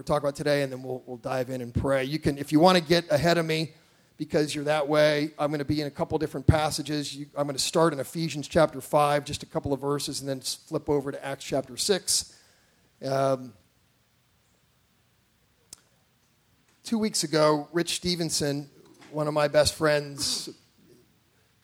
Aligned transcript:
going 0.00 0.04
to 0.06 0.12
talk 0.12 0.22
about 0.22 0.34
today, 0.34 0.62
and 0.62 0.72
then 0.72 0.82
we'll, 0.82 1.02
we'll 1.04 1.18
dive 1.18 1.50
in 1.50 1.60
and 1.60 1.74
pray. 1.74 2.04
You 2.04 2.18
can, 2.18 2.38
if 2.38 2.52
you 2.52 2.58
want 2.58 2.78
to 2.78 2.82
get 2.82 3.04
ahead 3.10 3.36
of 3.36 3.44
me, 3.44 3.72
because 4.16 4.54
you're 4.54 4.64
that 4.64 4.88
way, 4.88 5.32
I'm 5.38 5.50
going 5.50 5.58
to 5.58 5.64
be 5.66 5.82
in 5.82 5.86
a 5.86 5.90
couple 5.90 6.16
different 6.16 6.46
passages. 6.46 7.14
You, 7.14 7.26
I'm 7.36 7.44
going 7.44 7.54
to 7.56 7.62
start 7.62 7.92
in 7.92 8.00
Ephesians 8.00 8.48
chapter 8.48 8.80
5, 8.80 9.26
just 9.26 9.42
a 9.42 9.46
couple 9.46 9.74
of 9.74 9.80
verses, 9.80 10.20
and 10.20 10.28
then 10.28 10.40
flip 10.40 10.88
over 10.88 11.12
to 11.12 11.22
Acts 11.22 11.44
chapter 11.44 11.76
6. 11.76 12.34
Um, 13.04 13.52
two 16.82 16.98
weeks 16.98 17.22
ago, 17.22 17.68
Rich 17.70 17.96
Stevenson, 17.96 18.70
one 19.10 19.28
of 19.28 19.34
my 19.34 19.48
best 19.48 19.74
friends, 19.74 20.48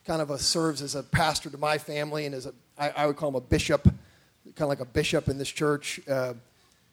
kind 0.05 0.21
of 0.21 0.29
a, 0.29 0.37
serves 0.37 0.83
as 0.83 0.93
a 0.93 1.01
pastor 1.01 1.49
to 1.49 1.57
my 1.57 1.79
family 1.79 2.27
and 2.27 2.35
as 2.35 2.45
a, 2.45 2.53
I, 2.77 2.89
I 2.89 3.05
would 3.07 3.15
call 3.15 3.29
him 3.29 3.35
a 3.35 3.41
bishop, 3.41 3.85
kind 3.85 4.61
of 4.61 4.69
like 4.69 4.79
a 4.79 4.85
bishop 4.85 5.27
in 5.27 5.39
this 5.39 5.49
church. 5.49 5.99
Uh, 6.07 6.35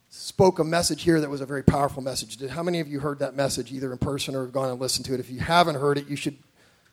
spoke 0.09 0.59
a 0.59 0.63
message 0.63 1.03
here 1.03 1.19
that 1.19 1.29
was 1.29 1.41
a 1.41 1.45
very 1.45 1.63
powerful 1.63 2.01
message. 2.01 2.37
Did 2.37 2.51
how 2.51 2.63
many 2.63 2.79
of 2.79 2.87
you 2.87 2.99
heard 2.99 3.19
that 3.19 3.35
message 3.35 3.71
either 3.71 3.91
in 3.91 3.97
person 3.97 4.35
or 4.35 4.43
have 4.43 4.53
gone 4.53 4.69
and 4.69 4.79
listened 4.79 5.05
to 5.07 5.13
it? 5.13 5.19
If 5.19 5.29
you 5.29 5.39
haven't 5.39 5.75
heard 5.75 5.97
it, 5.97 6.07
you 6.07 6.15
should 6.15 6.37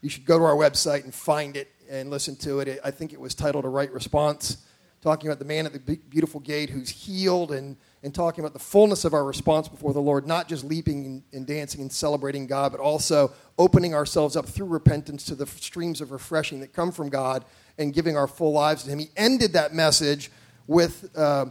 you 0.00 0.09
should 0.09 0.24
go 0.24 0.38
to 0.38 0.45
our 0.45 0.56
website 0.56 1.05
and 1.05 1.14
find 1.14 1.56
it 1.56 1.69
and 1.88 2.10
listen 2.10 2.34
to 2.36 2.60
it. 2.60 2.80
I 2.84 2.91
think 2.91 3.12
it 3.12 3.20
was 3.20 3.34
titled 3.34 3.64
"A 3.64 3.69
Right 3.69 3.92
Response," 3.92 4.59
talking 5.00 5.28
about 5.28 5.38
the 5.38 5.45
man 5.45 5.66
at 5.66 5.72
the 5.72 5.96
beautiful 6.09 6.41
gate 6.41 6.70
who's 6.70 6.91
healed 6.91 7.52
and 7.52 7.77
and 8.02 8.12
talking 8.12 8.42
about 8.42 8.52
the 8.52 8.59
fullness 8.59 9.05
of 9.05 9.14
our 9.14 9.24
response 9.24 9.69
before 9.69 9.92
the 9.92 10.00
Lord, 10.00 10.27
not 10.27 10.48
just 10.48 10.64
leaping 10.64 11.22
and 11.33 11.47
dancing 11.47 11.80
and 11.80 11.92
celebrating 11.92 12.48
God, 12.48 12.72
but 12.72 12.80
also 12.80 13.33
opening 13.58 13.94
ourselves 13.94 14.34
up 14.34 14.47
through 14.47 14.66
repentance 14.66 15.24
to 15.27 15.36
the 15.36 15.47
streams 15.47 16.00
of 16.00 16.10
refreshing 16.10 16.58
that 16.60 16.72
come 16.72 16.91
from 16.91 17.08
God 17.08 17.44
and 17.78 17.94
giving 17.94 18.16
our 18.16 18.27
full 18.27 18.52
lives 18.52 18.83
to 18.83 18.91
Him. 18.91 18.98
He 18.98 19.10
ended 19.16 19.52
that 19.52 19.72
message 19.72 20.33
with. 20.66 21.16
Uh, 21.16 21.47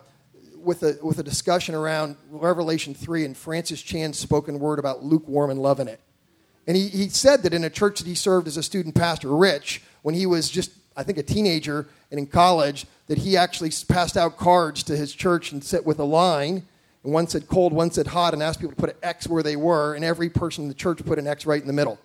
with 0.63 0.83
a, 0.83 0.97
with 1.01 1.19
a 1.19 1.23
discussion 1.23 1.75
around 1.75 2.15
Revelation 2.29 2.93
3 2.93 3.25
and 3.25 3.37
Francis 3.37 3.81
Chan's 3.81 4.17
spoken 4.17 4.59
word 4.59 4.79
about 4.79 5.03
lukewarm 5.03 5.49
and 5.49 5.61
loving 5.61 5.87
it. 5.87 5.99
And 6.67 6.77
he, 6.77 6.87
he 6.87 7.09
said 7.09 7.43
that 7.43 7.53
in 7.53 7.63
a 7.63 7.69
church 7.69 7.99
that 7.99 8.07
he 8.07 8.15
served 8.15 8.47
as 8.47 8.57
a 8.57 8.63
student 8.63 8.95
pastor, 8.95 9.35
Rich, 9.35 9.81
when 10.03 10.15
he 10.15 10.25
was 10.25 10.49
just, 10.49 10.71
I 10.95 11.03
think, 11.03 11.17
a 11.17 11.23
teenager 11.23 11.87
and 12.11 12.19
in 12.19 12.27
college, 12.27 12.85
that 13.07 13.19
he 13.19 13.35
actually 13.35 13.71
passed 13.89 14.15
out 14.15 14.37
cards 14.37 14.83
to 14.83 14.95
his 14.95 15.13
church 15.13 15.51
and 15.51 15.63
sit 15.63 15.85
with 15.85 15.99
a 15.99 16.03
line. 16.03 16.63
And 17.03 17.13
one 17.13 17.27
said 17.27 17.47
cold, 17.47 17.73
one 17.73 17.91
said 17.91 18.07
hot, 18.07 18.33
and 18.33 18.43
asked 18.43 18.59
people 18.59 18.75
to 18.75 18.79
put 18.79 18.91
an 18.91 18.97
X 19.01 19.27
where 19.27 19.41
they 19.41 19.55
were, 19.55 19.95
and 19.95 20.05
every 20.05 20.29
person 20.29 20.65
in 20.65 20.67
the 20.67 20.75
church 20.75 21.03
put 21.03 21.17
an 21.17 21.27
X 21.27 21.45
right 21.45 21.59
in 21.59 21.67
the 21.67 21.73
middle. 21.73 21.99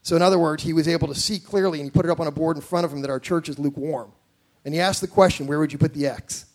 So, 0.00 0.16
in 0.16 0.22
other 0.22 0.38
words, 0.38 0.62
he 0.62 0.72
was 0.72 0.88
able 0.88 1.08
to 1.08 1.14
see 1.14 1.38
clearly, 1.38 1.78
and 1.78 1.86
he 1.86 1.90
put 1.90 2.04
it 2.04 2.10
up 2.10 2.18
on 2.18 2.26
a 2.26 2.32
board 2.32 2.56
in 2.56 2.62
front 2.62 2.84
of 2.84 2.92
him 2.92 3.02
that 3.02 3.10
our 3.10 3.20
church 3.20 3.48
is 3.48 3.58
lukewarm. 3.58 4.10
And 4.64 4.74
he 4.74 4.80
asked 4.80 5.00
the 5.00 5.08
question, 5.08 5.46
where 5.46 5.58
would 5.58 5.72
you 5.72 5.78
put 5.78 5.94
the 5.94 6.06
X? 6.06 6.46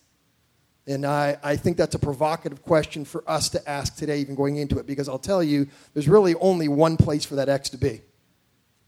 And 0.88 1.06
I, 1.06 1.38
I 1.44 1.58
think 1.58 1.76
that's 1.76 1.96
a 1.96 2.00
provocative 2.00 2.64
question 2.64 3.04
for 3.04 3.22
us 3.28 3.50
to 3.50 3.70
ask 3.70 3.98
today, 3.98 4.20
even 4.20 4.36
going 4.36 4.56
into 4.56 4.80
it, 4.80 4.88
because 4.88 5.10
I'll 5.10 5.20
tell 5.20 5.44
you, 5.44 5.68
there's 5.94 6.08
really 6.08 6.34
only 6.36 6.70
one 6.70 6.96
place 6.96 7.26
for 7.26 7.36
that 7.36 7.50
X 7.50 7.70
to 7.72 7.78
be. 7.78 8.02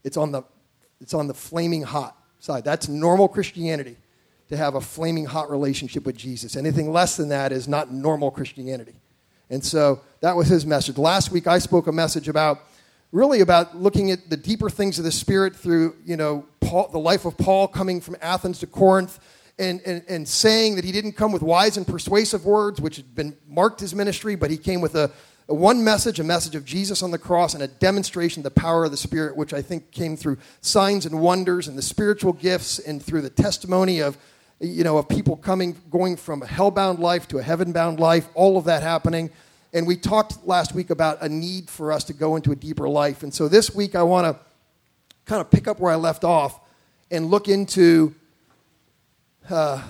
It's 0.02 0.16
on 0.16 0.32
the, 0.32 0.42
it's 1.02 1.12
on 1.12 1.26
the 1.26 1.34
flaming 1.34 1.82
hot 1.82 2.16
side. 2.38 2.64
That's 2.64 2.88
normal 2.88 3.28
Christianity, 3.28 3.98
to 4.48 4.56
have 4.56 4.76
a 4.76 4.80
flaming 4.80 5.26
hot 5.26 5.50
relationship 5.50 6.06
with 6.06 6.16
Jesus. 6.16 6.56
Anything 6.56 6.90
less 6.90 7.18
than 7.18 7.28
that 7.28 7.52
is 7.52 7.68
not 7.68 7.92
normal 7.92 8.30
Christianity. 8.30 8.94
And 9.50 9.62
so 9.62 10.00
that 10.20 10.34
was 10.34 10.48
his 10.48 10.64
message. 10.64 10.96
Last 10.96 11.30
week, 11.30 11.46
I 11.46 11.58
spoke 11.58 11.86
a 11.86 11.92
message 11.92 12.28
about 12.28 12.60
really 13.12 13.40
about 13.40 13.76
looking 13.76 14.10
at 14.10 14.30
the 14.30 14.36
deeper 14.36 14.70
things 14.70 14.98
of 14.98 15.04
the 15.04 15.12
Spirit 15.12 15.54
through, 15.54 15.96
you 16.06 16.16
know, 16.16 16.46
Paul, 16.60 16.88
the 16.88 16.98
life 16.98 17.26
of 17.26 17.36
Paul 17.36 17.68
coming 17.68 18.00
from 18.00 18.16
Athens 18.22 18.60
to 18.60 18.66
Corinth 18.66 19.18
and, 19.60 19.80
and, 19.84 20.02
and 20.08 20.26
saying 20.26 20.76
that 20.76 20.84
he 20.84 20.90
didn't 20.90 21.12
come 21.12 21.30
with 21.30 21.42
wise 21.42 21.76
and 21.76 21.86
persuasive 21.86 22.44
words, 22.44 22.80
which 22.80 22.96
had 22.96 23.14
been 23.14 23.36
marked 23.46 23.78
his 23.78 23.94
ministry, 23.94 24.34
but 24.34 24.50
he 24.50 24.56
came 24.56 24.80
with 24.80 24.94
a, 24.94 25.10
a 25.48 25.54
one 25.54 25.84
message, 25.84 26.18
a 26.18 26.24
message 26.24 26.54
of 26.54 26.64
Jesus 26.64 27.02
on 27.02 27.10
the 27.10 27.18
cross, 27.18 27.54
and 27.54 27.62
a 27.62 27.68
demonstration 27.68 28.40
of 28.40 28.44
the 28.44 28.60
power 28.60 28.84
of 28.84 28.90
the 28.90 28.96
Spirit, 28.96 29.36
which 29.36 29.52
I 29.52 29.62
think 29.62 29.90
came 29.92 30.16
through 30.16 30.38
signs 30.62 31.06
and 31.06 31.20
wonders 31.20 31.68
and 31.68 31.76
the 31.76 31.82
spiritual 31.82 32.32
gifts 32.32 32.78
and 32.78 33.02
through 33.02 33.20
the 33.20 33.30
testimony 33.30 34.00
of, 34.00 34.16
you 34.60 34.82
know, 34.82 34.98
of 34.98 35.08
people 35.08 35.36
coming, 35.36 35.76
going 35.90 36.16
from 36.16 36.42
a 36.42 36.46
hell-bound 36.46 36.98
life 36.98 37.28
to 37.28 37.38
a 37.38 37.42
heaven-bound 37.42 38.00
life, 38.00 38.28
all 38.34 38.56
of 38.56 38.64
that 38.64 38.82
happening. 38.82 39.30
And 39.72 39.86
we 39.86 39.96
talked 39.96 40.46
last 40.46 40.74
week 40.74 40.90
about 40.90 41.22
a 41.22 41.28
need 41.28 41.68
for 41.68 41.92
us 41.92 42.04
to 42.04 42.12
go 42.12 42.36
into 42.36 42.50
a 42.50 42.56
deeper 42.56 42.88
life. 42.88 43.22
And 43.22 43.32
so 43.32 43.46
this 43.46 43.74
week 43.74 43.94
I 43.94 44.02
want 44.02 44.26
to 44.26 44.42
kind 45.26 45.40
of 45.40 45.50
pick 45.50 45.68
up 45.68 45.78
where 45.78 45.92
I 45.92 45.96
left 45.96 46.24
off 46.24 46.60
and 47.10 47.30
look 47.30 47.48
into 47.48 48.14
uh, 49.50 49.82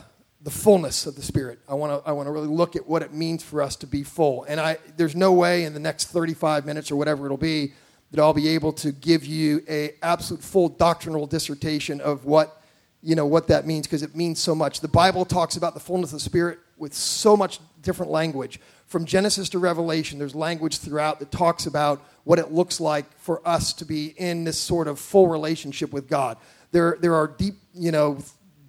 the 0.43 0.51
fullness 0.51 1.07
of 1.07 1.17
the 1.17 1.23
Spirit. 1.23 1.59
I 1.69 1.75
want 1.75 2.03
to 2.03 2.09
I 2.09 2.13
want 2.13 2.27
to 2.27 2.31
really 2.33 2.49
look 2.49 2.77
at 2.77 2.87
what 2.87 3.03
it 3.03 3.13
means 3.13 3.43
for 3.43 3.63
us 3.63 3.77
to 3.77 3.87
be 3.87 4.03
full. 4.03 4.45
And 4.45 4.59
I 4.61 4.79
there's 4.97 5.15
no 5.15 5.33
way 5.33 5.65
in 5.65 5.75
the 5.75 5.81
next 5.81 6.07
35 6.07 6.65
minutes 6.65 6.91
or 6.91 6.97
whatever 6.97 7.27
it'll 7.27 7.37
be 7.37 7.73
that 8.11 8.21
I'll 8.21 8.35
be 8.35 8.49
able 8.49 8.73
to 8.75 8.93
give 8.93 9.25
you 9.25 9.63
a 9.69 9.95
absolute 10.03 10.43
full 10.43 10.69
doctrinal 10.69 11.27
dissertation 11.27 12.01
of 12.01 12.25
what 12.25 12.63
you 13.03 13.15
know 13.15 13.27
what 13.27 13.49
that 13.49 13.67
means 13.67 13.87
because 13.87 14.03
it 14.03 14.17
means 14.17 14.41
so 14.41 14.55
much. 14.55 14.81
The 14.81 14.89
Bible 14.89 15.25
talks 15.25 15.57
about 15.57 15.75
the 15.75 15.81
fullness 15.81 16.11
of 16.11 16.19
the 16.19 16.25
Spirit 16.25 16.59
with 16.77 16.95
so 16.95 17.37
much 17.37 17.61
different 17.83 18.11
language. 18.11 18.61
From 18.87 19.05
Genesis 19.05 19.49
to 19.51 19.59
Revelation, 19.59 20.19
there's 20.19 20.35
language 20.35 20.79
throughout 20.79 21.21
that 21.21 21.31
talks 21.31 21.67
about 21.67 22.03
what 22.25 22.39
it 22.39 22.51
looks 22.53 22.81
like 22.81 23.07
for 23.19 23.47
us 23.47 23.73
to 23.75 23.85
be 23.85 24.09
in 24.17 24.45
this 24.45 24.59
sort 24.59 24.89
of 24.89 24.99
full 24.99 25.29
relationship 25.29 25.93
with 25.93 26.09
God. 26.09 26.37
There, 26.73 26.99
there 27.01 27.15
are 27.15 27.29
deep, 27.29 27.55
you 27.75 27.93
know, 27.93 28.19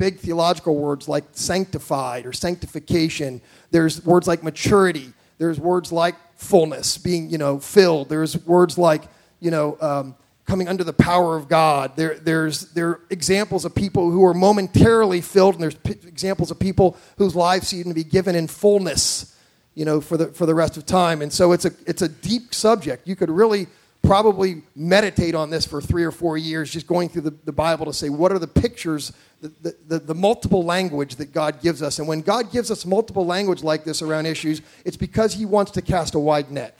big 0.01 0.17
theological 0.17 0.75
words 0.75 1.07
like 1.07 1.23
sanctified 1.33 2.25
or 2.25 2.33
sanctification. 2.33 3.39
There's 3.69 4.03
words 4.03 4.27
like 4.27 4.41
maturity. 4.41 5.13
There's 5.37 5.59
words 5.59 5.91
like 5.91 6.15
fullness, 6.35 6.97
being, 6.97 7.29
you 7.29 7.37
know, 7.37 7.59
filled. 7.59 8.09
There's 8.09 8.35
words 8.47 8.79
like, 8.79 9.03
you 9.39 9.51
know, 9.51 9.77
um, 9.79 10.15
coming 10.47 10.67
under 10.67 10.83
the 10.83 10.91
power 10.91 11.37
of 11.37 11.47
God. 11.47 11.95
There, 11.95 12.17
there's 12.17 12.61
there 12.71 12.89
are 12.89 13.01
examples 13.11 13.63
of 13.63 13.75
people 13.75 14.09
who 14.09 14.25
are 14.25 14.33
momentarily 14.33 15.21
filled, 15.21 15.53
and 15.53 15.61
there's 15.61 15.75
p- 15.75 16.07
examples 16.07 16.49
of 16.49 16.57
people 16.57 16.97
whose 17.19 17.35
lives 17.35 17.67
seem 17.67 17.83
to 17.83 17.93
be 17.93 18.03
given 18.03 18.33
in 18.33 18.47
fullness, 18.47 19.37
you 19.75 19.85
know, 19.85 20.01
for 20.01 20.17
the 20.17 20.29
for 20.29 20.47
the 20.47 20.55
rest 20.55 20.77
of 20.77 20.87
time. 20.87 21.21
And 21.21 21.31
so 21.31 21.51
it's 21.51 21.65
a 21.65 21.71
it's 21.85 22.01
a 22.01 22.09
deep 22.09 22.55
subject. 22.55 23.07
You 23.07 23.15
could 23.15 23.29
really 23.29 23.67
probably 24.01 24.63
meditate 24.75 25.35
on 25.35 25.49
this 25.49 25.65
for 25.65 25.81
three 25.81 26.03
or 26.03 26.11
four 26.11 26.37
years, 26.37 26.71
just 26.71 26.87
going 26.87 27.09
through 27.09 27.21
the, 27.21 27.35
the 27.45 27.51
Bible 27.51 27.85
to 27.85 27.93
say 27.93 28.09
what 28.09 28.31
are 28.31 28.39
the 28.39 28.47
pictures 28.47 29.13
the, 29.41 29.75
the, 29.87 29.99
the, 29.99 30.15
multiple 30.15 30.63
language 30.63 31.15
that 31.15 31.33
God 31.33 31.61
gives 31.61 31.81
us. 31.81 31.97
And 31.97 32.07
when 32.07 32.21
God 32.21 32.51
gives 32.51 32.69
us 32.69 32.85
multiple 32.85 33.25
language 33.25 33.63
like 33.63 33.83
this 33.83 34.03
around 34.03 34.27
issues, 34.27 34.61
it's 34.85 34.97
because 34.97 35.33
He 35.33 35.45
wants 35.45 35.71
to 35.71 35.81
cast 35.81 36.13
a 36.13 36.19
wide 36.19 36.51
net. 36.51 36.77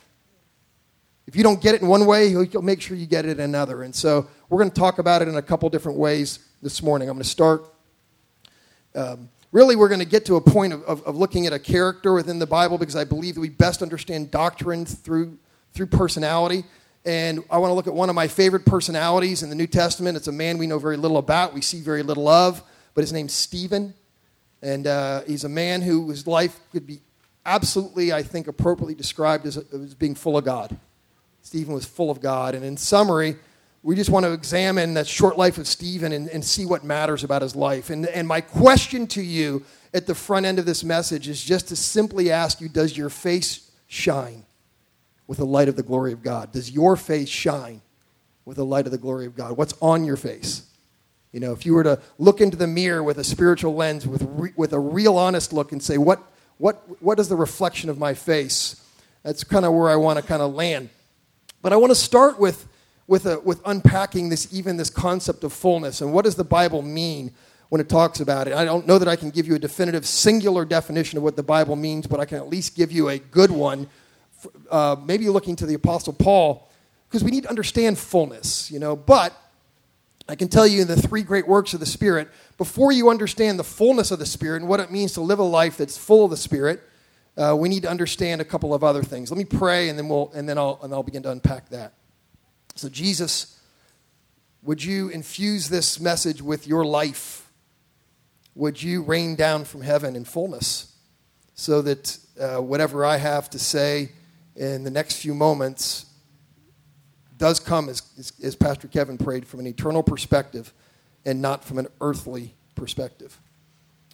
If 1.26 1.34
you 1.34 1.42
don't 1.42 1.60
get 1.60 1.74
it 1.74 1.82
in 1.82 1.88
one 1.88 2.06
way, 2.06 2.28
He'll 2.28 2.62
make 2.62 2.80
sure 2.80 2.96
you 2.96 3.06
get 3.06 3.24
it 3.24 3.30
in 3.32 3.40
another. 3.40 3.82
And 3.82 3.94
so 3.94 4.28
we're 4.48 4.58
going 4.58 4.70
to 4.70 4.78
talk 4.78 4.98
about 4.98 5.22
it 5.22 5.28
in 5.28 5.36
a 5.36 5.42
couple 5.42 5.68
different 5.70 5.98
ways 5.98 6.38
this 6.62 6.82
morning. 6.82 7.08
I'm 7.08 7.16
going 7.16 7.24
to 7.24 7.28
start. 7.28 7.64
Um, 8.94 9.28
really, 9.50 9.74
we're 9.74 9.88
going 9.88 10.00
to 10.00 10.06
get 10.06 10.24
to 10.26 10.36
a 10.36 10.40
point 10.40 10.72
of, 10.72 10.84
of, 10.84 11.02
of 11.02 11.16
looking 11.16 11.46
at 11.46 11.52
a 11.52 11.58
character 11.58 12.12
within 12.12 12.38
the 12.38 12.46
Bible 12.46 12.78
because 12.78 12.96
I 12.96 13.04
believe 13.04 13.34
that 13.34 13.40
we 13.40 13.48
best 13.48 13.82
understand 13.82 14.30
doctrine 14.30 14.86
through, 14.86 15.36
through 15.72 15.86
personality. 15.86 16.62
And 17.04 17.42
I 17.50 17.58
want 17.58 17.70
to 17.70 17.74
look 17.74 17.86
at 17.86 17.94
one 17.94 18.08
of 18.08 18.14
my 18.14 18.28
favorite 18.28 18.64
personalities 18.64 19.42
in 19.42 19.48
the 19.48 19.56
New 19.56 19.66
Testament. 19.66 20.16
It's 20.16 20.28
a 20.28 20.32
man 20.32 20.58
we 20.58 20.66
know 20.66 20.78
very 20.78 20.96
little 20.96 21.18
about, 21.18 21.52
we 21.52 21.60
see 21.60 21.80
very 21.80 22.02
little 22.02 22.28
of, 22.28 22.62
but 22.94 23.00
his 23.00 23.12
name's 23.12 23.32
Stephen. 23.32 23.94
And 24.62 24.86
uh, 24.86 25.22
he's 25.22 25.42
a 25.42 25.48
man 25.48 25.82
whose 25.82 26.26
life 26.26 26.60
could 26.70 26.86
be 26.86 27.00
absolutely, 27.44 28.12
I 28.12 28.22
think, 28.22 28.46
appropriately 28.46 28.94
described 28.94 29.46
as, 29.46 29.56
as 29.56 29.94
being 29.94 30.14
full 30.14 30.36
of 30.36 30.44
God. 30.44 30.76
Stephen 31.42 31.74
was 31.74 31.84
full 31.84 32.10
of 32.10 32.20
God. 32.20 32.54
And 32.54 32.64
in 32.64 32.76
summary, 32.76 33.36
we 33.82 33.96
just 33.96 34.10
want 34.10 34.24
to 34.24 34.32
examine 34.32 34.94
that 34.94 35.08
short 35.08 35.36
life 35.36 35.58
of 35.58 35.66
Stephen 35.66 36.12
and, 36.12 36.28
and 36.28 36.44
see 36.44 36.64
what 36.64 36.84
matters 36.84 37.24
about 37.24 37.42
his 37.42 37.56
life. 37.56 37.90
And, 37.90 38.06
and 38.06 38.28
my 38.28 38.40
question 38.40 39.08
to 39.08 39.22
you 39.22 39.64
at 39.92 40.06
the 40.06 40.14
front 40.14 40.46
end 40.46 40.60
of 40.60 40.66
this 40.66 40.84
message 40.84 41.28
is 41.28 41.42
just 41.42 41.68
to 41.68 41.76
simply 41.76 42.30
ask 42.30 42.60
you 42.60 42.68
Does 42.68 42.96
your 42.96 43.10
face 43.10 43.70
shine? 43.88 44.44
With 45.32 45.38
the 45.38 45.46
light 45.46 45.66
of 45.66 45.76
the 45.76 45.82
glory 45.82 46.12
of 46.12 46.22
God? 46.22 46.52
Does 46.52 46.70
your 46.70 46.94
face 46.94 47.30
shine 47.30 47.80
with 48.44 48.58
the 48.58 48.66
light 48.66 48.84
of 48.84 48.92
the 48.92 48.98
glory 48.98 49.24
of 49.24 49.34
God? 49.34 49.56
What's 49.56 49.72
on 49.80 50.04
your 50.04 50.18
face? 50.18 50.66
You 51.32 51.40
know, 51.40 51.52
if 51.52 51.64
you 51.64 51.72
were 51.72 51.84
to 51.84 52.02
look 52.18 52.42
into 52.42 52.54
the 52.54 52.66
mirror 52.66 53.02
with 53.02 53.16
a 53.16 53.24
spiritual 53.24 53.74
lens, 53.74 54.06
with, 54.06 54.28
re- 54.28 54.52
with 54.56 54.74
a 54.74 54.78
real 54.78 55.16
honest 55.16 55.54
look, 55.54 55.72
and 55.72 55.82
say, 55.82 55.96
what, 55.96 56.22
what, 56.58 57.02
what 57.02 57.18
is 57.18 57.30
the 57.30 57.36
reflection 57.36 57.88
of 57.88 57.96
my 57.96 58.12
face? 58.12 58.86
That's 59.22 59.42
kind 59.42 59.64
of 59.64 59.72
where 59.72 59.88
I 59.88 59.96
want 59.96 60.18
to 60.18 60.22
kind 60.22 60.42
of 60.42 60.52
land. 60.52 60.90
But 61.62 61.72
I 61.72 61.76
want 61.76 61.92
to 61.92 61.94
start 61.94 62.38
with, 62.38 62.68
with, 63.06 63.24
a, 63.24 63.40
with 63.40 63.62
unpacking 63.64 64.28
this, 64.28 64.52
even 64.52 64.76
this 64.76 64.90
concept 64.90 65.44
of 65.44 65.54
fullness. 65.54 66.02
And 66.02 66.12
what 66.12 66.26
does 66.26 66.34
the 66.34 66.44
Bible 66.44 66.82
mean 66.82 67.32
when 67.70 67.80
it 67.80 67.88
talks 67.88 68.20
about 68.20 68.48
it? 68.48 68.52
I 68.52 68.66
don't 68.66 68.86
know 68.86 68.98
that 68.98 69.08
I 69.08 69.16
can 69.16 69.30
give 69.30 69.46
you 69.46 69.54
a 69.54 69.58
definitive, 69.58 70.04
singular 70.04 70.66
definition 70.66 71.16
of 71.16 71.24
what 71.24 71.36
the 71.36 71.42
Bible 71.42 71.74
means, 71.74 72.06
but 72.06 72.20
I 72.20 72.26
can 72.26 72.36
at 72.36 72.48
least 72.48 72.76
give 72.76 72.92
you 72.92 73.08
a 73.08 73.18
good 73.18 73.50
one 73.50 73.88
uh, 74.70 74.96
maybe 75.04 75.28
looking 75.28 75.56
to 75.56 75.66
the 75.66 75.74
Apostle 75.74 76.12
Paul, 76.12 76.68
because 77.08 77.24
we 77.24 77.30
need 77.30 77.44
to 77.44 77.50
understand 77.50 77.98
fullness, 77.98 78.70
you 78.70 78.78
know. 78.78 78.96
But 78.96 79.32
I 80.28 80.34
can 80.34 80.48
tell 80.48 80.66
you 80.66 80.82
in 80.82 80.88
the 80.88 80.96
three 80.96 81.22
great 81.22 81.46
works 81.46 81.74
of 81.74 81.80
the 81.80 81.86
Spirit, 81.86 82.28
before 82.56 82.92
you 82.92 83.10
understand 83.10 83.58
the 83.58 83.64
fullness 83.64 84.10
of 84.10 84.18
the 84.18 84.26
Spirit 84.26 84.62
and 84.62 84.68
what 84.68 84.80
it 84.80 84.90
means 84.90 85.12
to 85.14 85.20
live 85.20 85.38
a 85.38 85.44
life 85.44 85.76
that's 85.76 85.98
full 85.98 86.24
of 86.24 86.30
the 86.30 86.36
Spirit, 86.36 86.80
uh, 87.36 87.56
we 87.58 87.68
need 87.68 87.82
to 87.82 87.90
understand 87.90 88.40
a 88.40 88.44
couple 88.44 88.74
of 88.74 88.84
other 88.84 89.02
things. 89.02 89.30
Let 89.30 89.38
me 89.38 89.44
pray, 89.44 89.88
and 89.88 89.98
then 89.98 90.08
we'll 90.08 90.30
and 90.34 90.48
then 90.48 90.58
I'll 90.58 90.78
and 90.82 90.92
I'll 90.92 91.02
begin 91.02 91.22
to 91.24 91.30
unpack 91.30 91.70
that. 91.70 91.94
So, 92.74 92.88
Jesus, 92.88 93.58
would 94.62 94.82
you 94.82 95.08
infuse 95.08 95.68
this 95.68 96.00
message 96.00 96.40
with 96.40 96.66
your 96.66 96.84
life? 96.84 97.50
Would 98.54 98.82
you 98.82 99.02
rain 99.02 99.34
down 99.34 99.64
from 99.64 99.80
heaven 99.82 100.14
in 100.14 100.24
fullness, 100.24 100.94
so 101.54 101.82
that 101.82 102.18
uh, 102.40 102.58
whatever 102.58 103.04
I 103.04 103.16
have 103.16 103.48
to 103.50 103.58
say 103.58 104.12
in 104.56 104.84
the 104.84 104.90
next 104.90 105.16
few 105.16 105.34
moments 105.34 106.06
does 107.38 107.58
come, 107.58 107.88
as, 107.88 108.02
as, 108.18 108.32
as 108.42 108.54
Pastor 108.54 108.88
Kevin 108.88 109.18
prayed, 109.18 109.46
from 109.46 109.60
an 109.60 109.66
eternal 109.66 110.02
perspective 110.02 110.72
and 111.24 111.42
not 111.42 111.64
from 111.64 111.78
an 111.78 111.88
earthly 112.00 112.54
perspective. 112.74 113.40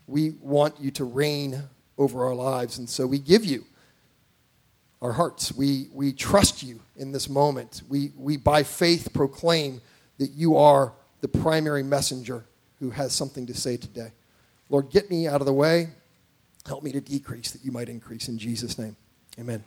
We 0.06 0.30
want 0.40 0.80
you 0.80 0.90
to 0.92 1.04
reign 1.04 1.62
over 1.98 2.24
our 2.24 2.34
lives. 2.34 2.78
And 2.78 2.88
so 2.88 3.06
we 3.06 3.18
give 3.18 3.44
you 3.44 3.64
our 5.02 5.12
hearts. 5.12 5.52
We, 5.52 5.88
we 5.92 6.12
trust 6.12 6.62
you 6.62 6.80
in 6.96 7.12
this 7.12 7.28
moment. 7.28 7.82
We, 7.88 8.12
we, 8.16 8.36
by 8.36 8.62
faith, 8.62 9.12
proclaim 9.12 9.80
that 10.18 10.30
you 10.30 10.56
are 10.56 10.92
the 11.20 11.28
primary 11.28 11.82
messenger 11.82 12.44
who 12.78 12.90
has 12.90 13.12
something 13.12 13.46
to 13.46 13.54
say 13.54 13.76
today. 13.76 14.12
Lord, 14.68 14.90
get 14.90 15.10
me 15.10 15.26
out 15.26 15.40
of 15.40 15.46
the 15.46 15.52
way. 15.52 15.88
Help 16.66 16.82
me 16.82 16.92
to 16.92 17.00
decrease 17.00 17.50
that 17.52 17.64
you 17.64 17.72
might 17.72 17.88
increase. 17.88 18.28
In 18.28 18.38
Jesus' 18.38 18.78
name, 18.78 18.96
amen. 19.38 19.64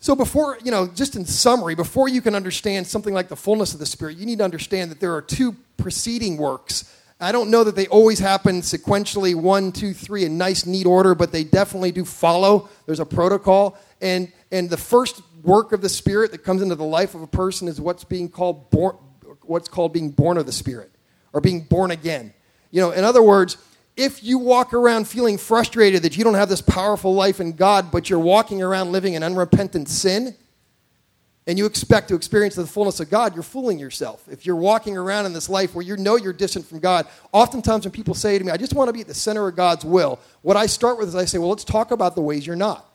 So, 0.00 0.16
before, 0.16 0.58
you 0.64 0.70
know, 0.70 0.88
just 0.88 1.14
in 1.14 1.24
summary, 1.24 1.74
before 1.74 2.08
you 2.08 2.20
can 2.20 2.34
understand 2.34 2.86
something 2.86 3.14
like 3.14 3.28
the 3.28 3.36
fullness 3.36 3.74
of 3.74 3.80
the 3.80 3.86
Spirit, 3.86 4.16
you 4.16 4.26
need 4.26 4.38
to 4.38 4.44
understand 4.44 4.90
that 4.90 4.98
there 4.98 5.14
are 5.14 5.22
two 5.22 5.54
preceding 5.76 6.36
works 6.36 6.90
I 7.22 7.32
don't 7.32 7.50
know 7.50 7.64
that 7.64 7.76
they 7.76 7.86
always 7.88 8.18
happen 8.18 8.62
sequentially, 8.62 9.34
one, 9.34 9.72
two, 9.72 9.92
three, 9.92 10.24
in 10.24 10.38
nice, 10.38 10.64
neat 10.64 10.86
order, 10.86 11.14
but 11.14 11.32
they 11.32 11.44
definitely 11.44 11.92
do 11.92 12.06
follow. 12.06 12.70
There's 12.86 13.00
a 13.00 13.04
protocol. 13.04 13.78
And, 14.00 14.32
and 14.50 14.70
the 14.70 14.78
first 14.78 15.20
work 15.42 15.72
of 15.72 15.82
the 15.82 15.90
Spirit 15.90 16.32
that 16.32 16.38
comes 16.38 16.62
into 16.62 16.76
the 16.76 16.84
life 16.84 17.14
of 17.14 17.20
a 17.20 17.26
person 17.26 17.68
is 17.68 17.78
what's 17.78 18.04
being 18.04 18.30
called 18.30 18.70
born, 18.70 18.96
what's 19.42 19.68
called 19.68 19.92
being 19.92 20.10
born 20.10 20.38
of 20.38 20.46
the 20.46 20.52
Spirit 20.52 20.90
or 21.34 21.42
being 21.42 21.60
born 21.60 21.90
again. 21.90 22.32
You 22.70 22.80
know, 22.80 22.92
in 22.92 23.04
other 23.04 23.22
words, 23.22 23.58
if 24.00 24.24
you 24.24 24.38
walk 24.38 24.72
around 24.72 25.06
feeling 25.06 25.36
frustrated 25.36 26.02
that 26.04 26.16
you 26.16 26.24
don't 26.24 26.32
have 26.32 26.48
this 26.48 26.62
powerful 26.62 27.14
life 27.14 27.38
in 27.38 27.52
God, 27.52 27.90
but 27.92 28.08
you're 28.08 28.18
walking 28.18 28.62
around 28.62 28.92
living 28.92 29.12
in 29.12 29.22
unrepentant 29.22 29.90
sin, 29.90 30.34
and 31.46 31.58
you 31.58 31.66
expect 31.66 32.08
to 32.08 32.14
experience 32.14 32.54
the 32.54 32.66
fullness 32.66 32.98
of 33.00 33.10
God, 33.10 33.34
you're 33.34 33.42
fooling 33.42 33.78
yourself. 33.78 34.24
If 34.30 34.46
you're 34.46 34.56
walking 34.56 34.96
around 34.96 35.26
in 35.26 35.34
this 35.34 35.50
life 35.50 35.74
where 35.74 35.84
you 35.84 35.98
know 35.98 36.16
you're 36.16 36.32
distant 36.32 36.64
from 36.64 36.78
God, 36.78 37.06
oftentimes 37.32 37.84
when 37.84 37.92
people 37.92 38.14
say 38.14 38.38
to 38.38 38.44
me, 38.44 38.50
I 38.50 38.56
just 38.56 38.72
want 38.72 38.88
to 38.88 38.92
be 38.94 39.02
at 39.02 39.06
the 39.06 39.12
center 39.12 39.46
of 39.46 39.54
God's 39.54 39.84
will, 39.84 40.18
what 40.40 40.56
I 40.56 40.64
start 40.64 40.96
with 40.96 41.08
is 41.08 41.14
I 41.14 41.26
say, 41.26 41.36
well, 41.36 41.50
let's 41.50 41.64
talk 41.64 41.90
about 41.90 42.14
the 42.14 42.22
ways 42.22 42.46
you're 42.46 42.56
not. 42.56 42.90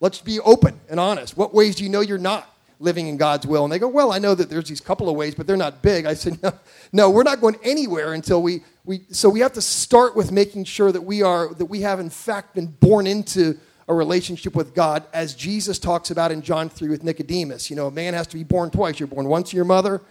Let's 0.00 0.20
be 0.20 0.40
open 0.40 0.80
and 0.90 0.98
honest. 0.98 1.36
What 1.36 1.54
ways 1.54 1.76
do 1.76 1.84
you 1.84 1.90
know 1.90 2.00
you're 2.00 2.18
not 2.18 2.52
living 2.78 3.06
in 3.06 3.16
God's 3.16 3.46
will? 3.46 3.64
And 3.64 3.72
they 3.72 3.78
go, 3.78 3.88
well, 3.88 4.12
I 4.12 4.18
know 4.18 4.34
that 4.34 4.50
there's 4.50 4.68
these 4.68 4.80
couple 4.80 5.08
of 5.08 5.16
ways, 5.16 5.34
but 5.34 5.46
they're 5.46 5.56
not 5.56 5.82
big. 5.82 6.06
I 6.06 6.14
said, 6.14 6.40
no, 6.42 6.52
no 6.92 7.10
we're 7.10 7.22
not 7.22 7.40
going 7.40 7.56
anywhere 7.62 8.14
until 8.14 8.42
we, 8.42 8.62
we, 8.84 9.02
so 9.10 9.28
we 9.28 9.40
have 9.40 9.52
to 9.54 9.62
start 9.62 10.16
with 10.16 10.32
making 10.32 10.64
sure 10.64 10.92
that 10.92 11.02
we 11.02 11.22
are, 11.22 11.52
that 11.54 11.66
we 11.66 11.80
have 11.82 12.00
in 12.00 12.10
fact 12.10 12.54
been 12.54 12.66
born 12.66 13.06
into 13.06 13.58
a 13.88 13.94
relationship 13.94 14.54
with 14.54 14.74
God, 14.74 15.04
as 15.14 15.34
Jesus 15.34 15.78
talks 15.78 16.10
about 16.10 16.30
in 16.30 16.42
John 16.42 16.68
3 16.68 16.90
with 16.90 17.02
Nicodemus. 17.02 17.70
You 17.70 17.76
know, 17.76 17.86
a 17.86 17.90
man 17.90 18.12
has 18.12 18.26
to 18.28 18.36
be 18.36 18.44
born 18.44 18.70
twice. 18.70 19.00
You're 19.00 19.06
born 19.06 19.26
once 19.26 19.48
of 19.48 19.54
your 19.54 19.64
mother, 19.64 20.02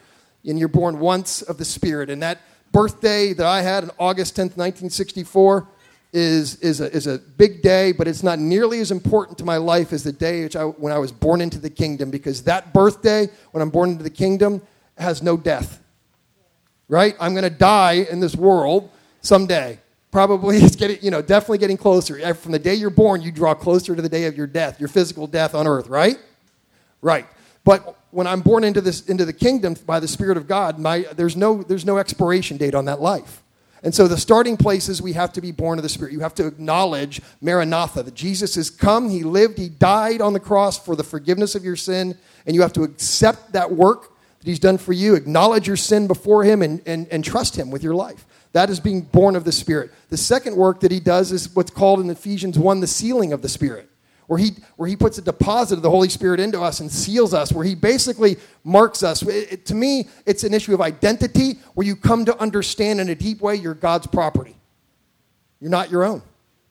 and 0.43 0.57
you're 0.57 0.67
born 0.67 0.99
once 0.99 1.43
of 1.43 1.59
the 1.59 1.65
Spirit. 1.65 2.09
And 2.09 2.23
that 2.23 2.39
birthday 2.71 3.33
that 3.33 3.45
I 3.45 3.61
had 3.61 3.83
on 3.83 3.91
August 3.99 4.35
10th, 4.35 4.57
1964, 4.57 5.67
is, 6.13 6.55
is, 6.57 6.81
a, 6.81 6.91
is 6.91 7.07
a 7.07 7.17
big 7.17 7.61
day, 7.61 7.91
but 7.91 8.07
it's 8.07 8.23
not 8.23 8.39
nearly 8.39 8.79
as 8.79 8.91
important 8.91 9.37
to 9.39 9.45
my 9.45 9.57
life 9.57 9.93
as 9.93 10.03
the 10.03 10.11
day 10.11 10.43
which 10.43 10.55
I, 10.55 10.63
when 10.63 10.93
I 10.93 10.97
was 10.97 11.11
born 11.11 11.41
into 11.41 11.59
the 11.59 11.69
kingdom, 11.69 12.09
because 12.09 12.43
that 12.43 12.73
birthday, 12.73 13.27
when 13.51 13.61
I'm 13.61 13.69
born 13.69 13.91
into 13.91 14.03
the 14.03 14.09
kingdom, 14.09 14.61
has 14.97 15.21
no 15.21 15.37
death. 15.37 15.81
Right? 16.89 17.15
I'm 17.19 17.33
going 17.33 17.43
to 17.43 17.49
die 17.49 18.05
in 18.09 18.19
this 18.19 18.35
world 18.35 18.89
someday 19.21 19.79
probably 20.11 20.57
it's 20.63 20.75
getting, 20.75 20.97
you 21.01 21.11
know, 21.11 21.21
definitely 21.21 21.59
getting 21.59 21.77
closer. 21.77 22.33
From 22.33 22.51
the 22.51 22.59
day 22.59 22.73
you're 22.73 22.89
born, 22.89 23.21
you 23.21 23.31
draw 23.31 23.53
closer 23.53 23.95
to 23.95 24.01
the 24.01 24.09
day 24.09 24.25
of 24.25 24.35
your 24.35 24.47
death, 24.47 24.79
your 24.79 24.89
physical 24.89 25.27
death 25.27 25.53
on 25.53 25.67
earth, 25.67 25.87
right? 25.87 26.17
Right. 27.01 27.27
But 27.63 27.97
when 28.11 28.25
I'm 28.27 28.41
born 28.41 28.63
into 28.63 28.81
this 28.81 29.05
into 29.07 29.25
the 29.25 29.33
kingdom 29.33 29.75
by 29.85 29.99
the 29.99 30.07
Spirit 30.07 30.37
of 30.37 30.47
God, 30.47 30.79
my, 30.79 31.05
there's 31.15 31.35
no 31.35 31.61
there's 31.61 31.85
no 31.85 31.97
expiration 31.97 32.57
date 32.57 32.73
on 32.73 32.85
that 32.85 33.01
life. 33.01 33.43
And 33.83 33.93
so 33.93 34.07
the 34.07 34.17
starting 34.17 34.57
place 34.57 34.89
is 34.89 35.01
we 35.01 35.13
have 35.13 35.33
to 35.33 35.41
be 35.41 35.51
born 35.51 35.79
of 35.79 35.83
the 35.83 35.89
Spirit. 35.89 36.13
You 36.13 36.21
have 36.21 36.35
to 36.35 36.47
acknowledge 36.47 37.21
Maranatha, 37.41 38.03
that 38.03 38.15
Jesus 38.15 38.55
has 38.55 38.69
come, 38.69 39.09
He 39.09 39.23
lived, 39.23 39.57
He 39.57 39.69
died 39.69 40.21
on 40.21 40.33
the 40.33 40.39
cross 40.39 40.83
for 40.83 40.95
the 40.95 41.03
forgiveness 41.03 41.55
of 41.55 41.63
your 41.63 41.75
sin, 41.75 42.17
and 42.45 42.55
you 42.55 42.61
have 42.61 42.73
to 42.73 42.83
accept 42.83 43.53
that 43.53 43.71
work 43.71 44.11
that 44.39 44.47
He's 44.47 44.59
done 44.59 44.77
for 44.77 44.93
you, 44.93 45.15
acknowledge 45.15 45.67
your 45.67 45.77
sin 45.77 46.07
before 46.07 46.43
Him, 46.43 46.61
and, 46.61 46.81
and, 46.85 47.07
and 47.09 47.23
trust 47.23 47.55
Him 47.55 47.69
with 47.69 47.83
your 47.83 47.95
life. 47.95 48.25
That 48.53 48.69
is 48.69 48.79
being 48.79 49.01
born 49.01 49.35
of 49.35 49.43
the 49.43 49.51
Spirit. 49.51 49.91
The 50.09 50.17
second 50.17 50.55
work 50.55 50.79
that 50.79 50.91
he 50.91 50.99
does 50.99 51.31
is 51.31 51.53
what's 51.55 51.71
called 51.71 51.99
in 51.99 52.09
Ephesians 52.09 52.57
1 52.57 52.79
the 52.79 52.87
sealing 52.87 53.33
of 53.33 53.41
the 53.41 53.49
Spirit, 53.49 53.89
where 54.27 54.37
he, 54.37 54.51
where 54.75 54.87
he 54.87 54.95
puts 54.95 55.17
a 55.17 55.21
deposit 55.21 55.75
of 55.75 55.81
the 55.81 55.89
Holy 55.89 56.09
Spirit 56.09 56.39
into 56.39 56.61
us 56.61 56.79
and 56.79 56.91
seals 56.91 57.33
us, 57.33 57.51
where 57.51 57.65
he 57.65 57.75
basically 57.75 58.37
marks 58.63 59.01
us. 59.01 59.21
It, 59.23 59.51
it, 59.51 59.65
to 59.67 59.75
me, 59.75 60.07
it's 60.25 60.43
an 60.43 60.53
issue 60.53 60.73
of 60.73 60.81
identity 60.81 61.59
where 61.73 61.87
you 61.87 61.95
come 61.95 62.25
to 62.25 62.37
understand 62.37 62.99
in 62.99 63.09
a 63.09 63.15
deep 63.15 63.41
way 63.41 63.55
you're 63.55 63.73
God's 63.73 64.07
property. 64.07 64.55
You're 65.59 65.71
not 65.71 65.89
your 65.89 66.03
own. 66.03 66.21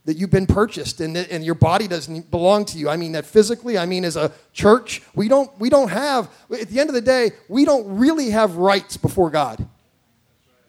That 0.05 0.17
you've 0.17 0.31
been 0.31 0.47
purchased 0.47 1.01
and, 1.01 1.17
and 1.17 1.45
your 1.45 1.57
body 1.57 1.89
doesn't 1.89 2.31
belong 2.31 2.67
to 2.67 2.79
you. 2.79 2.89
I 2.89 2.97
mean 2.97 3.13
that 3.13 3.27
physically, 3.27 3.77
I 3.77 3.87
mean 3.87 4.05
as 4.05 4.17
a 4.17 4.31
church, 4.53 5.03
we 5.15 5.27
don't, 5.27 5.51
we 5.59 5.69
don't 5.69 5.89
have, 5.89 6.31
at 6.53 6.69
the 6.69 6.79
end 6.79 6.91
of 6.91 6.95
the 6.95 7.01
day, 7.01 7.33
we 7.49 7.65
don't 7.65 7.99
really 7.99 8.31
have 8.31 8.57
rights 8.57 8.97
before 8.97 9.31
God 9.31 9.67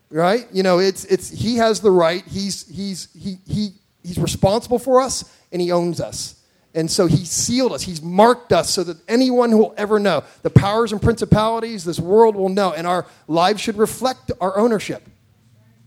right? 0.09 0.47
You 0.51 0.63
know, 0.63 0.79
it's, 0.79 1.05
it's, 1.05 1.29
he 1.29 1.57
has 1.57 1.81
the 1.81 1.91
right. 1.91 2.23
He's, 2.25 2.67
he's, 2.67 3.09
he, 3.13 3.37
he, 3.45 3.73
he's 4.03 4.17
responsible 4.17 4.79
for 4.79 5.01
us 5.01 5.35
and 5.51 5.61
he 5.61 5.71
owns 5.71 5.99
us. 5.99 6.36
And 6.77 6.91
so 6.91 7.07
he 7.07 7.25
sealed 7.25 7.73
us. 7.73 7.81
He's 7.81 8.03
marked 8.03 8.53
us 8.53 8.69
so 8.69 8.83
that 8.83 8.97
anyone 9.09 9.49
who 9.49 9.57
will 9.57 9.73
ever 9.77 9.97
know, 9.97 10.23
the 10.43 10.51
powers 10.51 10.91
and 10.91 11.01
principalities, 11.01 11.83
this 11.83 11.99
world 11.99 12.35
will 12.35 12.49
know. 12.49 12.71
And 12.71 12.85
our 12.85 13.07
lives 13.27 13.61
should 13.61 13.79
reflect 13.79 14.31
our 14.39 14.55
ownership. 14.59 15.01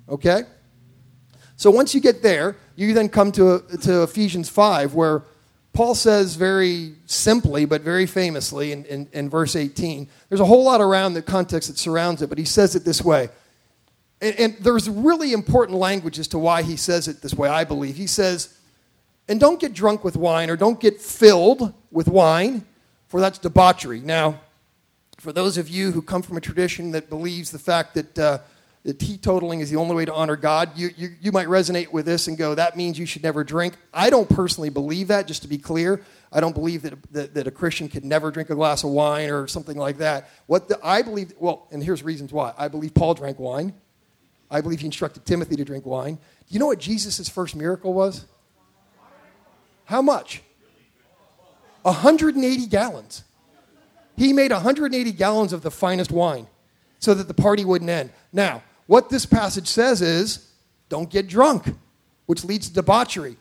Okay? 0.09 0.43
So 1.57 1.71
once 1.71 1.95
you 1.95 2.01
get 2.01 2.23
there, 2.23 2.57
you 2.75 2.93
then 2.93 3.09
come 3.09 3.31
to, 3.33 3.63
to 3.83 4.03
Ephesians 4.03 4.49
5, 4.49 4.95
where 4.95 5.23
Paul 5.75 5.95
says 5.95 6.35
very 6.35 6.95
simply, 7.07 7.67
but 7.67 7.83
very 7.83 8.07
famously 8.07 8.73
in, 8.73 8.85
in, 8.87 9.09
in 9.13 9.31
verse 9.31 9.55
18, 9.55 10.09
there's 10.29 10.41
a 10.41 10.45
whole 10.45 10.65
lot 10.65 10.81
around 10.81 11.15
the 11.15 11.23
context 11.23 11.69
that 11.69 11.79
surrounds 11.79 12.21
it, 12.21 12.29
but 12.29 12.37
he 12.39 12.45
says 12.45 12.75
it 12.75 12.85
this 12.85 13.01
way 13.01 13.29
and, 14.21 14.39
and 14.39 14.57
there's 14.61 14.89
really 14.89 15.33
important 15.33 15.79
language 15.79 16.19
as 16.19 16.29
to 16.29 16.39
why 16.39 16.63
he 16.63 16.77
says 16.77 17.09
it 17.09 17.23
this 17.23 17.35
way, 17.35 17.49
I 17.49 17.65
believe. 17.65 17.97
He 17.97 18.07
says, 18.07 18.55
and 19.31 19.39
don't 19.39 19.61
get 19.61 19.73
drunk 19.73 20.03
with 20.03 20.17
wine 20.17 20.51
or 20.51 20.57
don't 20.57 20.81
get 20.81 21.01
filled 21.01 21.73
with 21.93 22.09
wine, 22.09 22.67
for 23.07 23.21
that's 23.21 23.39
debauchery. 23.39 24.01
Now, 24.01 24.41
for 25.19 25.33
those 25.33 25.57
of 25.57 25.69
you 25.69 25.93
who 25.93 26.03
come 26.03 26.21
from 26.21 26.37
a 26.37 26.41
tradition 26.41 26.91
that 26.91 27.09
believes 27.09 27.53
the 27.53 27.59
fact 27.59 27.95
that, 27.95 28.19
uh, 28.19 28.39
teetotaling 28.85 29.61
is 29.61 29.71
the 29.71 29.77
only 29.77 29.95
way 29.95 30.05
to 30.05 30.13
honor 30.13 30.35
God, 30.35 30.77
you, 30.77 30.91
you, 30.97 31.11
you 31.21 31.31
might 31.31 31.47
resonate 31.47 31.93
with 31.93 32.07
this 32.07 32.27
and 32.27 32.37
go, 32.37 32.57
that 32.57 32.77
means 32.77 32.99
you 32.99 33.07
should 33.07 33.23
never 33.23 33.45
drink. 33.45 33.75
I 33.95 34.11
don't 34.11 34.29
personally 34.29 34.69
believe 34.69 35.09
that, 35.09 35.29
just 35.29 35.43
to 35.43 35.49
be 35.49 35.59
clear. 35.59 36.03
I 36.33 36.41
don't 36.41 36.55
believe 36.55 36.83
that, 36.83 37.13
that, 37.13 37.35
that, 37.35 37.47
a 37.47 37.53
Christian 37.53 37.89
could 37.89 38.05
never 38.05 38.33
drink 38.33 38.51
a 38.51 38.57
glass 38.57 38.83
of 38.83 38.91
wine 38.91 39.31
or 39.31 39.47
something 39.47 39.77
like 39.77 39.99
that. 39.99 40.29
What 40.47 40.69
the, 40.69 40.81
I 40.83 41.03
believe, 41.03 41.35
well, 41.39 41.69
and 41.71 41.85
here's 41.85 42.03
reasons 42.03 42.33
why. 42.33 42.53
I 42.59 42.67
believe 42.67 42.95
Paul 42.95 43.15
drank 43.15 43.39
wine. 43.39 43.75
I 44.51 44.61
believe 44.61 44.81
he 44.81 44.87
instructed 44.87 45.25
Timothy 45.25 45.55
to 45.55 45.65
drink 45.65 45.87
wine. 45.87 46.15
Do 46.17 46.55
you 46.55 46.59
know 46.59 46.67
what 46.67 46.81
Jesus' 46.81 47.29
first 47.29 47.55
miracle 47.55 47.95
was? 47.95 48.27
How 49.91 50.01
much? 50.01 50.41
180 51.83 52.67
gallons. 52.67 53.25
He 54.17 54.33
made 54.33 54.53
180 54.53 55.11
gallons 55.11 55.53
of 55.53 55.63
the 55.63 55.71
finest 55.73 56.13
wine 56.13 56.47
so 57.01 57.13
that 57.13 57.27
the 57.27 57.35
party 57.35 57.65
wouldn't 57.65 57.91
end. 57.91 58.11
Now, 58.33 58.63
what 58.87 59.09
this 59.09 59.27
passage 59.27 59.67
says 59.67 60.01
is 60.01 60.49
don't 60.89 61.11
get 61.11 61.27
drunk, 61.27 61.75
which 62.27 62.45
leads 62.45 62.69
to 62.69 62.75
debauchery. 62.75 63.37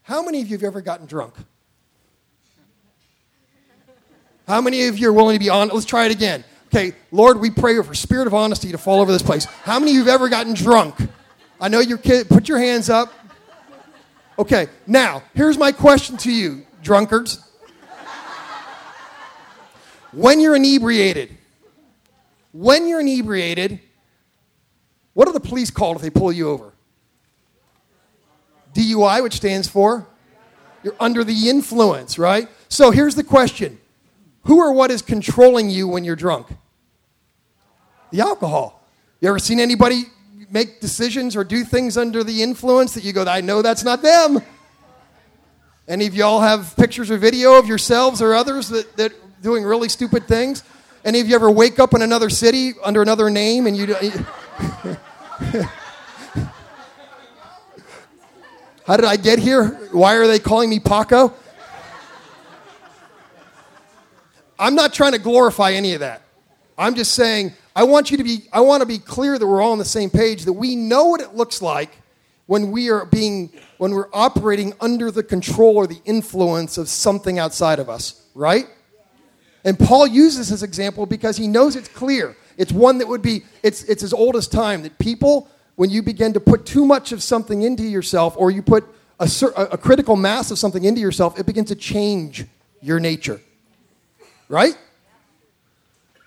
How 0.00 0.22
many 0.22 0.40
of 0.40 0.48
you 0.48 0.56
have 0.56 0.64
ever 0.64 0.80
gotten 0.80 1.04
drunk? 1.04 1.34
How 4.48 4.62
many 4.62 4.86
of 4.86 4.98
you 4.98 5.10
are 5.10 5.12
willing 5.12 5.34
to 5.34 5.44
be 5.44 5.50
honest? 5.50 5.74
Let's 5.74 5.86
try 5.86 6.06
it 6.06 6.12
again. 6.12 6.42
Okay, 6.68 6.96
Lord, 7.10 7.38
we 7.38 7.50
pray 7.50 7.78
for 7.82 7.92
spirit 7.92 8.26
of 8.26 8.32
honesty 8.32 8.72
to 8.72 8.78
fall 8.78 9.02
over 9.02 9.12
this 9.12 9.22
place. 9.22 9.44
How 9.44 9.78
many 9.78 9.90
of 9.90 9.94
you 9.96 10.04
have 10.04 10.14
ever 10.14 10.30
gotten 10.30 10.54
drunk? 10.54 10.96
I 11.60 11.68
know 11.68 11.80
your 11.80 11.98
kid, 11.98 12.30
put 12.30 12.48
your 12.48 12.58
hands 12.58 12.88
up. 12.88 13.12
Okay, 14.38 14.68
now, 14.86 15.22
here's 15.34 15.58
my 15.58 15.72
question 15.72 16.16
to 16.18 16.32
you, 16.32 16.66
drunkards. 16.82 17.46
When 20.12 20.40
you're 20.40 20.56
inebriated, 20.56 21.36
when 22.52 22.86
you're 22.86 23.00
inebriated, 23.00 23.80
what 25.14 25.28
are 25.28 25.32
the 25.32 25.40
police 25.40 25.70
called 25.70 25.96
if 25.96 26.02
they 26.02 26.10
pull 26.10 26.32
you 26.32 26.48
over? 26.48 26.72
DUI, 28.74 29.22
which 29.22 29.34
stands 29.34 29.68
for 29.68 30.06
You're 30.82 30.96
under 30.98 31.24
the 31.24 31.48
influence, 31.48 32.18
right? 32.18 32.48
So 32.68 32.90
here's 32.90 33.14
the 33.14 33.24
question 33.24 33.78
Who 34.44 34.60
or 34.60 34.72
what 34.72 34.90
is 34.90 35.02
controlling 35.02 35.70
you 35.70 35.88
when 35.88 36.04
you're 36.04 36.16
drunk? 36.16 36.48
The 38.10 38.20
alcohol. 38.20 38.82
You 39.20 39.28
ever 39.28 39.38
seen 39.38 39.60
anybody 39.60 40.04
make 40.52 40.80
decisions 40.80 41.34
or 41.34 41.42
do 41.42 41.64
things 41.64 41.96
under 41.96 42.22
the 42.22 42.42
influence 42.42 42.94
that 42.94 43.02
you 43.02 43.12
go, 43.12 43.24
I 43.24 43.40
know 43.40 43.62
that's 43.62 43.82
not 43.82 44.02
them? 44.02 44.40
Any 45.88 46.06
of 46.06 46.14
y'all 46.14 46.40
have 46.40 46.76
pictures 46.76 47.10
or 47.10 47.16
video 47.16 47.58
of 47.58 47.66
yourselves 47.66 48.22
or 48.22 48.34
others 48.34 48.68
that, 48.68 48.96
that 48.96 49.12
doing 49.42 49.64
really 49.64 49.88
stupid 49.88 50.28
things? 50.28 50.62
Any 51.04 51.18
of 51.20 51.28
you 51.28 51.34
ever 51.34 51.50
wake 51.50 51.80
up 51.80 51.94
in 51.94 52.02
another 52.02 52.30
city 52.30 52.74
under 52.84 53.02
another 53.02 53.30
name 53.30 53.66
and 53.66 53.76
you? 53.76 53.86
How 58.86 58.96
did 58.96 59.06
I 59.06 59.16
get 59.16 59.38
here? 59.38 59.68
Why 59.90 60.14
are 60.16 60.26
they 60.26 60.38
calling 60.38 60.68
me 60.70 60.78
Paco? 60.78 61.34
I'm 64.58 64.74
not 64.74 64.92
trying 64.92 65.12
to 65.12 65.18
glorify 65.18 65.72
any 65.72 65.94
of 65.94 66.00
that. 66.00 66.22
I'm 66.78 66.94
just 66.94 67.14
saying 67.14 67.54
I 67.74 67.84
want 67.84 68.10
you 68.10 68.16
to 68.18 68.24
be 68.24 68.48
I 68.52 68.60
want 68.60 68.82
to 68.82 68.86
be 68.86 68.98
clear 68.98 69.38
that 69.38 69.46
we're 69.46 69.62
all 69.62 69.72
on 69.72 69.78
the 69.78 69.84
same 69.84 70.10
page 70.10 70.44
that 70.44 70.52
we 70.52 70.76
know 70.76 71.06
what 71.06 71.20
it 71.20 71.34
looks 71.34 71.62
like 71.62 71.90
when 72.46 72.70
we 72.70 72.90
are 72.90 73.06
being 73.06 73.50
when 73.78 73.92
we're 73.92 74.08
operating 74.12 74.74
under 74.80 75.10
the 75.10 75.22
control 75.22 75.76
or 75.76 75.86
the 75.86 76.00
influence 76.04 76.76
of 76.76 76.88
something 76.88 77.38
outside 77.38 77.78
of 77.78 77.88
us, 77.88 78.26
right? 78.34 78.66
And 79.64 79.78
Paul 79.78 80.06
uses 80.06 80.48
this 80.48 80.62
example 80.62 81.06
because 81.06 81.36
he 81.36 81.46
knows 81.46 81.76
it's 81.76 81.88
clear. 81.88 82.36
It's 82.56 82.72
one 82.72 82.98
that 82.98 83.08
would 83.08 83.22
be 83.22 83.44
it's 83.62 83.84
it's 83.84 84.02
as 84.02 84.12
old 84.12 84.36
as 84.36 84.48
time 84.48 84.82
that 84.82 84.98
people 84.98 85.48
when 85.76 85.88
you 85.88 86.02
begin 86.02 86.34
to 86.34 86.40
put 86.40 86.66
too 86.66 86.84
much 86.84 87.12
of 87.12 87.22
something 87.22 87.62
into 87.62 87.84
yourself 87.84 88.34
or 88.36 88.50
you 88.50 88.62
put 88.62 88.84
a, 89.18 89.28
a 89.56 89.78
critical 89.78 90.16
mass 90.16 90.50
of 90.50 90.58
something 90.58 90.84
into 90.84 91.00
yourself, 91.00 91.38
it 91.38 91.46
begins 91.46 91.68
to 91.68 91.76
change 91.76 92.44
your 92.80 93.00
nature. 93.00 93.40
Right? 94.48 94.76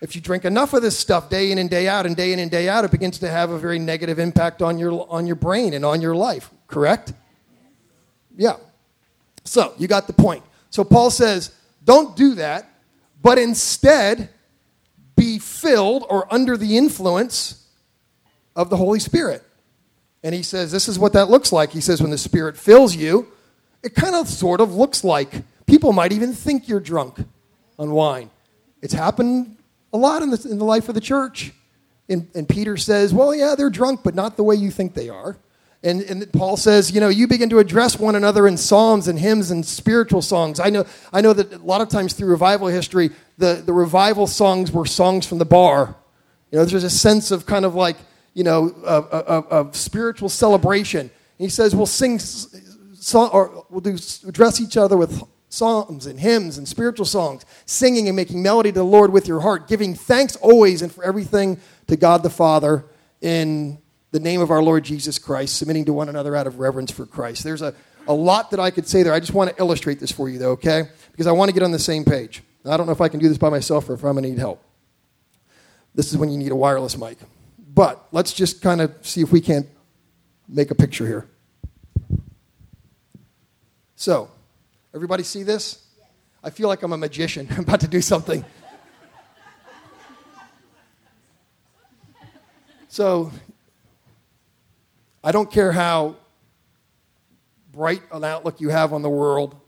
If 0.06 0.16
you 0.16 0.22
drink 0.22 0.46
enough 0.46 0.76
of 0.76 0.84
this 0.84 0.96
stuff 0.96 1.32
day 1.32 1.52
in 1.52 1.58
and 1.58 1.68
day 1.68 1.88
out 1.88 2.06
and 2.06 2.16
day 2.16 2.32
in 2.32 2.38
and 2.38 2.52
day 2.52 2.70
out, 2.70 2.86
it 2.86 2.92
begins 2.92 3.18
to 3.18 3.28
have 3.28 3.50
a 3.50 3.58
very 3.58 3.80
negative 3.80 4.20
impact 4.20 4.62
on 4.62 4.78
your, 4.78 5.04
on 5.10 5.26
your 5.26 5.36
brain 5.36 5.74
and 5.74 5.84
on 5.84 6.00
your 6.00 6.16
life. 6.16 6.52
Correct? 6.68 7.12
Yeah. 8.38 8.58
So, 9.46 9.74
you 9.80 9.88
got 9.88 10.06
the 10.06 10.14
point. 10.14 10.44
So, 10.70 10.84
Paul 10.84 11.10
says, 11.10 11.56
don't 11.84 12.16
do 12.16 12.36
that, 12.36 12.70
but 13.24 13.40
instead 13.40 14.30
be 15.16 15.40
filled 15.40 16.06
or 16.08 16.32
under 16.32 16.56
the 16.56 16.78
influence 16.78 17.68
of 18.56 18.70
the 18.70 18.78
Holy 18.78 19.00
Spirit. 19.00 19.42
And 20.24 20.36
he 20.36 20.44
says, 20.44 20.72
This 20.72 20.88
is 20.88 21.00
what 21.00 21.14
that 21.14 21.32
looks 21.32 21.52
like. 21.52 21.72
He 21.72 21.82
says, 21.82 22.00
When 22.00 22.12
the 22.12 22.20
Spirit 22.20 22.58
fills 22.58 22.96
you, 22.96 23.32
it 23.82 23.96
kind 23.96 24.14
of 24.14 24.28
sort 24.28 24.62
of 24.62 24.76
looks 24.76 25.04
like 25.04 25.42
people 25.66 25.94
might 25.94 26.12
even 26.12 26.32
think 26.32 26.68
you're 26.68 26.80
drunk 26.80 27.18
on 27.80 27.90
wine. 27.90 28.30
It's 28.84 28.94
happened 28.94 29.58
a 29.96 29.98
lot 29.98 30.22
in 30.22 30.30
the, 30.30 30.48
in 30.50 30.58
the 30.60 30.66
life 30.66 30.90
of 30.90 30.96
the 30.96 31.02
church. 31.02 31.54
And, 32.10 32.28
and 32.36 32.48
Peter 32.48 32.78
says, 32.78 33.14
Well, 33.14 33.34
yeah, 33.34 33.56
they're 33.58 33.70
drunk, 33.70 34.02
but 34.04 34.14
not 34.14 34.38
the 34.38 34.44
way 34.44 34.56
you 34.56 34.70
think 34.70 34.94
they 34.94 35.10
are. 35.10 35.38
And, 35.84 36.02
and 36.02 36.34
Paul 36.34 36.58
says, 36.58 36.92
you 36.92 37.00
know, 37.00 37.10
you 37.10 37.28
begin 37.28 37.48
to 37.52 37.60
address 37.60 38.00
one 38.00 38.16
another 38.16 38.48
in 38.48 38.58
psalms 38.58 39.08
and 39.08 39.20
hymns 39.20 39.52
and 39.52 39.64
spiritual 39.64 40.24
songs. 40.24 40.60
I 40.60 40.72
know, 40.72 40.84
I 41.14 41.22
know 41.22 41.32
that 41.32 41.54
a 41.54 41.58
lot 41.60 41.80
of 41.80 41.90
times 41.90 42.14
through 42.14 42.30
revival 42.30 42.68
history, 42.68 43.12
the, 43.38 43.62
the 43.64 43.72
revival 43.72 44.26
songs 44.26 44.72
were 44.72 44.88
songs 44.88 45.28
from 45.28 45.38
the 45.38 45.46
bar. 45.46 45.96
You 46.50 46.58
know, 46.58 46.66
there's 46.66 46.84
a 46.84 46.90
sense 46.90 47.30
of 47.30 47.46
kind 47.46 47.66
of 47.66 47.76
like, 47.76 47.98
you 48.34 48.44
know, 48.44 48.70
of, 48.84 49.76
spiritual 49.76 50.28
celebration. 50.28 51.02
And 51.02 51.12
he 51.38 51.50
says, 51.50 51.76
we'll 51.76 51.86
sing, 51.86 52.18
song, 52.18 53.30
or 53.32 53.68
we'll 53.70 53.82
do, 53.82 53.96
address 54.28 54.60
each 54.60 54.78
other 54.78 54.98
with 54.98 55.22
psalms 55.56 56.06
and 56.06 56.20
hymns 56.20 56.58
and 56.58 56.68
spiritual 56.68 57.06
songs, 57.06 57.46
singing 57.66 58.08
and 58.08 58.16
making 58.16 58.44
melody 58.44 58.72
to 58.72 58.80
the 58.80 58.84
Lord 58.84 59.12
with 59.12 59.28
your 59.28 59.40
heart, 59.40 59.68
giving 59.68 59.96
thanks 59.96 60.36
always 60.38 60.82
and 60.82 60.92
for 60.92 61.04
everything 61.04 61.60
to 61.88 61.96
God 61.96 62.24
the 62.24 62.30
Father 62.30 62.86
in 63.22 63.78
the 64.12 64.20
name 64.20 64.42
of 64.42 64.52
our 64.52 64.62
Lord 64.62 64.84
Jesus 64.84 65.18
Christ, 65.18 65.58
submitting 65.58 65.86
to 65.86 65.94
one 65.94 66.10
another 66.10 66.36
out 66.36 66.48
of 66.48 66.60
reverence 66.60 66.92
for 66.92 67.06
Christ. 67.06 67.44
There's 67.44 67.62
a, 67.62 67.74
a 68.08 68.14
lot 68.14 68.52
that 68.52 68.60
I 68.60 68.72
could 68.72 68.88
say 68.88 69.04
there. 69.04 69.14
I 69.14 69.20
just 69.20 69.34
want 69.34 69.50
to 69.50 69.56
illustrate 69.60 70.00
this 70.00 70.12
for 70.12 70.30
you, 70.30 70.38
though, 70.38 70.52
okay? 70.52 70.84
Because 71.12 71.28
I 71.28 71.32
want 71.32 71.50
to 71.50 71.54
get 71.54 71.64
on 71.64 71.72
the 71.72 71.80
same 71.80 72.06
page. 72.06 72.44
I 72.66 72.78
don't 72.78 72.86
know 72.86 72.92
if 72.92 73.02
I 73.02 73.10
can 73.10 73.20
do 73.20 73.28
this 73.30 73.38
by 73.38 73.50
myself 73.50 73.90
or 73.90 73.94
if 73.94 74.04
I'm 74.04 74.14
going 74.14 74.24
to 74.24 74.30
need 74.30 74.40
help. 74.40 74.64
This 75.94 76.12
is 76.12 76.18
when 76.18 76.30
you 76.30 76.38
need 76.38 76.52
a 76.52 76.56
wireless 76.56 76.98
mic. 76.98 77.18
But 77.74 78.08
let's 78.12 78.34
just 78.34 78.62
kind 78.62 78.82
of 78.82 78.94
see 79.02 79.22
if 79.22 79.32
we 79.32 79.42
can't 79.42 79.68
make 80.48 80.72
a 80.72 80.76
picture 80.76 81.06
here. 81.06 81.28
So, 83.96 84.30
everybody 84.96 85.24
see 85.24 85.44
this? 85.44 85.86
I 86.44 86.50
feel 86.50 86.68
like 86.68 86.82
I'm 86.82 86.94
a 86.94 86.98
magician. 86.98 87.48
I'm 87.52 87.60
about 87.60 87.82
to 87.82 87.88
do 87.88 88.02
something. 88.02 88.44
So, 92.88 93.32
I 95.24 95.32
don't 95.32 95.52
care 95.52 95.72
how 95.72 96.16
bright 97.72 98.02
an 98.12 98.24
outlook 98.24 98.62
you 98.62 98.70
have 98.70 98.94
on 98.94 99.02
the 99.02 99.10
world. 99.10 99.60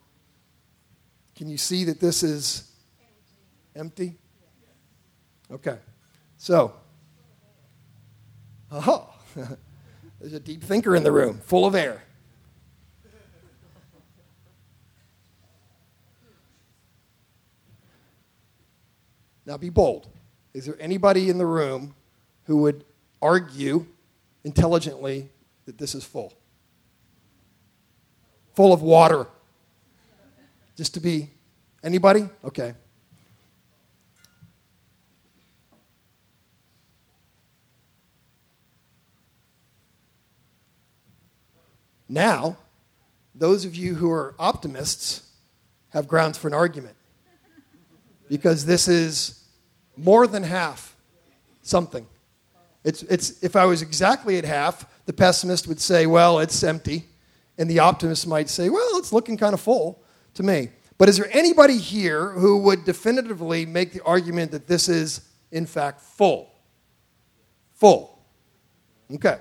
Can 1.35 1.49
you 1.49 1.57
see 1.57 1.83
that 1.83 1.99
this 1.99 2.23
is 2.23 2.71
empty? 3.75 4.15
Okay. 5.51 5.77
So, 6.37 6.73
Oh, 8.71 9.13
there's 10.19 10.33
a 10.33 10.39
deep 10.39 10.63
thinker 10.63 10.95
in 10.95 11.03
the 11.03 11.11
room, 11.11 11.39
full 11.39 11.65
of 11.65 11.73
air. 11.75 12.03
Now 19.47 19.55
be 19.55 19.69
bold. 19.69 20.09
Is 20.53 20.65
there 20.65 20.75
anybody 20.77 21.29
in 21.29 21.37
the 21.37 21.45
room 21.45 21.95
who 22.43 22.57
would 22.57 22.83
argue 23.21 23.85
intelligently 24.43 25.29
that 25.65 25.77
this 25.77 25.95
is 25.95 26.03
full? 26.03 26.33
Full 28.55 28.73
of 28.73 28.81
water. 28.81 29.25
Just 30.75 30.93
to 30.95 30.99
be 30.99 31.29
anybody? 31.81 32.27
Okay. 32.43 32.73
Now, 42.09 42.57
those 43.33 43.63
of 43.63 43.75
you 43.75 43.95
who 43.95 44.11
are 44.11 44.35
optimists 44.37 45.23
have 45.89 46.05
grounds 46.05 46.37
for 46.37 46.49
an 46.49 46.53
argument 46.53 46.95
because 48.27 48.65
this 48.65 48.89
is 48.89 49.36
more 49.97 50.27
than 50.27 50.43
half 50.43 50.95
something. 51.61 52.05
It's, 52.83 53.03
it's, 53.03 53.43
if 53.43 53.55
I 53.55 53.65
was 53.65 53.81
exactly 53.81 54.37
at 54.37 54.45
half, 54.45 54.85
the 55.05 55.13
pessimist 55.13 55.67
would 55.67 55.81
say, 55.81 56.05
well, 56.05 56.39
it's 56.39 56.63
empty. 56.63 57.05
And 57.57 57.69
the 57.69 57.79
optimist 57.79 58.27
might 58.27 58.49
say, 58.49 58.69
well, 58.69 58.97
it's 58.97 59.11
looking 59.11 59.35
kind 59.35 59.53
of 59.53 59.59
full 59.59 60.01
to 60.35 60.43
me. 60.43 60.69
But 60.97 61.09
is 61.09 61.17
there 61.17 61.29
anybody 61.31 61.77
here 61.77 62.29
who 62.29 62.59
would 62.59 62.85
definitively 62.85 63.65
make 63.65 63.93
the 63.93 64.03
argument 64.03 64.51
that 64.51 64.67
this 64.67 64.89
is, 64.89 65.21
in 65.51 65.65
fact, 65.65 66.01
full? 66.01 66.51
Full. 67.75 68.19
Okay. 69.13 69.39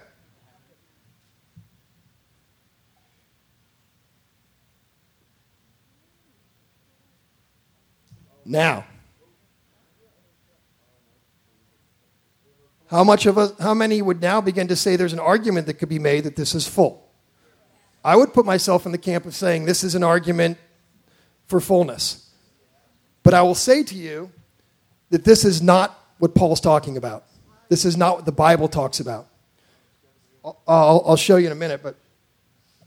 Now, 8.44 8.84
how 12.88 13.02
much 13.02 13.26
of 13.26 13.36
us, 13.38 13.52
how 13.58 13.74
many 13.74 14.00
would 14.00 14.20
now 14.20 14.40
begin 14.40 14.68
to 14.68 14.76
say 14.76 14.96
there's 14.96 15.12
an 15.12 15.18
argument 15.18 15.66
that 15.66 15.74
could 15.74 15.88
be 15.88 15.98
made 15.98 16.24
that 16.24 16.36
this 16.36 16.54
is 16.54 16.66
full? 16.66 17.08
I 18.04 18.14
would 18.14 18.32
put 18.32 18.46
myself 18.46 18.86
in 18.86 18.92
the 18.92 18.98
camp 18.98 19.26
of 19.26 19.34
saying 19.34 19.64
this 19.64 19.82
is 19.82 19.94
an 19.94 20.04
argument 20.04 20.58
for 21.46 21.60
fullness. 21.60 22.30
But 23.22 23.34
I 23.34 23.42
will 23.42 23.56
say 23.56 23.82
to 23.82 23.94
you 23.94 24.30
that 25.10 25.24
this 25.24 25.44
is 25.44 25.60
not 25.60 25.98
what 26.18 26.34
Paul's 26.34 26.60
talking 26.60 26.96
about. 26.96 27.24
This 27.68 27.84
is 27.84 27.96
not 27.96 28.16
what 28.16 28.24
the 28.24 28.32
Bible 28.32 28.68
talks 28.68 29.00
about. 29.00 29.26
I'll, 30.44 31.02
I'll 31.04 31.16
show 31.16 31.36
you 31.36 31.46
in 31.46 31.52
a 31.52 31.56
minute, 31.56 31.82
but 31.82 31.96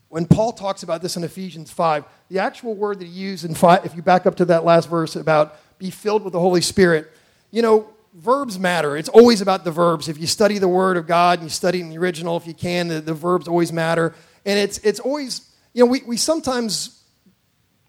when 0.08 0.26
Paul 0.26 0.54
talks 0.54 0.84
about 0.84 1.02
this 1.02 1.18
in 1.18 1.24
Ephesians 1.24 1.70
5, 1.72 2.06
the 2.30 2.40
actual 2.40 2.74
word 2.74 3.00
that 3.00 3.06
he 3.06 3.12
used 3.12 3.46
in 3.46 3.54
five, 3.54 3.86
if 3.86 3.96
you 3.96 4.02
back 4.02 4.26
up 4.26 4.36
to 4.36 4.46
that 4.46 4.64
last 4.64 4.90
verse 4.90 5.16
about 5.16 5.58
be 5.78 5.90
filled 5.90 6.24
with 6.24 6.34
the 6.34 6.40
Holy 6.40 6.62
Spirit, 6.62 7.12
you 7.52 7.62
know, 7.62 7.90
verbs 8.14 8.60
matter. 8.60 8.98
It's 8.98 9.10
always 9.10 9.42
about 9.42 9.64
the 9.64 9.72
verbs. 9.72 10.10
If 10.10 10.18
you 10.18 10.28
study 10.28 10.58
the 10.58 10.68
Word 10.68 10.98
of 10.98 11.08
God 11.08 11.40
and 11.40 11.46
you 11.46 11.50
study 11.50 11.82
in 11.82 11.90
the 11.90 11.98
original, 11.98 12.38
if 12.38 12.48
you 12.48 12.54
can, 12.54 12.88
the, 12.88 13.02
the 13.02 13.14
verbs 13.14 13.48
always 13.48 13.72
matter. 13.72 14.14
And 14.46 14.58
it's, 14.58 14.78
it's 14.80 15.00
always, 15.00 15.50
you 15.74 15.84
know, 15.84 15.92
we, 15.92 16.02
we 16.06 16.18
sometimes, 16.18 17.04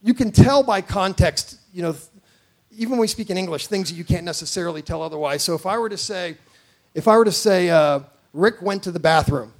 you 0.03 0.15
can 0.15 0.33
tell 0.33 0.63
by 0.63 0.81
context, 0.81 1.59
you 1.73 1.83
know, 1.83 1.95
even 2.73 2.93
when 2.93 3.01
we 3.01 3.07
speak 3.07 3.31
in 3.31 3.37
English, 3.37 3.67
things 3.67 3.91
that 3.91 3.97
you 3.97 4.05
can't 4.05 4.25
necessarily 4.25 4.83
tell 4.83 5.03
otherwise. 5.03 5.43
So 5.43 5.55
if 5.55 5.67
I 5.67 5.79
were 5.79 5.89
to 5.89 5.99
say, 5.99 6.37
if 6.95 7.09
I 7.09 7.17
were 7.17 7.25
to 7.25 7.33
say, 7.33 7.71
uh, 7.71 8.01
Rick 8.33 8.63
went 8.63 8.85
to 8.85 8.93
the 8.93 9.01
bathroom, 9.01 9.53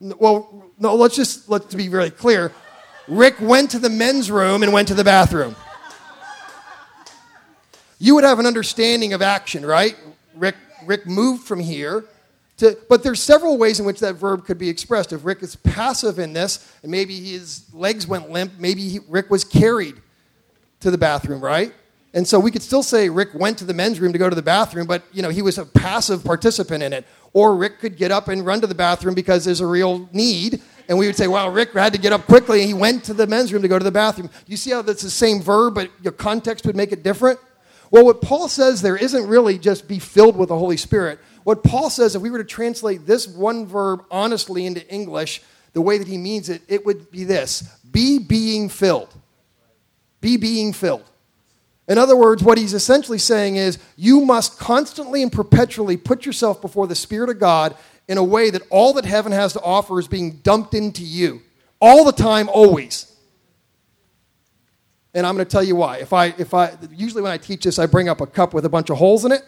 well, 0.00 0.70
no, 0.78 0.94
let's 0.94 1.16
just, 1.16 1.48
let's 1.48 1.74
be 1.74 1.88
very 1.88 2.10
clear. 2.10 2.52
Rick 3.08 3.40
went 3.40 3.70
to 3.70 3.78
the 3.78 3.88
men's 3.88 4.30
room 4.30 4.62
and 4.62 4.72
went 4.72 4.88
to 4.88 4.94
the 4.94 5.04
bathroom. 5.04 5.56
You 7.98 8.14
would 8.14 8.24
have 8.24 8.38
an 8.38 8.46
understanding 8.46 9.12
of 9.12 9.22
action, 9.22 9.64
right? 9.64 9.96
Rick, 10.34 10.56
Rick 10.84 11.06
moved 11.06 11.44
from 11.44 11.60
here 11.60 12.04
to, 12.58 12.76
but 12.88 13.02
there's 13.02 13.22
several 13.22 13.58
ways 13.58 13.80
in 13.80 13.86
which 13.86 14.00
that 14.00 14.14
verb 14.14 14.44
could 14.44 14.58
be 14.58 14.68
expressed. 14.68 15.12
If 15.12 15.24
Rick 15.24 15.42
is 15.42 15.56
passive 15.56 16.18
in 16.18 16.32
this, 16.32 16.72
and 16.82 16.90
maybe 16.90 17.18
his 17.18 17.64
legs 17.72 18.06
went 18.06 18.30
limp, 18.30 18.52
maybe 18.58 18.88
he, 18.88 18.98
Rick 19.08 19.30
was 19.30 19.44
carried 19.44 20.00
to 20.80 20.90
the 20.90 20.98
bathroom, 20.98 21.40
right? 21.40 21.72
And 22.14 22.26
so 22.26 22.40
we 22.40 22.50
could 22.50 22.62
still 22.62 22.82
say 22.82 23.10
Rick 23.10 23.34
went 23.34 23.58
to 23.58 23.64
the 23.64 23.74
men's 23.74 24.00
room 24.00 24.12
to 24.12 24.18
go 24.18 24.30
to 24.30 24.34
the 24.34 24.42
bathroom, 24.42 24.86
but 24.86 25.02
you 25.12 25.22
know 25.22 25.28
he 25.28 25.42
was 25.42 25.58
a 25.58 25.66
passive 25.66 26.24
participant 26.24 26.82
in 26.82 26.92
it. 26.94 27.04
Or 27.34 27.54
Rick 27.54 27.78
could 27.78 27.98
get 27.98 28.10
up 28.10 28.28
and 28.28 28.44
run 28.44 28.62
to 28.62 28.66
the 28.66 28.74
bathroom 28.74 29.14
because 29.14 29.44
there's 29.44 29.60
a 29.60 29.66
real 29.66 30.08
need, 30.12 30.62
and 30.88 30.96
we 30.96 31.06
would 31.06 31.16
say, 31.16 31.26
"Well, 31.26 31.50
Rick 31.50 31.74
had 31.74 31.92
to 31.92 31.98
get 31.98 32.14
up 32.14 32.24
quickly, 32.26 32.60
and 32.60 32.68
he 32.68 32.74
went 32.74 33.04
to 33.04 33.12
the 33.12 33.26
men's 33.26 33.52
room 33.52 33.60
to 33.60 33.68
go 33.68 33.78
to 33.78 33.84
the 33.84 33.90
bathroom." 33.90 34.30
You 34.46 34.56
see 34.56 34.70
how 34.70 34.80
that's 34.80 35.02
the 35.02 35.10
same 35.10 35.42
verb, 35.42 35.74
but 35.74 35.90
your 36.02 36.12
context 36.12 36.64
would 36.64 36.76
make 36.76 36.90
it 36.90 37.02
different. 37.02 37.38
Well, 37.90 38.04
what 38.04 38.20
Paul 38.20 38.48
says 38.48 38.82
there 38.82 38.96
isn't 38.96 39.26
really 39.26 39.58
just 39.58 39.88
be 39.88 39.98
filled 39.98 40.36
with 40.36 40.48
the 40.48 40.58
Holy 40.58 40.76
Spirit. 40.76 41.18
What 41.44 41.62
Paul 41.62 41.90
says, 41.90 42.16
if 42.16 42.22
we 42.22 42.30
were 42.30 42.38
to 42.38 42.44
translate 42.44 43.06
this 43.06 43.26
one 43.28 43.66
verb 43.66 44.04
honestly 44.10 44.66
into 44.66 44.86
English, 44.92 45.42
the 45.72 45.80
way 45.80 45.98
that 45.98 46.08
he 46.08 46.18
means 46.18 46.48
it, 46.48 46.62
it 46.68 46.84
would 46.84 47.10
be 47.10 47.24
this: 47.24 47.62
be 47.90 48.18
being 48.18 48.68
filled. 48.68 49.14
Be 50.20 50.36
being 50.36 50.72
filled. 50.72 51.04
In 51.88 51.98
other 51.98 52.16
words, 52.16 52.42
what 52.42 52.58
he's 52.58 52.74
essentially 52.74 53.18
saying 53.18 53.56
is 53.56 53.78
you 53.96 54.22
must 54.22 54.58
constantly 54.58 55.22
and 55.22 55.30
perpetually 55.30 55.96
put 55.96 56.26
yourself 56.26 56.60
before 56.60 56.88
the 56.88 56.96
Spirit 56.96 57.30
of 57.30 57.38
God 57.38 57.76
in 58.08 58.18
a 58.18 58.24
way 58.24 58.50
that 58.50 58.62
all 58.70 58.92
that 58.94 59.04
heaven 59.04 59.30
has 59.30 59.52
to 59.52 59.62
offer 59.62 60.00
is 60.00 60.08
being 60.08 60.40
dumped 60.42 60.74
into 60.74 61.04
you. 61.04 61.42
All 61.80 62.04
the 62.04 62.12
time, 62.12 62.48
always. 62.48 63.15
And 65.16 65.26
I'm 65.26 65.34
going 65.34 65.46
to 65.46 65.50
tell 65.50 65.64
you 65.64 65.76
why. 65.76 65.96
If 65.96 66.12
I, 66.12 66.26
if 66.36 66.52
I, 66.52 66.76
usually 66.92 67.22
when 67.22 67.32
I 67.32 67.38
teach 67.38 67.64
this, 67.64 67.78
I 67.78 67.86
bring 67.86 68.10
up 68.10 68.20
a 68.20 68.26
cup 68.26 68.52
with 68.52 68.66
a 68.66 68.68
bunch 68.68 68.90
of 68.90 68.98
holes 68.98 69.24
in 69.24 69.32
it. 69.32 69.42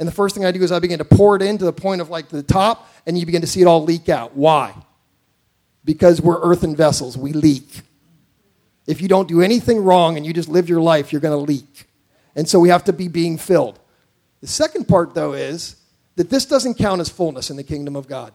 And 0.00 0.08
the 0.08 0.12
first 0.12 0.34
thing 0.34 0.44
I 0.44 0.50
do 0.50 0.60
is 0.64 0.72
I 0.72 0.80
begin 0.80 0.98
to 0.98 1.04
pour 1.04 1.36
it 1.36 1.42
in 1.42 1.58
to 1.58 1.64
the 1.64 1.72
point 1.72 2.00
of 2.00 2.10
like 2.10 2.28
the 2.28 2.42
top, 2.42 2.90
and 3.06 3.16
you 3.16 3.24
begin 3.24 3.40
to 3.40 3.46
see 3.46 3.62
it 3.62 3.66
all 3.66 3.84
leak 3.84 4.08
out. 4.08 4.34
Why? 4.34 4.74
Because 5.84 6.20
we're 6.20 6.42
earthen 6.42 6.74
vessels, 6.74 7.16
we 7.16 7.32
leak. 7.32 7.82
If 8.88 9.00
you 9.00 9.06
don't 9.06 9.28
do 9.28 9.42
anything 9.42 9.78
wrong 9.84 10.16
and 10.16 10.26
you 10.26 10.32
just 10.32 10.48
live 10.48 10.68
your 10.68 10.80
life, 10.80 11.12
you're 11.12 11.20
going 11.20 11.38
to 11.38 11.52
leak. 11.52 11.86
And 12.34 12.48
so 12.48 12.58
we 12.58 12.68
have 12.70 12.82
to 12.84 12.92
be 12.92 13.06
being 13.06 13.38
filled. 13.38 13.78
The 14.40 14.48
second 14.48 14.88
part, 14.88 15.14
though, 15.14 15.34
is 15.34 15.76
that 16.16 16.30
this 16.30 16.46
doesn't 16.46 16.74
count 16.74 17.00
as 17.00 17.08
fullness 17.08 17.48
in 17.48 17.56
the 17.56 17.62
kingdom 17.62 17.94
of 17.94 18.08
God. 18.08 18.32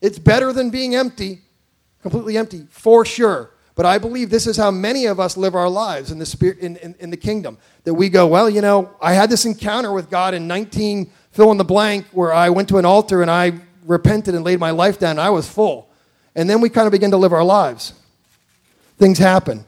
It's 0.00 0.20
better 0.20 0.52
than 0.52 0.70
being 0.70 0.94
empty, 0.94 1.40
completely 2.02 2.36
empty, 2.36 2.68
for 2.70 3.04
sure. 3.04 3.50
But 3.74 3.86
I 3.86 3.98
believe 3.98 4.30
this 4.30 4.46
is 4.46 4.56
how 4.56 4.70
many 4.70 5.06
of 5.06 5.18
us 5.18 5.36
live 5.36 5.54
our 5.54 5.68
lives 5.68 6.10
in 6.10 6.18
the, 6.18 6.26
spirit, 6.26 6.58
in, 6.58 6.76
in, 6.76 6.94
in 7.00 7.10
the 7.10 7.16
kingdom. 7.16 7.58
That 7.84 7.94
we 7.94 8.08
go, 8.08 8.26
well, 8.26 8.48
you 8.48 8.60
know, 8.60 8.94
I 9.00 9.14
had 9.14 9.30
this 9.30 9.44
encounter 9.44 9.92
with 9.92 10.10
God 10.10 10.32
in 10.32 10.46
19, 10.46 11.10
fill 11.32 11.50
in 11.50 11.56
the 11.56 11.64
blank, 11.64 12.06
where 12.12 12.32
I 12.32 12.50
went 12.50 12.68
to 12.68 12.78
an 12.78 12.84
altar 12.84 13.20
and 13.20 13.30
I 13.30 13.54
repented 13.84 14.34
and 14.34 14.44
laid 14.44 14.60
my 14.60 14.70
life 14.70 14.98
down 14.98 15.12
and 15.12 15.20
I 15.20 15.30
was 15.30 15.48
full. 15.48 15.90
And 16.36 16.48
then 16.48 16.60
we 16.60 16.68
kind 16.68 16.86
of 16.86 16.92
begin 16.92 17.10
to 17.10 17.16
live 17.16 17.32
our 17.32 17.44
lives. 17.44 17.94
Things 18.98 19.18
happen 19.18 19.64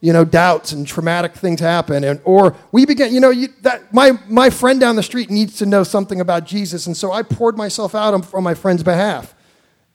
you 0.00 0.14
know, 0.14 0.24
doubts 0.24 0.72
and 0.72 0.86
traumatic 0.86 1.34
things 1.34 1.60
happen. 1.60 2.04
And, 2.04 2.20
or 2.24 2.56
we 2.72 2.86
begin, 2.86 3.12
you 3.12 3.20
know, 3.20 3.30
you, 3.30 3.48
that, 3.62 3.92
my, 3.92 4.12
my 4.28 4.48
friend 4.48 4.80
down 4.80 4.96
the 4.96 5.02
street 5.02 5.30
needs 5.30 5.56
to 5.58 5.66
know 5.66 5.82
something 5.82 6.20
about 6.20 6.46
Jesus. 6.46 6.86
And 6.86 6.96
so 6.96 7.12
I 7.12 7.22
poured 7.22 7.56
myself 7.56 7.94
out 7.94 8.14
on, 8.14 8.26
on 8.32 8.42
my 8.42 8.54
friend's 8.54 8.82
behalf. 8.82 9.34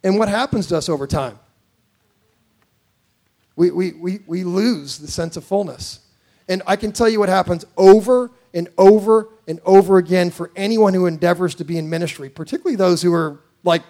And 0.03 0.19
what 0.19 0.29
happens 0.29 0.67
to 0.67 0.77
us 0.77 0.89
over 0.89 1.07
time? 1.07 1.39
We, 3.55 3.71
we, 3.71 3.93
we, 3.93 4.19
we 4.27 4.43
lose 4.43 4.97
the 4.97 5.07
sense 5.07 5.37
of 5.37 5.43
fullness. 5.43 5.99
And 6.47 6.61
I 6.67 6.75
can 6.75 6.91
tell 6.91 7.09
you 7.09 7.19
what 7.19 7.29
happens 7.29 7.65
over 7.77 8.31
and 8.53 8.69
over 8.77 9.29
and 9.47 9.59
over 9.65 9.97
again 9.97 10.29
for 10.29 10.51
anyone 10.55 10.93
who 10.93 11.05
endeavors 11.05 11.55
to 11.55 11.65
be 11.65 11.77
in 11.77 11.89
ministry, 11.89 12.29
particularly 12.29 12.75
those 12.75 13.01
who 13.01 13.13
are 13.13 13.39
like 13.63 13.83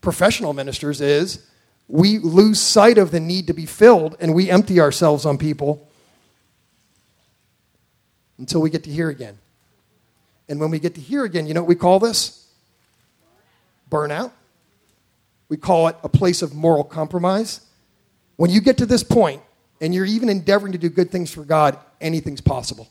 professional 0.00 0.52
ministers, 0.52 1.00
is 1.00 1.46
we 1.88 2.18
lose 2.18 2.60
sight 2.60 2.98
of 2.98 3.10
the 3.10 3.20
need 3.20 3.46
to 3.48 3.52
be 3.52 3.66
filled 3.66 4.16
and 4.20 4.34
we 4.34 4.50
empty 4.50 4.80
ourselves 4.80 5.26
on 5.26 5.36
people 5.36 5.88
until 8.38 8.60
we 8.60 8.70
get 8.70 8.84
to 8.84 8.90
here 8.90 9.10
again. 9.10 9.38
And 10.48 10.60
when 10.60 10.70
we 10.70 10.78
get 10.78 10.94
to 10.94 11.00
here 11.00 11.24
again, 11.24 11.46
you 11.46 11.54
know 11.54 11.62
what 11.62 11.68
we 11.68 11.74
call 11.74 11.98
this? 11.98 12.48
Burnout. 13.90 14.32
We 15.48 15.56
call 15.56 15.88
it 15.88 15.96
a 16.02 16.08
place 16.08 16.42
of 16.42 16.54
moral 16.54 16.84
compromise. 16.84 17.60
When 18.40 18.48
you 18.48 18.62
get 18.62 18.78
to 18.78 18.86
this 18.86 19.02
point 19.02 19.42
and 19.82 19.94
you're 19.94 20.06
even 20.06 20.30
endeavoring 20.30 20.72
to 20.72 20.78
do 20.78 20.88
good 20.88 21.10
things 21.10 21.30
for 21.30 21.44
God, 21.44 21.76
anything's 22.00 22.40
possible. 22.40 22.88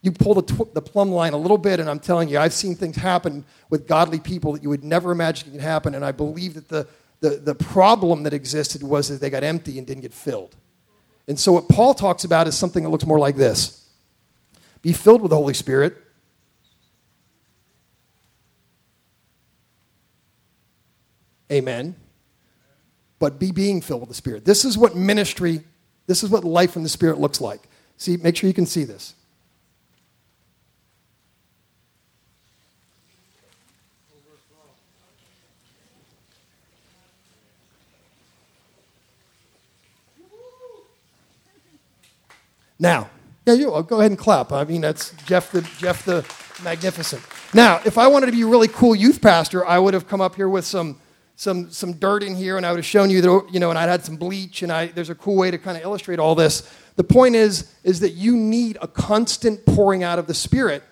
You 0.00 0.12
pull 0.12 0.34
the, 0.34 0.42
tw- 0.42 0.72
the 0.72 0.80
plumb 0.80 1.10
line 1.10 1.32
a 1.32 1.36
little 1.36 1.58
bit, 1.58 1.80
and 1.80 1.90
I'm 1.90 1.98
telling 1.98 2.28
you, 2.28 2.38
I've 2.38 2.52
seen 2.52 2.76
things 2.76 2.94
happen 2.94 3.44
with 3.68 3.88
godly 3.88 4.20
people 4.20 4.52
that 4.52 4.62
you 4.62 4.68
would 4.68 4.84
never 4.84 5.10
imagine 5.10 5.50
could 5.50 5.60
happen, 5.60 5.96
and 5.96 6.04
I 6.04 6.12
believe 6.12 6.54
that 6.54 6.68
the, 6.68 6.86
the, 7.18 7.30
the 7.30 7.54
problem 7.56 8.22
that 8.22 8.32
existed 8.32 8.84
was 8.84 9.08
that 9.08 9.20
they 9.20 9.28
got 9.28 9.42
empty 9.42 9.76
and 9.76 9.88
didn't 9.88 10.02
get 10.02 10.14
filled. 10.14 10.54
And 11.26 11.36
so, 11.36 11.50
what 11.50 11.68
Paul 11.68 11.92
talks 11.92 12.22
about 12.22 12.46
is 12.46 12.56
something 12.56 12.84
that 12.84 12.90
looks 12.90 13.06
more 13.06 13.18
like 13.18 13.34
this 13.34 13.90
Be 14.82 14.92
filled 14.92 15.20
with 15.20 15.30
the 15.30 15.36
Holy 15.36 15.54
Spirit. 15.54 15.96
Amen. 21.50 21.96
But 23.24 23.38
be 23.38 23.52
being 23.52 23.80
filled 23.80 24.00
with 24.00 24.10
the 24.10 24.14
Spirit. 24.14 24.44
This 24.44 24.66
is 24.66 24.76
what 24.76 24.94
ministry, 24.94 25.64
this 26.06 26.22
is 26.22 26.28
what 26.28 26.44
life 26.44 26.76
in 26.76 26.82
the 26.82 26.90
Spirit 26.90 27.18
looks 27.18 27.40
like. 27.40 27.62
See, 27.96 28.18
make 28.18 28.36
sure 28.36 28.48
you 28.48 28.52
can 28.52 28.66
see 28.66 28.84
this. 28.84 29.14
Now, 42.78 43.08
yeah, 43.46 43.54
you 43.54 43.86
go 43.88 44.00
ahead 44.00 44.10
and 44.10 44.18
clap. 44.18 44.52
I 44.52 44.64
mean, 44.64 44.82
that's 44.82 45.14
Jeff 45.24 45.50
the 45.50 45.62
Jeff 45.78 46.04
the 46.04 46.26
Magnificent. 46.62 47.22
Now, 47.54 47.80
if 47.86 47.96
I 47.96 48.06
wanted 48.06 48.26
to 48.26 48.32
be 48.32 48.42
a 48.42 48.46
really 48.46 48.68
cool 48.68 48.94
youth 48.94 49.22
pastor, 49.22 49.66
I 49.66 49.78
would 49.78 49.94
have 49.94 50.06
come 50.06 50.20
up 50.20 50.34
here 50.34 50.50
with 50.50 50.66
some 50.66 51.00
some 51.36 51.70
some 51.70 51.94
dirt 51.94 52.22
in 52.22 52.34
here, 52.34 52.56
and 52.56 52.64
I 52.64 52.70
would 52.70 52.78
have 52.78 52.86
shown 52.86 53.10
you 53.10 53.20
that 53.20 53.46
you 53.50 53.60
know, 53.60 53.70
and 53.70 53.78
I'd 53.78 53.88
had 53.88 54.04
some 54.04 54.16
bleach, 54.16 54.62
and 54.62 54.72
I 54.72 54.86
there's 54.86 55.10
a 55.10 55.14
cool 55.14 55.36
way 55.36 55.50
to 55.50 55.58
kind 55.58 55.76
of 55.76 55.82
illustrate 55.82 56.18
all 56.18 56.34
this. 56.34 56.68
The 56.96 57.04
point 57.04 57.34
is 57.34 57.72
is 57.82 58.00
that 58.00 58.10
you 58.10 58.36
need 58.36 58.78
a 58.80 58.88
constant 58.88 59.64
pouring 59.66 60.02
out 60.02 60.18
of 60.18 60.26
the 60.26 60.34
Spirit 60.34 60.82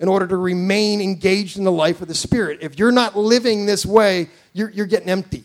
in 0.00 0.08
order 0.08 0.26
to 0.26 0.36
remain 0.36 1.00
engaged 1.00 1.56
in 1.56 1.64
the 1.64 1.72
life 1.72 2.02
of 2.02 2.08
the 2.08 2.14
Spirit. 2.14 2.58
If 2.60 2.76
you're 2.76 2.90
not 2.90 3.16
living 3.16 3.66
this 3.66 3.86
way, 3.86 4.28
you're, 4.52 4.68
you're 4.70 4.86
getting 4.86 5.08
empty. 5.08 5.44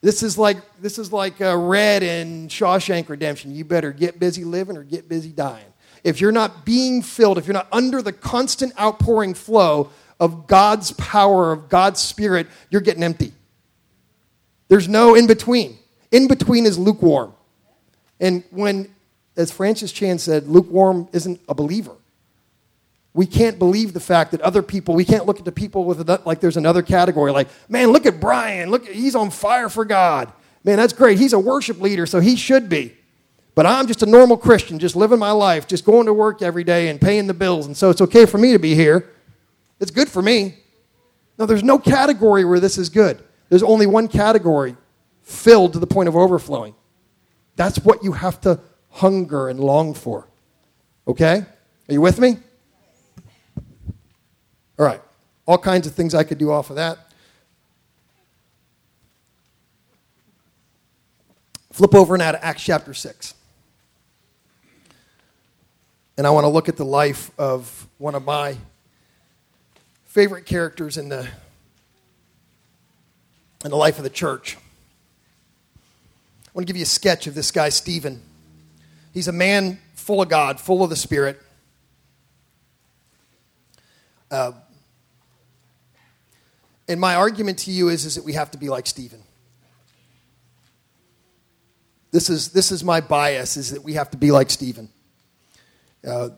This 0.00 0.24
is 0.24 0.36
like 0.36 0.58
this 0.80 0.98
is 0.98 1.12
like 1.12 1.40
uh, 1.40 1.56
Red 1.56 2.02
in 2.02 2.48
Shawshank 2.48 3.08
Redemption. 3.08 3.54
You 3.54 3.64
better 3.64 3.92
get 3.92 4.18
busy 4.18 4.44
living 4.44 4.76
or 4.76 4.82
get 4.82 5.08
busy 5.08 5.30
dying. 5.30 5.64
If 6.04 6.20
you're 6.20 6.32
not 6.32 6.64
being 6.64 7.02
filled, 7.02 7.38
if 7.38 7.46
you're 7.46 7.54
not 7.54 7.68
under 7.72 8.02
the 8.02 8.12
constant 8.12 8.78
outpouring 8.78 9.34
flow 9.34 9.90
of 10.20 10.46
God's 10.46 10.92
power, 10.92 11.52
of 11.52 11.68
God's 11.68 12.00
Spirit, 12.00 12.48
you're 12.70 12.80
getting 12.80 13.02
empty. 13.02 13.32
There's 14.68 14.88
no 14.88 15.14
in 15.14 15.26
between. 15.26 15.78
In 16.10 16.28
between 16.28 16.66
is 16.66 16.78
lukewarm. 16.78 17.32
And 18.20 18.44
when, 18.50 18.94
as 19.36 19.50
Francis 19.50 19.92
Chan 19.92 20.18
said, 20.18 20.46
lukewarm 20.46 21.08
isn't 21.12 21.40
a 21.48 21.54
believer 21.54 21.94
we 23.18 23.26
can't 23.26 23.58
believe 23.58 23.94
the 23.94 24.00
fact 24.00 24.30
that 24.30 24.40
other 24.42 24.62
people, 24.62 24.94
we 24.94 25.04
can't 25.04 25.26
look 25.26 25.40
at 25.40 25.44
the 25.44 25.50
people 25.50 25.82
with 25.82 26.08
like 26.24 26.38
there's 26.38 26.56
another 26.56 26.82
category, 26.82 27.32
like, 27.32 27.48
man, 27.68 27.90
look 27.90 28.06
at 28.06 28.20
Brian, 28.20 28.70
look, 28.70 28.86
he's 28.86 29.16
on 29.16 29.30
fire 29.30 29.68
for 29.68 29.84
God. 29.84 30.32
Man, 30.62 30.76
that's 30.76 30.92
great. 30.92 31.18
He's 31.18 31.32
a 31.32 31.38
worship 31.38 31.80
leader, 31.80 32.06
so 32.06 32.20
he 32.20 32.36
should 32.36 32.68
be. 32.68 32.94
But 33.56 33.66
I'm 33.66 33.88
just 33.88 34.04
a 34.04 34.06
normal 34.06 34.36
Christian, 34.36 34.78
just 34.78 34.94
living 34.94 35.18
my 35.18 35.32
life, 35.32 35.66
just 35.66 35.84
going 35.84 36.06
to 36.06 36.12
work 36.12 36.42
every 36.42 36.62
day 36.62 36.90
and 36.90 37.00
paying 37.00 37.26
the 37.26 37.34
bills, 37.34 37.66
and 37.66 37.76
so 37.76 37.90
it's 37.90 38.00
okay 38.02 38.24
for 38.24 38.38
me 38.38 38.52
to 38.52 38.58
be 38.60 38.76
here. 38.76 39.10
It's 39.80 39.90
good 39.90 40.08
for 40.08 40.22
me. 40.22 40.54
No, 41.38 41.46
there's 41.46 41.64
no 41.64 41.80
category 41.80 42.44
where 42.44 42.60
this 42.60 42.78
is 42.78 42.88
good. 42.88 43.20
There's 43.48 43.62
only 43.62 43.86
one 43.86 44.08
category 44.08 44.76
filled 45.22 45.72
to 45.74 45.78
the 45.78 45.86
point 45.86 46.08
of 46.08 46.16
overflowing. 46.16 46.74
That's 47.56 47.78
what 47.78 48.04
you 48.04 48.12
have 48.12 48.40
to 48.42 48.60
hunger 48.90 49.48
and 49.48 49.58
long 49.60 49.94
for. 49.94 50.28
Okay? 51.06 51.44
Are 51.88 51.92
you 51.92 52.00
with 52.00 52.18
me? 52.18 52.38
All 54.78 54.86
right, 54.86 55.00
all 55.46 55.58
kinds 55.58 55.86
of 55.86 55.94
things 55.94 56.14
I 56.14 56.22
could 56.22 56.38
do 56.38 56.52
off 56.52 56.70
of 56.70 56.76
that. 56.76 56.98
Flip 61.72 61.94
over 61.94 62.16
now 62.16 62.32
to 62.32 62.44
Acts 62.44 62.62
chapter 62.62 62.94
6. 62.94 63.34
And 66.16 66.26
I 66.26 66.30
want 66.30 66.44
to 66.44 66.48
look 66.48 66.68
at 66.68 66.76
the 66.76 66.84
life 66.84 67.30
of 67.38 67.86
one 67.98 68.14
of 68.16 68.24
my 68.24 68.56
favorite 70.04 70.46
characters 70.46 70.96
in 70.96 71.08
the, 71.08 71.28
in 73.64 73.70
the 73.70 73.76
life 73.76 73.98
of 73.98 74.04
the 74.04 74.10
church. 74.10 74.56
I 76.46 76.50
want 76.54 76.66
to 76.66 76.72
give 76.72 76.76
you 76.76 76.84
a 76.84 76.86
sketch 76.86 77.26
of 77.26 77.34
this 77.34 77.50
guy, 77.50 77.68
Stephen. 77.68 78.22
He's 79.12 79.28
a 79.28 79.32
man 79.32 79.78
full 79.94 80.22
of 80.22 80.28
God, 80.28 80.60
full 80.60 80.82
of 80.82 80.90
the 80.90 80.96
Spirit. 80.96 81.40
Uh, 84.30 84.52
and 86.88 87.00
my 87.00 87.14
argument 87.14 87.58
to 87.60 87.70
you 87.70 87.88
is, 87.88 88.04
is 88.04 88.14
that 88.14 88.24
we 88.24 88.32
have 88.32 88.50
to 88.52 88.58
be 88.58 88.68
like 88.68 88.86
Stephen. 88.86 89.22
This 92.10 92.30
is, 92.30 92.52
this 92.52 92.72
is 92.72 92.82
my 92.82 93.00
bias, 93.00 93.56
is 93.56 93.72
that 93.72 93.82
we 93.82 93.94
have 93.94 94.10
to 94.12 94.16
be 94.16 94.30
like 94.30 94.50
Stephen. 94.50 94.88
Uh, 96.06 96.30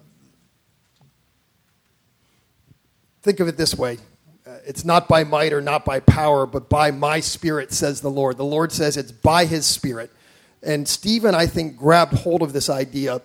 think 3.22 3.40
of 3.40 3.46
it 3.46 3.56
this 3.56 3.74
way 3.74 3.98
Uh, 4.46 4.56
it's 4.66 4.84
not 4.84 5.06
by 5.08 5.24
might 5.24 5.52
or 5.52 5.60
not 5.60 5.84
by 5.84 6.00
power, 6.00 6.46
but 6.46 6.68
by 6.68 6.90
my 6.90 7.20
spirit, 7.20 7.72
says 7.72 8.00
the 8.00 8.10
Lord. 8.10 8.36
The 8.36 8.44
Lord 8.44 8.72
says 8.72 8.96
it's 8.96 9.12
by 9.12 9.44
his 9.44 9.66
spirit. 9.66 10.10
And 10.62 10.86
Stephen, 10.86 11.34
I 11.34 11.46
think, 11.46 11.76
grabbed 11.76 12.14
hold 12.14 12.42
of 12.42 12.52
this 12.52 12.68
idea 12.68 13.22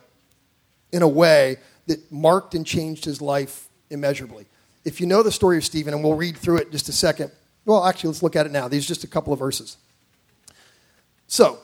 in 0.91 1.01
a 1.01 1.07
way 1.07 1.57
that 1.87 2.11
marked 2.11 2.55
and 2.55 2.65
changed 2.65 3.05
his 3.05 3.21
life 3.21 3.67
immeasurably. 3.89 4.45
If 4.83 4.99
you 4.99 5.07
know 5.07 5.23
the 5.23 5.31
story 5.31 5.57
of 5.57 5.65
Stephen, 5.65 5.93
and 5.93 6.03
we'll 6.03 6.15
read 6.15 6.37
through 6.37 6.57
it 6.57 6.67
in 6.67 6.71
just 6.71 6.89
a 6.89 6.93
second. 6.93 7.31
Well, 7.65 7.83
actually, 7.85 8.09
let's 8.09 8.23
look 8.23 8.35
at 8.35 8.45
it 8.45 8.51
now. 8.51 8.67
These 8.67 8.85
are 8.85 8.87
just 8.89 9.03
a 9.03 9.07
couple 9.07 9.33
of 9.33 9.39
verses. 9.39 9.77
So, 11.27 11.59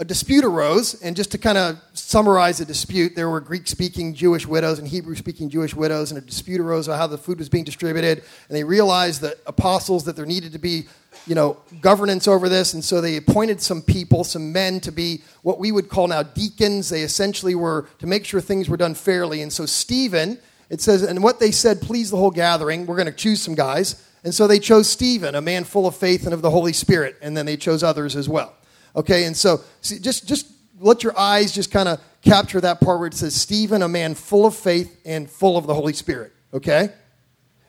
a 0.00 0.04
dispute 0.04 0.44
arose, 0.44 1.00
and 1.02 1.16
just 1.16 1.32
to 1.32 1.38
kind 1.38 1.58
of 1.58 1.80
summarize 1.92 2.58
the 2.58 2.64
dispute, 2.64 3.16
there 3.16 3.28
were 3.28 3.40
Greek 3.40 3.66
speaking 3.66 4.14
Jewish 4.14 4.46
widows 4.46 4.78
and 4.78 4.86
Hebrew 4.86 5.16
speaking 5.16 5.50
Jewish 5.50 5.74
widows, 5.74 6.12
and 6.12 6.18
a 6.18 6.24
dispute 6.24 6.60
arose 6.60 6.86
about 6.86 6.98
how 6.98 7.06
the 7.08 7.18
food 7.18 7.38
was 7.38 7.48
being 7.48 7.64
distributed. 7.64 8.22
And 8.48 8.56
they 8.56 8.62
realized 8.62 9.22
that 9.22 9.38
apostles, 9.46 10.04
that 10.04 10.14
there 10.14 10.24
needed 10.26 10.52
to 10.52 10.58
be 10.58 10.86
you 11.26 11.34
know, 11.34 11.58
governance 11.80 12.28
over 12.28 12.48
this, 12.48 12.74
and 12.74 12.84
so 12.84 13.00
they 13.00 13.16
appointed 13.16 13.60
some 13.60 13.82
people, 13.82 14.22
some 14.22 14.52
men, 14.52 14.78
to 14.80 14.92
be 14.92 15.22
what 15.42 15.58
we 15.58 15.72
would 15.72 15.88
call 15.88 16.06
now 16.06 16.22
deacons. 16.22 16.88
They 16.88 17.02
essentially 17.02 17.54
were 17.54 17.88
to 17.98 18.06
make 18.06 18.24
sure 18.24 18.40
things 18.40 18.68
were 18.68 18.76
done 18.76 18.94
fairly. 18.94 19.42
And 19.42 19.52
so 19.52 19.66
Stephen, 19.66 20.38
it 20.70 20.80
says, 20.80 21.02
and 21.02 21.22
what 21.22 21.40
they 21.40 21.50
said 21.50 21.80
pleased 21.80 22.12
the 22.12 22.16
whole 22.16 22.30
gathering. 22.30 22.86
We're 22.86 22.96
going 22.96 23.06
to 23.06 23.12
choose 23.12 23.42
some 23.42 23.54
guys. 23.54 24.04
And 24.24 24.34
so 24.34 24.46
they 24.46 24.58
chose 24.58 24.88
Stephen, 24.88 25.34
a 25.34 25.40
man 25.40 25.64
full 25.64 25.86
of 25.86 25.96
faith 25.96 26.24
and 26.24 26.34
of 26.34 26.42
the 26.42 26.50
Holy 26.50 26.72
Spirit, 26.72 27.16
and 27.20 27.36
then 27.36 27.46
they 27.46 27.56
chose 27.56 27.82
others 27.82 28.16
as 28.16 28.28
well. 28.28 28.54
Okay, 28.98 29.24
and 29.24 29.36
so 29.36 29.60
see, 29.80 29.98
just 29.98 30.28
just 30.28 30.50
let 30.80 31.02
your 31.02 31.18
eyes 31.18 31.52
just 31.52 31.70
kind 31.70 31.88
of 31.88 32.00
capture 32.22 32.60
that 32.60 32.80
part 32.80 32.98
where 32.98 33.08
it 33.08 33.14
says 33.14 33.34
Stephen, 33.34 33.82
a 33.82 33.88
man 33.88 34.14
full 34.14 34.44
of 34.44 34.54
faith 34.54 35.00
and 35.04 35.30
full 35.30 35.56
of 35.56 35.66
the 35.66 35.74
Holy 35.74 35.92
Spirit. 35.92 36.32
Okay? 36.52 36.90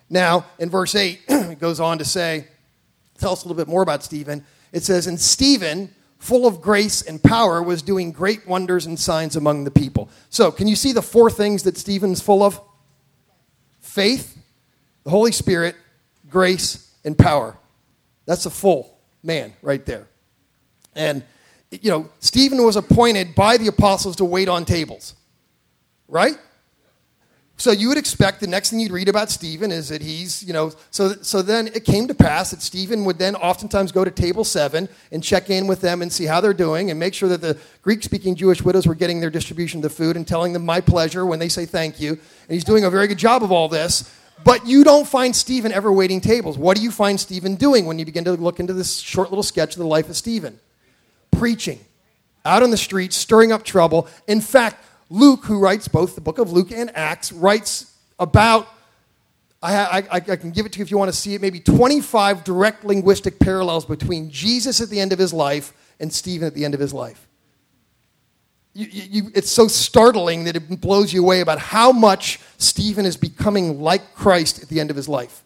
Now, 0.09 0.45
in 0.57 0.69
verse 0.69 0.95
8, 0.95 1.21
it 1.27 1.59
goes 1.59 1.79
on 1.79 1.99
to 1.99 2.05
say, 2.05 2.47
tell 3.17 3.31
us 3.31 3.43
a 3.43 3.47
little 3.47 3.57
bit 3.57 3.69
more 3.69 3.81
about 3.81 4.03
Stephen. 4.03 4.43
It 4.71 4.83
says, 4.83 5.07
And 5.07 5.19
Stephen, 5.19 5.93
full 6.17 6.47
of 6.47 6.61
grace 6.61 7.01
and 7.01 7.21
power, 7.21 7.61
was 7.61 7.81
doing 7.81 8.11
great 8.11 8.47
wonders 8.47 8.85
and 8.85 8.99
signs 8.99 9.35
among 9.35 9.63
the 9.63 9.71
people. 9.71 10.09
So, 10.29 10.51
can 10.51 10.67
you 10.67 10.75
see 10.75 10.91
the 10.91 11.01
four 11.01 11.29
things 11.29 11.63
that 11.63 11.77
Stephen's 11.77 12.21
full 12.21 12.43
of? 12.43 12.59
Faith, 13.79 14.37
the 15.03 15.09
Holy 15.09 15.31
Spirit, 15.31 15.75
grace, 16.29 16.93
and 17.03 17.17
power. 17.17 17.57
That's 18.25 18.45
a 18.45 18.51
full 18.51 18.99
man 19.23 19.53
right 19.61 19.85
there. 19.85 20.08
And, 20.95 21.23
you 21.71 21.89
know, 21.89 22.09
Stephen 22.19 22.63
was 22.63 22.75
appointed 22.75 23.35
by 23.35 23.57
the 23.57 23.67
apostles 23.67 24.15
to 24.17 24.25
wait 24.25 24.49
on 24.49 24.65
tables, 24.65 25.15
right? 26.07 26.35
So 27.59 27.71
you 27.71 27.89
would 27.89 27.97
expect 27.97 28.39
the 28.39 28.47
next 28.47 28.69
thing 28.69 28.79
you'd 28.79 28.93
read 28.93 29.09
about 29.09 29.29
Stephen 29.29 29.69
is 29.69 29.89
that 29.89 30.01
he's, 30.01 30.41
you 30.41 30.53
know, 30.53 30.71
so, 30.91 31.11
so 31.21 31.41
then 31.41 31.67
it 31.67 31.83
came 31.83 32.07
to 32.07 32.13
pass 32.13 32.51
that 32.51 32.61
Stephen 32.61 33.03
would 33.03 33.17
then 33.17 33.35
oftentimes 33.35 33.91
go 33.91 34.05
to 34.05 34.11
table 34.11 34.45
seven 34.45 34.87
and 35.11 35.21
check 35.21 35.49
in 35.49 35.67
with 35.67 35.81
them 35.81 36.01
and 36.01 36.11
see 36.11 36.23
how 36.23 36.39
they're 36.39 36.53
doing 36.53 36.89
and 36.89 36.97
make 36.97 37.13
sure 37.13 37.27
that 37.27 37.41
the 37.41 37.57
Greek 37.81 38.01
speaking 38.01 38.33
Jewish 38.33 38.61
widows 38.61 38.87
were 38.87 38.95
getting 38.95 39.19
their 39.19 39.29
distribution 39.29 39.79
of 39.79 39.83
the 39.83 39.89
food 39.89 40.15
and 40.15 40.25
telling 40.25 40.53
them 40.53 40.65
my 40.65 40.79
pleasure 40.79 41.25
when 41.25 41.37
they 41.37 41.49
say 41.49 41.65
thank 41.65 41.99
you. 41.99 42.11
And 42.11 42.19
he's 42.47 42.63
doing 42.63 42.85
a 42.85 42.89
very 42.89 43.07
good 43.07 43.17
job 43.17 43.43
of 43.43 43.51
all 43.51 43.67
this. 43.67 44.09
But 44.45 44.65
you 44.65 44.85
don't 44.85 45.05
find 45.05 45.35
Stephen 45.35 45.73
ever 45.73 45.91
waiting 45.91 46.21
tables. 46.21 46.57
What 46.57 46.77
do 46.77 46.83
you 46.83 46.91
find 46.91 47.19
Stephen 47.19 47.55
doing 47.55 47.85
when 47.85 47.99
you 47.99 48.05
begin 48.05 48.23
to 48.23 48.31
look 48.35 48.61
into 48.61 48.71
this 48.71 48.99
short 48.99 49.31
little 49.31 49.43
sketch 49.43 49.75
of 49.75 49.79
the 49.79 49.85
life 49.85 50.07
of 50.07 50.15
Stephen? 50.15 50.61
Preaching, 51.39 51.79
out 52.43 52.63
on 52.63 52.69
the 52.69 52.77
streets, 52.77 53.15
stirring 53.15 53.51
up 53.53 53.63
trouble. 53.63 54.07
In 54.27 54.41
fact, 54.41 54.83
Luke, 55.09 55.45
who 55.45 55.57
writes 55.57 55.87
both 55.87 56.15
the 56.15 56.21
book 56.21 56.37
of 56.37 56.51
Luke 56.51 56.71
and 56.71 56.95
Acts, 56.95 57.31
writes 57.31 57.95
about, 58.19 58.67
I, 59.63 59.75
I, 59.75 60.15
I, 60.15 60.19
can 60.19 60.51
give 60.51 60.65
it 60.65 60.73
to 60.73 60.79
you 60.79 60.83
if 60.83 60.91
you 60.91 60.97
want 60.97 61.11
to 61.11 61.17
see 61.17 61.35
it, 61.35 61.41
maybe 61.41 61.59
25 61.59 62.43
direct 62.43 62.83
linguistic 62.83 63.39
parallels 63.39 63.85
between 63.85 64.29
Jesus 64.29 64.81
at 64.81 64.89
the 64.89 64.99
end 64.99 65.13
of 65.13 65.19
his 65.19 65.33
life 65.33 65.73
and 65.99 66.11
Stephen 66.11 66.45
at 66.45 66.53
the 66.53 66.65
end 66.65 66.73
of 66.73 66.79
his 66.79 66.93
life. 66.93 67.27
You, 68.73 68.87
you, 68.91 69.31
it's 69.33 69.49
so 69.49 69.67
startling 69.67 70.43
that 70.43 70.55
it 70.55 70.81
blows 70.81 71.11
you 71.11 71.23
away 71.23 71.41
about 71.41 71.59
how 71.59 71.91
much 71.91 72.39
Stephen 72.57 73.05
is 73.05 73.17
becoming 73.17 73.81
like 73.81 74.13
Christ 74.13 74.61
at 74.61 74.69
the 74.69 74.79
end 74.79 74.89
of 74.89 74.95
his 74.95 75.09
life. 75.09 75.43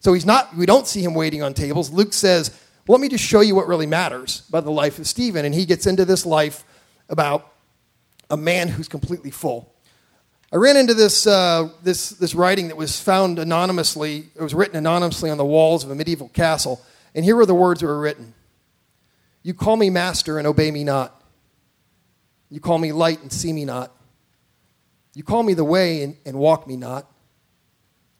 So 0.00 0.12
he's 0.12 0.26
not, 0.26 0.54
we 0.54 0.66
don't 0.66 0.86
see 0.86 1.02
him 1.02 1.14
waiting 1.14 1.42
on 1.42 1.54
tables. 1.54 1.90
Luke 1.90 2.12
says, 2.12 2.60
well, 2.86 2.98
let 2.98 3.02
me 3.02 3.08
just 3.08 3.24
show 3.24 3.40
you 3.40 3.54
what 3.54 3.66
really 3.66 3.86
matters 3.86 4.42
about 4.48 4.64
the 4.64 4.70
life 4.70 4.98
of 4.98 5.06
Stephen. 5.06 5.44
And 5.44 5.54
he 5.54 5.64
gets 5.64 5.86
into 5.86 6.04
this 6.04 6.26
life 6.26 6.64
about 7.08 7.50
a 8.28 8.36
man 8.36 8.68
who's 8.68 8.88
completely 8.88 9.30
full. 9.30 9.74
I 10.52 10.56
ran 10.56 10.76
into 10.76 10.94
this, 10.94 11.26
uh, 11.26 11.70
this, 11.82 12.10
this 12.10 12.34
writing 12.34 12.68
that 12.68 12.76
was 12.76 13.00
found 13.00 13.38
anonymously, 13.38 14.28
it 14.36 14.42
was 14.42 14.54
written 14.54 14.76
anonymously 14.76 15.30
on 15.30 15.38
the 15.38 15.44
walls 15.44 15.82
of 15.82 15.90
a 15.90 15.94
medieval 15.94 16.28
castle. 16.28 16.80
And 17.14 17.24
here 17.24 17.36
were 17.36 17.46
the 17.46 17.54
words 17.54 17.80
that 17.80 17.86
were 17.86 17.98
written 18.00 18.34
You 19.42 19.54
call 19.54 19.76
me 19.76 19.90
master 19.90 20.38
and 20.38 20.46
obey 20.46 20.70
me 20.70 20.84
not. 20.84 21.22
You 22.50 22.60
call 22.60 22.78
me 22.78 22.92
light 22.92 23.20
and 23.22 23.32
see 23.32 23.52
me 23.52 23.64
not. 23.64 23.92
You 25.14 25.22
call 25.22 25.42
me 25.42 25.54
the 25.54 25.64
way 25.64 26.02
and, 26.02 26.16
and 26.26 26.36
walk 26.36 26.66
me 26.66 26.76
not. 26.76 27.10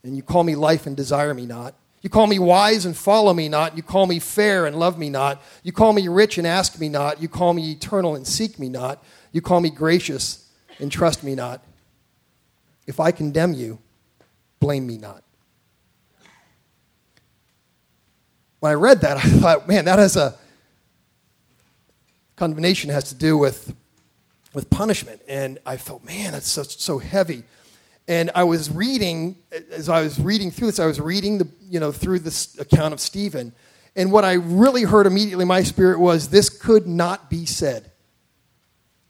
And 0.02 0.16
you 0.16 0.22
call 0.22 0.42
me 0.42 0.54
life 0.54 0.86
and 0.86 0.96
desire 0.96 1.34
me 1.34 1.44
not. 1.46 1.74
You 2.04 2.10
call 2.10 2.26
me 2.26 2.38
wise 2.38 2.84
and 2.84 2.94
follow 2.94 3.32
me 3.32 3.48
not. 3.48 3.78
You 3.78 3.82
call 3.82 4.06
me 4.06 4.18
fair 4.18 4.66
and 4.66 4.76
love 4.76 4.98
me 4.98 5.08
not. 5.08 5.40
You 5.62 5.72
call 5.72 5.94
me 5.94 6.06
rich 6.06 6.36
and 6.36 6.46
ask 6.46 6.78
me 6.78 6.90
not. 6.90 7.22
You 7.22 7.28
call 7.28 7.54
me 7.54 7.72
eternal 7.72 8.14
and 8.14 8.26
seek 8.26 8.58
me 8.58 8.68
not. 8.68 9.02
You 9.32 9.40
call 9.40 9.62
me 9.62 9.70
gracious 9.70 10.46
and 10.78 10.92
trust 10.92 11.24
me 11.24 11.34
not. 11.34 11.64
If 12.86 13.00
I 13.00 13.10
condemn 13.10 13.54
you, 13.54 13.78
blame 14.60 14.86
me 14.86 14.98
not. 14.98 15.22
When 18.60 18.70
I 18.70 18.74
read 18.74 19.00
that, 19.00 19.16
I 19.22 19.22
thought, 19.22 19.66
man, 19.66 19.86
that 19.86 19.98
has 19.98 20.14
a 20.14 20.36
condemnation 22.36 22.90
has 22.90 23.04
to 23.04 23.14
do 23.14 23.38
with, 23.38 23.74
with 24.52 24.68
punishment. 24.68 25.22
And 25.26 25.58
I 25.64 25.78
felt, 25.78 26.04
man, 26.04 26.32
that's 26.32 26.48
so, 26.48 26.64
so 26.64 26.98
heavy. 26.98 27.44
And 28.06 28.30
I 28.34 28.44
was 28.44 28.70
reading, 28.70 29.36
as 29.70 29.88
I 29.88 30.02
was 30.02 30.20
reading 30.20 30.50
through 30.50 30.68
this, 30.68 30.78
I 30.78 30.86
was 30.86 31.00
reading 31.00 31.38
the, 31.38 31.48
you 31.68 31.80
know, 31.80 31.90
through 31.90 32.18
this 32.18 32.58
account 32.58 32.92
of 32.92 33.00
Stephen. 33.00 33.52
And 33.96 34.12
what 34.12 34.24
I 34.24 34.34
really 34.34 34.82
heard 34.82 35.06
immediately 35.06 35.44
my 35.44 35.62
spirit 35.62 35.98
was 35.98 36.28
this 36.28 36.50
could 36.50 36.86
not 36.86 37.30
be 37.30 37.46
said 37.46 37.90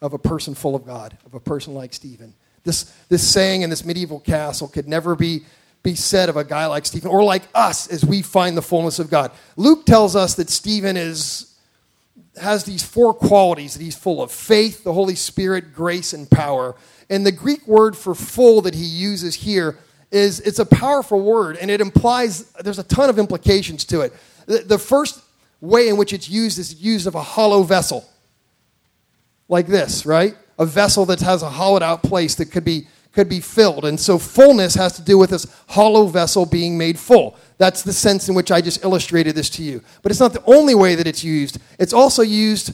of 0.01 0.13
a 0.13 0.19
person 0.19 0.55
full 0.55 0.77
of 0.77 0.85
God, 0.85 1.17
of 1.25 1.35
a 1.35 1.41
person 1.41 1.75
like 1.75 1.93
Stephen. 1.95 2.35
This, 2.63 2.85
this 3.09 3.27
saying 3.27 3.63
in 3.63 3.71
this 3.71 3.85
medieval 3.85 4.21
castle 4.21 4.69
could 4.69 4.87
never 4.87 5.17
be, 5.17 5.45
be 5.83 5.95
said 5.95 6.29
of 6.29 6.37
a 6.37 6.45
guy 6.45 6.67
like 6.67 6.87
Stephen 6.87 7.11
or 7.11 7.25
like 7.25 7.43
us 7.55 7.89
as 7.89 8.05
we 8.05 8.23
find 8.23 8.57
the 8.57 8.63
fullness 8.63 8.99
of 8.99 9.11
God. 9.11 9.33
Luke 9.57 9.87
tells 9.87 10.15
us 10.15 10.35
that 10.35 10.51
Stephen 10.51 10.97
is, 10.97 11.57
has 12.41 12.65
these 12.65 12.83
four 12.83 13.13
qualities 13.13 13.75
that 13.75 13.83
he's 13.83 13.97
full 13.97 14.23
of 14.23 14.31
faith, 14.31 14.85
the 14.85 14.93
Holy 14.93 15.15
Spirit, 15.15 15.75
grace, 15.75 16.13
and 16.13 16.31
power. 16.31 16.77
And 17.11 17.25
the 17.27 17.33
Greek 17.33 17.67
word 17.67 17.97
for 17.97 18.15
full 18.15 18.63
that 18.63 18.75
he 18.75 18.85
uses 18.85 19.35
here 19.35 19.79
is 20.11 20.41
it's 20.41 20.59
a 20.59 20.67
powerful 20.67 21.21
word 21.21 21.57
and 21.57 21.71
it 21.71 21.81
implies 21.81 22.45
there's 22.53 22.79
a 22.79 22.85
ton 22.85 23.11
of 23.11 23.19
implications 23.19 23.85
to 23.87 24.03
it. 24.03 24.13
The, 24.47 24.59
the 24.59 24.79
first 24.79 25.23
way 25.61 25.89
in 25.89 25.97
which 25.97 26.13
it's 26.13 26.29
used 26.29 26.59
is 26.59 26.81
used 26.83 27.07
of 27.07 27.15
a 27.15 27.23
hollow 27.23 27.63
vessel 27.63 28.09
like 29.49 29.67
this, 29.67 30.07
right? 30.07 30.37
A 30.59 30.67
vessel 30.67 31.05
that 31.07 31.21
has 31.21 31.43
a 31.43 31.51
hollowed 31.51 31.83
out 31.83 32.03
place 32.03 32.35
that 32.37 32.47
could 32.51 32.65
be 32.65 32.87
could 33.15 33.29
be 33.29 33.41
filled. 33.41 33.85
And 33.85 33.99
so 33.99 34.19
fullness 34.19 34.75
has 34.75 34.95
to 34.97 35.03
do 35.03 35.17
with 35.17 35.31
this 35.31 35.47
hollow 35.69 36.07
vessel 36.07 36.45
being 36.45 36.77
made 36.77 36.99
full. 36.99 37.37
That's 37.59 37.83
the 37.83 37.93
sense 37.93 38.29
in 38.29 38.35
which 38.35 38.51
I 38.51 38.61
just 38.61 38.85
illustrated 38.85 39.37
this 39.37 39.49
to 39.51 39.63
you. 39.63 39.83
But 40.03 40.11
it's 40.11 40.21
not 40.21 40.33
the 40.33 40.43
only 40.47 40.75
way 40.75 40.97
that 40.97 41.07
it's 41.07 41.23
used. 41.23 41.59
It's 41.79 41.93
also 41.93 42.23
used 42.23 42.73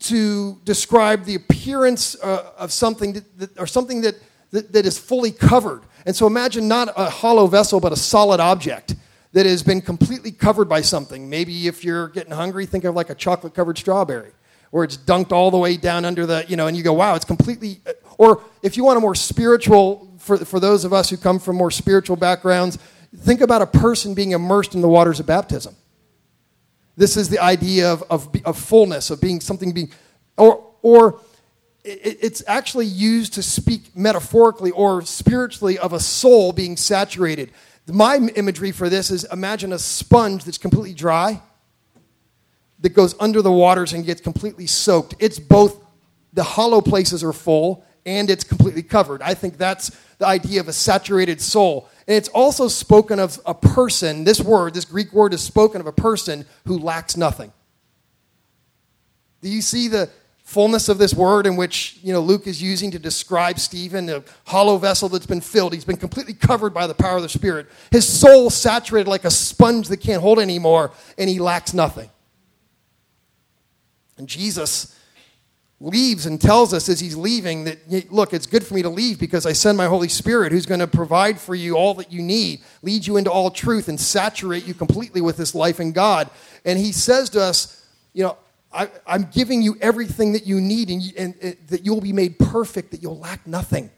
to 0.00 0.58
describe 0.64 1.24
the 1.24 1.34
appearance 1.34 2.16
uh, 2.22 2.52
of 2.56 2.72
something 2.72 3.12
that, 3.14 3.38
that, 3.38 3.58
or 3.58 3.66
something 3.66 4.00
that, 4.02 4.14
that, 4.50 4.72
that 4.72 4.86
is 4.86 4.98
fully 4.98 5.32
covered. 5.32 5.82
And 6.06 6.14
so 6.14 6.26
imagine 6.26 6.68
not 6.68 6.92
a 6.96 7.10
hollow 7.10 7.46
vessel, 7.46 7.80
but 7.80 7.92
a 7.92 7.96
solid 7.96 8.40
object 8.40 8.94
that 9.32 9.44
has 9.44 9.62
been 9.62 9.80
completely 9.80 10.32
covered 10.32 10.68
by 10.68 10.80
something. 10.80 11.28
Maybe 11.28 11.66
if 11.66 11.84
you're 11.84 12.08
getting 12.08 12.32
hungry, 12.32 12.64
think 12.64 12.84
of 12.84 12.94
like 12.94 13.10
a 13.10 13.14
chocolate 13.14 13.54
covered 13.54 13.76
strawberry 13.76 14.32
where 14.70 14.84
it's 14.84 14.96
dunked 14.96 15.32
all 15.32 15.50
the 15.50 15.58
way 15.58 15.76
down 15.76 16.04
under 16.04 16.26
the, 16.26 16.44
you 16.48 16.56
know, 16.56 16.66
and 16.66 16.76
you 16.76 16.82
go, 16.82 16.92
wow, 16.92 17.14
it's 17.14 17.24
completely, 17.24 17.80
or 18.18 18.42
if 18.62 18.76
you 18.76 18.84
want 18.84 18.98
a 18.98 19.00
more 19.00 19.14
spiritual, 19.14 20.14
for, 20.18 20.36
for 20.38 20.60
those 20.60 20.84
of 20.84 20.92
us 20.92 21.08
who 21.10 21.16
come 21.16 21.38
from 21.38 21.56
more 21.56 21.70
spiritual 21.70 22.16
backgrounds, 22.16 22.78
think 23.16 23.40
about 23.40 23.62
a 23.62 23.66
person 23.66 24.14
being 24.14 24.32
immersed 24.32 24.74
in 24.74 24.80
the 24.80 24.88
waters 24.88 25.20
of 25.20 25.26
baptism. 25.26 25.74
This 26.98 27.16
is 27.16 27.28
the 27.28 27.38
idea 27.38 27.92
of, 27.92 28.02
of, 28.10 28.28
of 28.44 28.58
fullness, 28.58 29.10
of 29.10 29.20
being 29.20 29.40
something 29.40 29.70
being, 29.70 29.92
or, 30.36 30.66
or 30.82 31.20
it, 31.84 32.18
it's 32.20 32.42
actually 32.48 32.86
used 32.86 33.34
to 33.34 33.42
speak 33.42 33.96
metaphorically 33.96 34.72
or 34.72 35.02
spiritually 35.02 35.78
of 35.78 35.92
a 35.92 36.00
soul 36.00 36.52
being 36.52 36.76
saturated. 36.76 37.52
My 37.86 38.16
imagery 38.16 38.72
for 38.72 38.88
this 38.88 39.12
is 39.12 39.22
imagine 39.30 39.72
a 39.72 39.78
sponge 39.78 40.42
that's 40.42 40.58
completely 40.58 40.92
dry, 40.92 41.40
that 42.80 42.90
goes 42.90 43.14
under 43.20 43.42
the 43.42 43.52
waters 43.52 43.92
and 43.92 44.04
gets 44.04 44.20
completely 44.20 44.66
soaked. 44.66 45.14
It's 45.20 45.38
both 45.38 45.80
the 46.32 46.42
hollow 46.42 46.80
places 46.80 47.22
are 47.22 47.32
full 47.32 47.84
and 48.08 48.30
it's 48.30 48.42
completely 48.42 48.82
covered. 48.82 49.20
I 49.20 49.34
think 49.34 49.58
that's 49.58 49.90
the 50.16 50.26
idea 50.26 50.60
of 50.60 50.68
a 50.68 50.72
saturated 50.72 51.42
soul. 51.42 51.88
And 52.06 52.16
it's 52.16 52.30
also 52.30 52.66
spoken 52.68 53.20
of 53.20 53.38
a 53.44 53.54
person, 53.54 54.24
this 54.24 54.40
word, 54.40 54.72
this 54.72 54.86
Greek 54.86 55.12
word 55.12 55.34
is 55.34 55.42
spoken 55.42 55.80
of 55.80 55.86
a 55.86 55.92
person 55.92 56.46
who 56.64 56.78
lacks 56.78 57.18
nothing. 57.18 57.52
Do 59.42 59.50
you 59.50 59.60
see 59.60 59.88
the 59.88 60.08
fullness 60.42 60.88
of 60.88 60.96
this 60.96 61.12
word 61.12 61.46
in 61.46 61.56
which 61.56 61.98
you 62.02 62.10
know 62.10 62.20
Luke 62.20 62.46
is 62.46 62.62
using 62.62 62.90
to 62.92 62.98
describe 62.98 63.58
Stephen, 63.58 64.08
a 64.08 64.24
hollow 64.46 64.78
vessel 64.78 65.10
that's 65.10 65.26
been 65.26 65.42
filled. 65.42 65.74
He's 65.74 65.84
been 65.84 65.98
completely 65.98 66.32
covered 66.32 66.72
by 66.72 66.86
the 66.86 66.94
power 66.94 67.16
of 67.16 67.22
the 67.22 67.28
Spirit. 67.28 67.66
His 67.90 68.08
soul 68.08 68.48
saturated 68.48 69.10
like 69.10 69.26
a 69.26 69.30
sponge 69.30 69.88
that 69.88 69.98
can't 69.98 70.22
hold 70.22 70.38
anymore, 70.38 70.92
and 71.18 71.28
he 71.28 71.38
lacks 71.38 71.74
nothing. 71.74 72.08
And 74.16 74.26
Jesus 74.26 74.97
leaves 75.80 76.26
and 76.26 76.40
tells 76.40 76.74
us 76.74 76.88
as 76.88 76.98
he's 76.98 77.14
leaving 77.14 77.62
that 77.64 78.12
look 78.12 78.32
it's 78.32 78.46
good 78.46 78.66
for 78.66 78.74
me 78.74 78.82
to 78.82 78.88
leave 78.88 79.16
because 79.20 79.46
i 79.46 79.52
send 79.52 79.78
my 79.78 79.86
holy 79.86 80.08
spirit 80.08 80.50
who's 80.50 80.66
going 80.66 80.80
to 80.80 80.88
provide 80.88 81.38
for 81.38 81.54
you 81.54 81.76
all 81.76 81.94
that 81.94 82.12
you 82.12 82.20
need 82.20 82.60
lead 82.82 83.06
you 83.06 83.16
into 83.16 83.30
all 83.30 83.48
truth 83.48 83.88
and 83.88 84.00
saturate 84.00 84.66
you 84.66 84.74
completely 84.74 85.20
with 85.20 85.36
this 85.36 85.54
life 85.54 85.78
in 85.78 85.92
god 85.92 86.28
and 86.64 86.80
he 86.80 86.90
says 86.90 87.30
to 87.30 87.40
us 87.40 87.86
you 88.12 88.24
know 88.24 88.36
I, 88.72 88.90
am 89.06 89.28
giving 89.32 89.62
you 89.62 89.76
everything 89.80 90.32
that 90.32 90.46
you 90.46 90.60
need 90.60 90.90
and, 90.90 91.02
and, 91.16 91.34
and 91.40 91.56
that 91.68 91.84
you'll 91.84 92.00
be 92.00 92.12
made 92.12 92.38
perfect, 92.38 92.90
that 92.90 93.02
you'll 93.02 93.18
lack 93.18 93.46
nothing. 93.46 93.90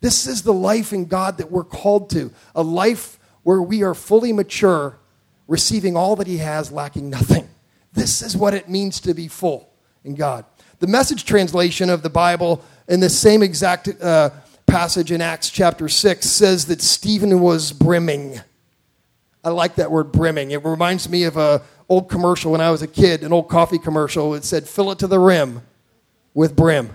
This 0.00 0.26
is 0.26 0.42
the 0.42 0.52
life 0.52 0.92
in 0.92 1.06
God 1.06 1.38
that 1.38 1.50
we're 1.50 1.64
called 1.64 2.10
to 2.10 2.32
a 2.54 2.62
life 2.62 3.18
where 3.42 3.60
we 3.60 3.82
are 3.82 3.94
fully 3.94 4.32
mature, 4.32 4.98
receiving 5.46 5.96
all 5.96 6.16
that 6.16 6.26
He 6.26 6.38
has, 6.38 6.72
lacking 6.72 7.10
nothing. 7.10 7.48
This 7.92 8.22
is 8.22 8.36
what 8.36 8.54
it 8.54 8.68
means 8.68 9.00
to 9.00 9.14
be 9.14 9.28
full 9.28 9.70
in 10.04 10.14
God. 10.14 10.44
The 10.80 10.86
message 10.86 11.24
translation 11.24 11.90
of 11.90 12.02
the 12.02 12.10
Bible 12.10 12.62
in 12.86 13.00
the 13.00 13.10
same 13.10 13.42
exact 13.42 13.88
uh, 14.00 14.30
passage 14.68 15.10
in 15.10 15.20
Acts 15.20 15.50
chapter 15.50 15.88
6 15.88 16.24
says 16.24 16.66
that 16.66 16.80
Stephen 16.80 17.40
was 17.40 17.72
brimming. 17.72 18.40
I 19.42 19.50
like 19.50 19.74
that 19.74 19.90
word 19.90 20.12
brimming. 20.12 20.52
It 20.52 20.64
reminds 20.64 21.08
me 21.08 21.24
of 21.24 21.36
a 21.36 21.62
old 21.88 22.08
commercial 22.08 22.52
when 22.52 22.60
I 22.60 22.70
was 22.70 22.82
a 22.82 22.86
kid, 22.86 23.24
an 23.24 23.32
old 23.32 23.48
coffee 23.48 23.80
commercial. 23.80 24.34
It 24.34 24.44
said, 24.44 24.68
fill 24.68 24.92
it 24.92 25.00
to 25.00 25.08
the 25.08 25.18
rim 25.18 25.62
with 26.32 26.54
brim. 26.54 26.94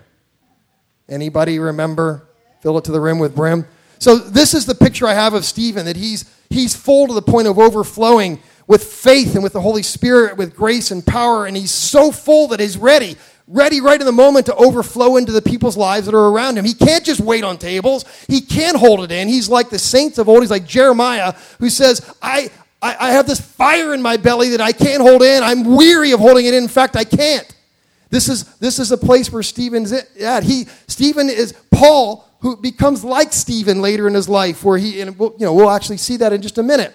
Anybody 1.10 1.60
remember? 1.60 2.30
Fill 2.62 2.78
it 2.78 2.86
to 2.86 2.92
the 2.94 3.02
rim 3.02 3.20
with 3.20 3.36
brim. 3.36 3.66
So 4.00 4.16
this 4.18 4.54
is 4.54 4.66
the 4.66 4.76
picture 4.76 5.08
I 5.08 5.14
have 5.14 5.34
of 5.34 5.44
Stephen, 5.44 5.86
that 5.88 5.98
he's, 5.98 6.24
he's 6.50 6.74
full 6.74 7.08
to 7.08 7.14
the 7.14 7.22
point 7.22 7.48
of 7.48 7.60
overflowing 7.60 8.42
with 8.66 8.84
faith 8.84 9.36
and 9.36 9.44
with 9.44 9.52
the 9.52 9.62
Holy 9.62 9.84
Spirit, 9.84 10.38
with 10.38 10.56
grace 10.56 10.90
and 10.90 11.06
power, 11.06 11.46
and 11.46 11.58
he's 11.58 11.72
so 11.72 12.14
full 12.14 12.48
that 12.48 12.62
he's 12.62 12.78
ready 12.78 13.18
ready 13.48 13.82
right 13.82 14.00
in 14.00 14.06
the 14.06 14.12
moment 14.12 14.46
to 14.46 14.56
overflow 14.56 15.18
into 15.18 15.32
the 15.32 15.42
people's 15.42 15.76
lives 15.76 16.06
that 16.06 16.16
are 16.16 16.30
around 16.30 16.58
him. 16.58 16.66
He 16.66 16.74
can't 16.74 17.04
just 17.04 17.20
wait 17.20 17.44
on 17.44 17.58
tables. 17.58 18.06
He 18.28 18.42
can't 18.42 18.78
hold 18.78 19.04
it 19.04 19.12
in. 19.12 19.28
He's 19.28 19.50
like 19.50 19.70
the 19.70 19.80
saints 19.80 20.18
of 20.18 20.30
old. 20.30 20.42
He's 20.42 20.52
like 20.52 20.66
Jeremiah, 20.66 21.34
who 21.60 21.70
says, 21.70 22.16
I, 22.22 22.52
I, 22.82 22.96
I 23.00 23.12
have 23.12 23.28
this 23.28 23.42
fire 23.42 23.94
in 23.94 24.02
my 24.02 24.18
belly 24.18 24.50
that 24.50 24.62
I 24.62 24.72
can't 24.72 25.02
hold 25.02 25.22
in. 25.22 25.44
I'm 25.44 25.76
weary 25.76 26.12
of 26.12 26.20
holding 26.20 26.46
it 26.46 26.54
in. 26.54 26.64
In 26.64 26.70
fact, 26.70 26.96
I 26.96 27.04
can't. 27.04 27.54
This 28.10 28.30
is, 28.30 28.44
this 28.58 28.80
is 28.80 28.92
a 28.92 28.98
place 28.98 29.32
where 29.32 29.44
Stephen's 29.44 29.92
at. 29.92 30.44
He, 30.44 30.68
Stephen 30.88 31.30
is 31.30 31.54
Paul, 31.72 32.28
who 32.40 32.58
becomes 32.58 33.04
like 33.04 33.34
Stephen 33.34 33.82
later 33.82 34.08
in 34.08 34.14
his 34.14 34.30
life, 34.30 34.64
where 34.64 34.78
he, 34.78 35.02
and 35.02 35.18
we'll, 35.18 35.34
you 35.40 35.46
know, 35.46 35.54
we'll 35.54 35.72
actually 35.72 35.98
see 35.98 36.18
that 36.18 36.32
in 36.32 36.42
just 36.42 36.58
a 36.58 36.64
minute. 36.64 36.94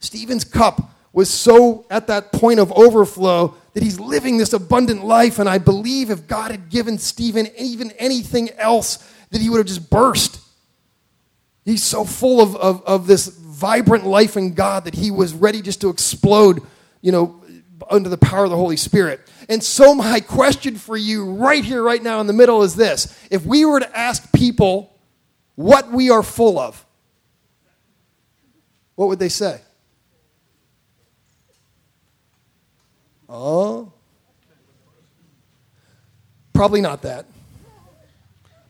Stephen's 0.00 0.44
cup 0.44 0.90
was 1.12 1.30
so 1.30 1.86
at 1.90 2.08
that 2.08 2.32
point 2.32 2.58
of 2.58 2.72
overflow 2.72 3.56
that 3.74 3.82
he's 3.82 3.98
living 3.98 4.36
this 4.36 4.52
abundant 4.52 5.04
life. 5.04 5.38
And 5.38 5.48
I 5.48 5.58
believe 5.58 6.10
if 6.10 6.26
God 6.26 6.50
had 6.50 6.68
given 6.68 6.98
Stephen 6.98 7.48
even 7.58 7.90
anything 7.92 8.50
else, 8.58 8.98
that 9.30 9.40
he 9.40 9.48
would 9.48 9.58
have 9.58 9.66
just 9.66 9.90
burst. 9.90 10.40
He's 11.64 11.82
so 11.82 12.04
full 12.04 12.40
of, 12.40 12.56
of, 12.56 12.84
of 12.84 13.06
this 13.06 13.28
vibrant 13.28 14.04
life 14.04 14.36
in 14.36 14.54
God 14.54 14.84
that 14.84 14.94
he 14.94 15.10
was 15.10 15.32
ready 15.32 15.62
just 15.62 15.80
to 15.82 15.88
explode, 15.88 16.62
you 17.00 17.12
know, 17.12 17.42
under 17.90 18.08
the 18.08 18.18
power 18.18 18.44
of 18.44 18.50
the 18.50 18.56
Holy 18.56 18.76
Spirit. 18.76 19.20
And 19.48 19.62
so, 19.62 19.94
my 19.94 20.20
question 20.20 20.76
for 20.76 20.96
you 20.96 21.32
right 21.34 21.64
here, 21.64 21.82
right 21.82 22.02
now 22.02 22.20
in 22.20 22.26
the 22.26 22.32
middle 22.32 22.62
is 22.62 22.74
this 22.74 23.16
if 23.30 23.44
we 23.44 23.64
were 23.64 23.80
to 23.80 23.98
ask 23.98 24.32
people 24.32 24.96
what 25.54 25.90
we 25.90 26.10
are 26.10 26.22
full 26.22 26.58
of, 26.58 26.84
what 28.94 29.08
would 29.08 29.18
they 29.18 29.28
say? 29.28 29.60
Oh, 33.34 33.90
probably 36.52 36.82
not 36.82 37.00
that. 37.00 37.24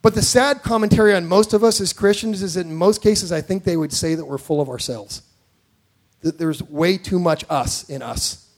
But 0.02 0.14
the 0.14 0.22
sad 0.22 0.62
commentary 0.62 1.14
on 1.14 1.26
most 1.26 1.52
of 1.52 1.64
us 1.64 1.80
as 1.80 1.92
Christians 1.92 2.42
is 2.42 2.54
that 2.54 2.66
in 2.66 2.74
most 2.74 3.02
cases, 3.02 3.32
I 3.32 3.40
think 3.40 3.64
they 3.64 3.76
would 3.76 3.92
say 3.92 4.14
that 4.14 4.24
we're 4.24 4.38
full 4.38 4.60
of 4.60 4.68
ourselves. 4.68 5.22
That 6.20 6.38
there's 6.38 6.62
way 6.62 6.96
too 6.96 7.18
much 7.18 7.44
us 7.50 7.88
in 7.90 8.02
us. 8.02 8.48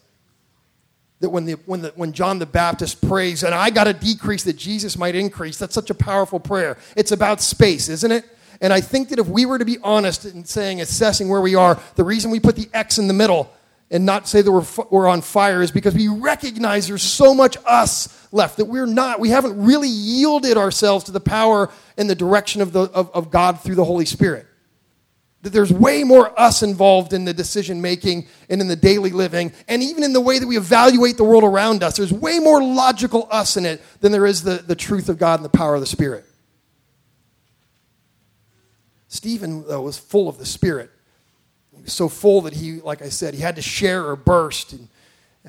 That 1.20 1.30
when, 1.30 1.46
the, 1.46 1.54
when, 1.64 1.80
the, 1.80 1.92
when 1.96 2.12
John 2.12 2.38
the 2.38 2.44
Baptist 2.44 3.06
prays, 3.08 3.42
and 3.42 3.54
I 3.54 3.70
got 3.70 3.84
to 3.84 3.94
decrease 3.94 4.44
that 4.44 4.58
Jesus 4.58 4.98
might 4.98 5.14
increase, 5.14 5.56
that's 5.56 5.74
such 5.74 5.88
a 5.88 5.94
powerful 5.94 6.38
prayer. 6.38 6.76
It's 6.96 7.12
about 7.12 7.40
space, 7.40 7.88
isn't 7.88 8.12
it? 8.12 8.26
And 8.60 8.74
I 8.74 8.82
think 8.82 9.08
that 9.08 9.18
if 9.18 9.26
we 9.26 9.46
were 9.46 9.58
to 9.58 9.64
be 9.64 9.78
honest 9.82 10.26
in 10.26 10.44
saying, 10.44 10.82
assessing 10.82 11.30
where 11.30 11.40
we 11.40 11.54
are, 11.54 11.80
the 11.94 12.04
reason 12.04 12.30
we 12.30 12.40
put 12.40 12.56
the 12.56 12.68
X 12.74 12.98
in 12.98 13.08
the 13.08 13.14
middle 13.14 13.50
and 13.90 14.06
not 14.06 14.26
say 14.26 14.42
that 14.42 14.50
we're, 14.50 14.66
we're 14.90 15.08
on 15.08 15.20
fire 15.20 15.62
is 15.62 15.70
because 15.70 15.94
we 15.94 16.08
recognize 16.08 16.88
there's 16.88 17.02
so 17.02 17.34
much 17.34 17.56
us 17.66 18.28
left 18.32 18.56
that 18.56 18.64
we're 18.64 18.86
not. 18.86 19.20
We 19.20 19.28
haven't 19.28 19.62
really 19.62 19.88
yielded 19.88 20.56
ourselves 20.56 21.04
to 21.04 21.12
the 21.12 21.20
power 21.20 21.70
and 21.96 22.08
the 22.08 22.14
direction 22.14 22.62
of, 22.62 22.72
the, 22.72 22.82
of, 22.82 23.10
of 23.14 23.30
god 23.30 23.60
through 23.60 23.76
the 23.76 23.84
holy 23.84 24.06
spirit. 24.06 24.46
That 25.42 25.50
there's 25.50 25.72
way 25.72 26.04
more 26.04 26.38
us 26.40 26.62
involved 26.62 27.12
in 27.12 27.26
the 27.26 27.34
decision 27.34 27.82
making 27.82 28.26
and 28.48 28.62
in 28.62 28.68
the 28.68 28.76
daily 28.76 29.10
living 29.10 29.52
and 29.68 29.82
even 29.82 30.02
in 30.02 30.14
the 30.14 30.20
way 30.20 30.38
that 30.38 30.46
we 30.46 30.56
evaluate 30.56 31.18
the 31.18 31.24
world 31.24 31.44
around 31.44 31.82
us. 31.82 31.98
There's 31.98 32.12
way 32.12 32.38
more 32.38 32.62
logical 32.62 33.28
us 33.30 33.58
in 33.58 33.66
it 33.66 33.82
than 34.00 34.10
there 34.10 34.26
is 34.26 34.42
the, 34.42 34.56
the 34.56 34.74
truth 34.74 35.10
of 35.10 35.18
god 35.18 35.40
and 35.40 35.44
the 35.44 35.50
power 35.50 35.74
of 35.74 35.82
the 35.82 35.86
spirit. 35.86 36.24
Stephen 39.08 39.68
though 39.68 39.82
was 39.82 39.98
full 39.98 40.28
of 40.28 40.38
the 40.38 40.46
spirit 40.46 40.90
so 41.86 42.08
full 42.08 42.42
that 42.42 42.54
he, 42.54 42.80
like 42.80 43.02
I 43.02 43.08
said, 43.08 43.34
he 43.34 43.40
had 43.40 43.56
to 43.56 43.62
share 43.62 44.06
or 44.06 44.16
burst. 44.16 44.72
And, 44.72 44.88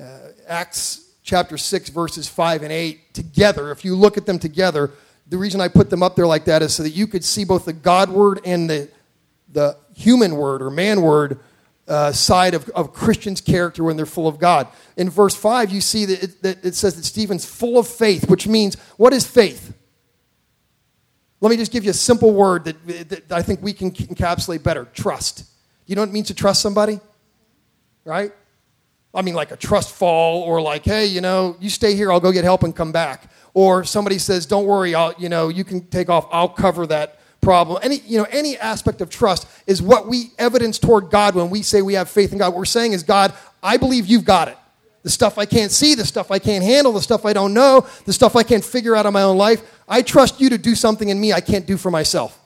uh, 0.00 0.18
Acts 0.46 1.10
chapter 1.22 1.58
6, 1.58 1.90
verses 1.90 2.28
5 2.28 2.62
and 2.62 2.72
8 2.72 3.14
together, 3.14 3.70
if 3.70 3.84
you 3.84 3.94
look 3.96 4.16
at 4.16 4.26
them 4.26 4.38
together, 4.38 4.92
the 5.28 5.38
reason 5.38 5.60
I 5.60 5.68
put 5.68 5.90
them 5.90 6.02
up 6.02 6.14
there 6.14 6.26
like 6.26 6.44
that 6.44 6.62
is 6.62 6.74
so 6.74 6.82
that 6.82 6.90
you 6.90 7.06
could 7.06 7.24
see 7.24 7.44
both 7.44 7.64
the 7.64 7.72
God 7.72 8.10
word 8.10 8.40
and 8.44 8.70
the, 8.70 8.88
the 9.52 9.76
human 9.94 10.36
word 10.36 10.62
or 10.62 10.70
man 10.70 11.02
word 11.02 11.40
uh, 11.88 12.12
side 12.12 12.54
of, 12.54 12.68
of 12.70 12.92
Christians' 12.92 13.40
character 13.40 13.82
when 13.84 13.96
they're 13.96 14.06
full 14.06 14.28
of 14.28 14.38
God. 14.38 14.68
In 14.96 15.10
verse 15.10 15.34
5, 15.34 15.70
you 15.70 15.80
see 15.80 16.04
that 16.04 16.22
it, 16.22 16.42
that 16.42 16.64
it 16.64 16.74
says 16.74 16.96
that 16.96 17.04
Stephen's 17.04 17.44
full 17.44 17.78
of 17.78 17.88
faith, 17.88 18.28
which 18.28 18.46
means 18.46 18.76
what 18.96 19.12
is 19.12 19.26
faith? 19.26 19.72
Let 21.40 21.50
me 21.50 21.56
just 21.56 21.72
give 21.72 21.84
you 21.84 21.90
a 21.90 21.94
simple 21.94 22.32
word 22.32 22.64
that, 22.64 23.08
that 23.08 23.32
I 23.32 23.42
think 23.42 23.62
we 23.62 23.72
can 23.72 23.90
encapsulate 23.90 24.62
better 24.62 24.86
trust. 24.94 25.44
You 25.86 25.94
know 25.94 26.02
what 26.02 26.10
it 26.10 26.12
means 26.12 26.28
to 26.28 26.34
trust 26.34 26.60
somebody? 26.62 27.00
Right? 28.04 28.32
I 29.14 29.22
mean, 29.22 29.34
like 29.34 29.50
a 29.50 29.56
trust 29.56 29.94
fall, 29.94 30.42
or 30.42 30.60
like, 30.60 30.84
hey, 30.84 31.06
you 31.06 31.22
know, 31.22 31.56
you 31.58 31.70
stay 31.70 31.94
here, 31.94 32.12
I'll 32.12 32.20
go 32.20 32.32
get 32.32 32.44
help 32.44 32.62
and 32.62 32.76
come 32.76 32.92
back. 32.92 33.30
Or 33.54 33.82
somebody 33.82 34.18
says, 34.18 34.44
don't 34.44 34.66
worry, 34.66 34.94
I'll, 34.94 35.14
you 35.16 35.30
know, 35.30 35.48
you 35.48 35.64
can 35.64 35.86
take 35.86 36.10
off, 36.10 36.28
I'll 36.30 36.50
cover 36.50 36.86
that 36.88 37.18
problem. 37.40 37.78
Any, 37.82 38.00
you 38.00 38.18
know, 38.18 38.26
any 38.30 38.58
aspect 38.58 39.00
of 39.00 39.08
trust 39.08 39.48
is 39.66 39.80
what 39.80 40.06
we 40.06 40.32
evidence 40.38 40.78
toward 40.78 41.10
God 41.10 41.34
when 41.34 41.48
we 41.48 41.62
say 41.62 41.80
we 41.80 41.94
have 41.94 42.10
faith 42.10 42.32
in 42.32 42.38
God. 42.38 42.48
What 42.48 42.58
we're 42.58 42.64
saying 42.66 42.92
is, 42.92 43.02
God, 43.02 43.32
I 43.62 43.78
believe 43.78 44.06
you've 44.06 44.24
got 44.24 44.48
it. 44.48 44.58
The 45.02 45.10
stuff 45.10 45.38
I 45.38 45.46
can't 45.46 45.70
see, 45.70 45.94
the 45.94 46.04
stuff 46.04 46.30
I 46.30 46.38
can't 46.40 46.64
handle, 46.64 46.92
the 46.92 47.00
stuff 47.00 47.24
I 47.24 47.32
don't 47.32 47.54
know, 47.54 47.86
the 48.04 48.12
stuff 48.12 48.34
I 48.36 48.42
can't 48.42 48.64
figure 48.64 48.96
out 48.96 49.06
in 49.06 49.12
my 49.12 49.22
own 49.22 49.38
life, 49.38 49.62
I 49.88 50.02
trust 50.02 50.40
you 50.40 50.50
to 50.50 50.58
do 50.58 50.74
something 50.74 51.08
in 51.08 51.20
me 51.20 51.32
I 51.32 51.40
can't 51.40 51.64
do 51.64 51.76
for 51.76 51.90
myself. 51.90 52.38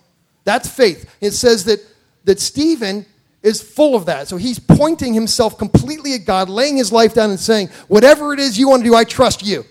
That's 0.44 0.68
faith. 0.68 1.11
It 1.20 1.31
says 1.33 1.64
that, 1.64 1.81
that 2.24 2.38
Stephen 2.38 3.07
is 3.42 3.62
full 3.62 3.94
of 3.94 4.07
that. 4.07 4.29
So 4.29 4.37
he's 4.37 4.59
pointing 4.59 5.14
himself 5.14 5.59
completely 5.59 6.14
at 6.14 6.24
God, 6.24 6.48
laying 6.48 6.76
his 6.76 6.92
life 6.92 7.14
down 7.14 7.31
and 7.31 7.40
saying, 7.40 7.68
Whatever 7.88 8.33
it 8.33 8.40
is 8.40 8.59
you 8.59 8.68
want 8.68 8.83
to 8.83 8.90
do, 8.90 8.94
I 8.94 9.05
trust 9.05 9.42
you. 9.42 9.64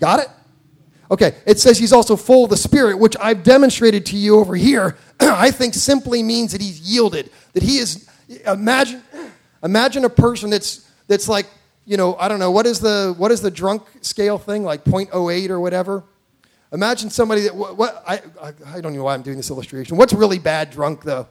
Got 0.00 0.20
it? 0.20 0.28
Okay, 1.10 1.34
it 1.46 1.60
says 1.60 1.78
he's 1.78 1.92
also 1.92 2.16
full 2.16 2.44
of 2.44 2.50
the 2.50 2.56
Spirit, 2.56 2.98
which 2.98 3.16
I've 3.20 3.42
demonstrated 3.42 4.06
to 4.06 4.16
you 4.16 4.40
over 4.40 4.56
here. 4.56 4.96
I 5.20 5.50
think 5.50 5.74
simply 5.74 6.22
means 6.22 6.52
that 6.52 6.60
he's 6.60 6.80
yielded, 6.80 7.30
that 7.52 7.62
he 7.62 7.78
is, 7.78 8.08
imagine, 8.46 9.02
Imagine 9.62 10.04
a 10.04 10.10
person 10.10 10.50
that's, 10.50 10.88
that's 11.06 11.28
like, 11.28 11.46
you 11.84 11.96
know, 11.96 12.16
I 12.16 12.28
don't 12.28 12.38
know, 12.38 12.50
what 12.50 12.66
is 12.66 12.80
the, 12.80 13.14
what 13.16 13.30
is 13.30 13.40
the 13.40 13.50
drunk 13.50 13.82
scale 14.00 14.38
thing, 14.38 14.64
like 14.64 14.84
0.08 14.84 15.50
or 15.50 15.60
whatever? 15.60 16.04
Imagine 16.72 17.10
somebody 17.10 17.42
that, 17.42 17.54
what, 17.54 17.76
what 17.76 18.02
I, 18.06 18.22
I, 18.42 18.52
I 18.66 18.80
don't 18.80 18.94
know 18.94 19.04
why 19.04 19.14
I'm 19.14 19.22
doing 19.22 19.36
this 19.36 19.50
illustration. 19.50 19.96
What's 19.96 20.12
really 20.12 20.38
bad 20.38 20.70
drunk, 20.70 21.02
though? 21.02 21.28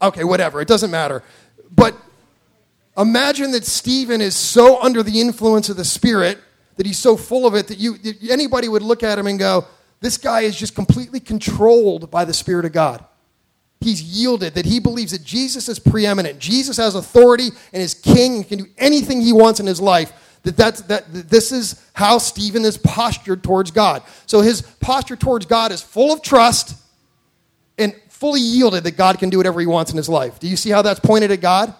Okay, 0.00 0.24
whatever, 0.24 0.60
it 0.60 0.68
doesn't 0.68 0.90
matter. 0.90 1.22
But 1.74 1.96
imagine 2.96 3.50
that 3.52 3.64
Stephen 3.64 4.20
is 4.20 4.36
so 4.36 4.80
under 4.80 5.02
the 5.02 5.20
influence 5.20 5.68
of 5.68 5.76
the 5.76 5.84
Spirit 5.84 6.38
that 6.76 6.86
he's 6.86 6.98
so 6.98 7.16
full 7.16 7.46
of 7.46 7.54
it 7.54 7.68
that 7.68 7.78
you, 7.78 7.96
anybody 8.28 8.68
would 8.68 8.82
look 8.82 9.02
at 9.02 9.18
him 9.18 9.26
and 9.26 9.38
go, 9.38 9.64
this 10.00 10.18
guy 10.18 10.42
is 10.42 10.56
just 10.56 10.74
completely 10.74 11.20
controlled 11.20 12.10
by 12.10 12.24
the 12.24 12.34
Spirit 12.34 12.66
of 12.66 12.72
God. 12.72 13.04
He's 13.80 14.02
yielded, 14.02 14.54
that 14.54 14.66
he 14.66 14.80
believes 14.80 15.12
that 15.12 15.24
Jesus 15.24 15.68
is 15.68 15.78
preeminent. 15.78 16.38
Jesus 16.38 16.76
has 16.76 16.94
authority 16.94 17.48
and 17.72 17.82
is 17.82 17.94
king 17.94 18.36
and 18.36 18.48
can 18.48 18.58
do 18.58 18.66
anything 18.78 19.20
he 19.20 19.32
wants 19.32 19.60
in 19.60 19.66
his 19.66 19.80
life. 19.80 20.12
That, 20.42 20.56
that's, 20.56 20.80
that, 20.82 21.12
that 21.12 21.28
this 21.28 21.52
is 21.52 21.82
how 21.92 22.18
Stephen 22.18 22.64
is 22.64 22.78
postured 22.78 23.42
towards 23.42 23.70
God. 23.70 24.02
So 24.26 24.40
his 24.40 24.62
posture 24.62 25.16
towards 25.16 25.46
God 25.46 25.72
is 25.72 25.82
full 25.82 26.12
of 26.12 26.22
trust 26.22 26.76
and 27.78 27.94
fully 28.16 28.40
yielded 28.40 28.84
that 28.84 28.96
God 28.96 29.18
can 29.18 29.28
do 29.28 29.36
whatever 29.36 29.60
he 29.60 29.66
wants 29.66 29.90
in 29.90 29.96
his 29.96 30.08
life. 30.08 30.40
Do 30.40 30.48
you 30.48 30.56
see 30.56 30.70
how 30.70 30.82
that's 30.82 31.00
pointed 31.00 31.30
at 31.30 31.40
God? 31.42 31.74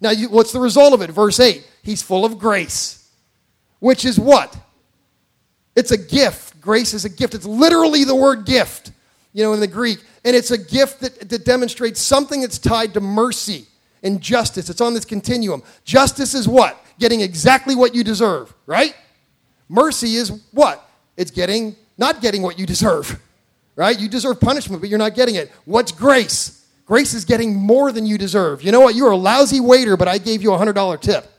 Now, 0.00 0.10
you, 0.10 0.28
what's 0.30 0.52
the 0.52 0.60
result 0.60 0.94
of 0.94 1.02
it? 1.02 1.10
Verse 1.10 1.38
8 1.38 1.66
He's 1.82 2.02
full 2.02 2.24
of 2.24 2.38
grace, 2.38 3.08
which 3.78 4.04
is 4.04 4.18
what? 4.18 4.56
It's 5.74 5.90
a 5.90 5.98
gift. 5.98 6.60
Grace 6.60 6.94
is 6.94 7.04
a 7.04 7.10
gift. 7.10 7.34
It's 7.34 7.44
literally 7.44 8.04
the 8.04 8.14
word 8.14 8.46
gift, 8.46 8.92
you 9.34 9.44
know, 9.44 9.52
in 9.52 9.60
the 9.60 9.66
Greek. 9.66 9.98
And 10.24 10.34
it's 10.34 10.50
a 10.50 10.58
gift 10.58 11.00
that, 11.00 11.28
that 11.28 11.44
demonstrates 11.44 12.00
something 12.00 12.40
that's 12.40 12.58
tied 12.58 12.94
to 12.94 13.00
mercy 13.00 13.66
and 14.02 14.20
justice. 14.20 14.70
It's 14.70 14.80
on 14.80 14.94
this 14.94 15.04
continuum. 15.04 15.62
Justice 15.84 16.34
is 16.34 16.48
what? 16.48 16.82
Getting 16.98 17.20
exactly 17.20 17.74
what 17.74 17.94
you 17.94 18.02
deserve, 18.02 18.52
right? 18.64 18.96
Mercy 19.68 20.16
is 20.16 20.40
what? 20.52 20.88
It's 21.16 21.30
getting, 21.30 21.76
not 21.98 22.22
getting 22.22 22.40
what 22.40 22.58
you 22.58 22.64
deserve, 22.64 23.20
right? 23.76 23.98
You 23.98 24.08
deserve 24.08 24.40
punishment, 24.40 24.82
but 24.82 24.90
you're 24.90 24.98
not 24.98 25.14
getting 25.14 25.36
it. 25.36 25.52
What's 25.64 25.92
grace? 25.92 26.66
Grace 26.86 27.14
is 27.14 27.24
getting 27.24 27.54
more 27.54 27.92
than 27.92 28.06
you 28.06 28.18
deserve. 28.18 28.62
You 28.62 28.72
know 28.72 28.80
what? 28.80 28.94
You're 28.94 29.10
a 29.10 29.16
lousy 29.16 29.60
waiter, 29.60 29.96
but 29.96 30.08
I 30.08 30.18
gave 30.18 30.42
you 30.42 30.52
a 30.52 30.58
$100 30.58 31.00
tip. 31.00 31.30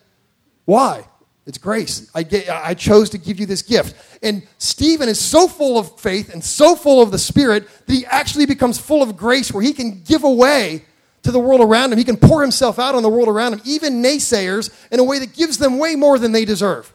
Why? 0.65 1.05
It's 1.45 1.57
grace. 1.57 2.11
I, 2.13 2.23
get, 2.23 2.49
I 2.49 2.73
chose 2.73 3.09
to 3.11 3.17
give 3.17 3.39
you 3.39 3.45
this 3.45 3.61
gift. 3.61 3.95
And 4.21 4.45
Stephen 4.57 5.07
is 5.07 5.19
so 5.19 5.47
full 5.47 5.79
of 5.79 5.99
faith 5.99 6.33
and 6.33 6.43
so 6.43 6.75
full 6.75 7.01
of 7.01 7.09
the 7.11 7.17
Spirit 7.17 7.67
that 7.85 7.93
he 7.93 8.05
actually 8.05 8.45
becomes 8.45 8.77
full 8.77 9.01
of 9.01 9.15
grace 9.15 9.53
where 9.53 9.63
he 9.63 9.71
can 9.71 10.01
give 10.03 10.25
away 10.25 10.83
to 11.23 11.31
the 11.31 11.39
world 11.39 11.61
around 11.61 11.93
him. 11.93 11.97
He 11.97 12.03
can 12.03 12.17
pour 12.17 12.41
himself 12.41 12.79
out 12.79 12.95
on 12.95 13.03
the 13.03 13.09
world 13.09 13.29
around 13.29 13.53
him, 13.53 13.61
even 13.63 14.03
naysayers, 14.03 14.69
in 14.91 14.99
a 14.99 15.03
way 15.03 15.19
that 15.19 15.33
gives 15.33 15.57
them 15.57 15.79
way 15.79 15.95
more 15.95 16.19
than 16.19 16.33
they 16.33 16.43
deserve. 16.43 16.93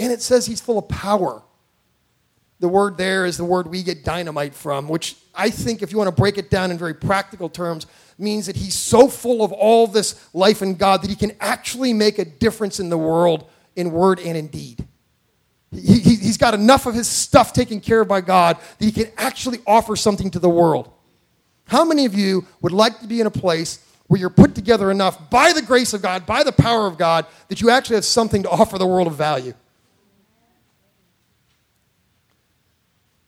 And 0.00 0.12
it 0.12 0.20
says 0.20 0.46
he's 0.46 0.60
full 0.60 0.78
of 0.78 0.88
power. 0.88 1.42
The 2.64 2.68
word 2.68 2.96
there 2.96 3.26
is 3.26 3.36
the 3.36 3.44
word 3.44 3.66
we 3.66 3.82
get 3.82 4.06
dynamite 4.06 4.54
from, 4.54 4.88
which 4.88 5.16
I 5.34 5.50
think, 5.50 5.82
if 5.82 5.92
you 5.92 5.98
want 5.98 6.08
to 6.08 6.18
break 6.18 6.38
it 6.38 6.48
down 6.48 6.70
in 6.70 6.78
very 6.78 6.94
practical 6.94 7.50
terms, 7.50 7.86
means 8.16 8.46
that 8.46 8.56
he's 8.56 8.74
so 8.74 9.06
full 9.06 9.44
of 9.44 9.52
all 9.52 9.86
this 9.86 10.26
life 10.32 10.62
in 10.62 10.76
God 10.76 11.02
that 11.02 11.10
he 11.10 11.14
can 11.14 11.32
actually 11.40 11.92
make 11.92 12.18
a 12.18 12.24
difference 12.24 12.80
in 12.80 12.88
the 12.88 12.96
world 12.96 13.50
in 13.76 13.92
word 13.92 14.18
and 14.18 14.34
in 14.34 14.46
deed. 14.46 14.82
He, 15.72 15.98
he, 15.98 16.14
he's 16.14 16.38
got 16.38 16.54
enough 16.54 16.86
of 16.86 16.94
his 16.94 17.06
stuff 17.06 17.52
taken 17.52 17.82
care 17.82 18.00
of 18.00 18.08
by 18.08 18.22
God 18.22 18.56
that 18.78 18.84
he 18.86 18.92
can 18.92 19.12
actually 19.18 19.58
offer 19.66 19.94
something 19.94 20.30
to 20.30 20.38
the 20.38 20.48
world. 20.48 20.90
How 21.66 21.84
many 21.84 22.06
of 22.06 22.14
you 22.14 22.46
would 22.62 22.72
like 22.72 22.98
to 23.00 23.06
be 23.06 23.20
in 23.20 23.26
a 23.26 23.30
place 23.30 23.84
where 24.06 24.18
you're 24.18 24.30
put 24.30 24.54
together 24.54 24.90
enough 24.90 25.28
by 25.28 25.52
the 25.52 25.60
grace 25.60 25.92
of 25.92 26.00
God, 26.00 26.24
by 26.24 26.42
the 26.42 26.52
power 26.52 26.86
of 26.86 26.96
God, 26.96 27.26
that 27.48 27.60
you 27.60 27.68
actually 27.68 27.96
have 27.96 28.06
something 28.06 28.42
to 28.44 28.48
offer 28.48 28.78
the 28.78 28.86
world 28.86 29.06
of 29.06 29.16
value? 29.16 29.52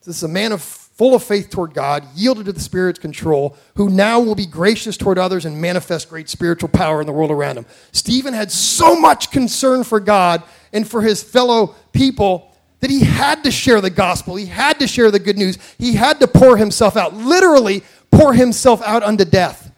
This 0.07 0.19
is 0.19 0.23
a 0.23 0.29
man 0.29 0.53
of 0.53 0.63
full 0.63 1.15
of 1.15 1.23
faith 1.23 1.51
toward 1.51 1.75
God, 1.75 2.07
yielded 2.15 2.47
to 2.47 2.53
the 2.53 2.61
Spirit's 2.61 2.99
control, 2.99 3.57
who 3.75 3.91
now 3.91 4.19
will 4.21 4.35
be 4.35 4.47
gracious 4.47 4.97
toward 4.97 5.19
others 5.19 5.45
and 5.45 5.61
manifest 5.61 6.09
great 6.09 6.29
spiritual 6.29 6.71
power 6.71 7.01
in 7.01 7.07
the 7.07 7.13
world 7.13 7.31
around 7.31 7.59
him. 7.59 7.67
Stephen 7.93 8.33
had 8.33 8.51
so 8.51 8.99
much 8.99 9.31
concern 9.31 9.85
for 9.85 10.01
God 10.01 10.43
and 10.73 10.89
for 10.89 11.03
his 11.03 11.23
fellow 11.23 11.75
people 11.93 12.51
that 12.81 12.89
he 12.89 13.01
had 13.01 13.45
to 13.45 13.51
share 13.51 13.81
the 13.81 13.91
gospel. 13.91 14.37
He 14.37 14.47
had 14.47 14.79
to 14.79 14.87
share 14.87 15.11
the 15.11 15.19
good 15.19 15.37
news. 15.37 15.59
He 15.77 15.95
had 15.95 16.21
to 16.21 16.29
pour 16.29 16.57
himself 16.57 16.97
out, 16.97 17.13
literally, 17.15 17.83
pour 18.11 18.33
himself 18.33 18.81
out 18.83 19.03
unto 19.03 19.25
death. 19.25 19.71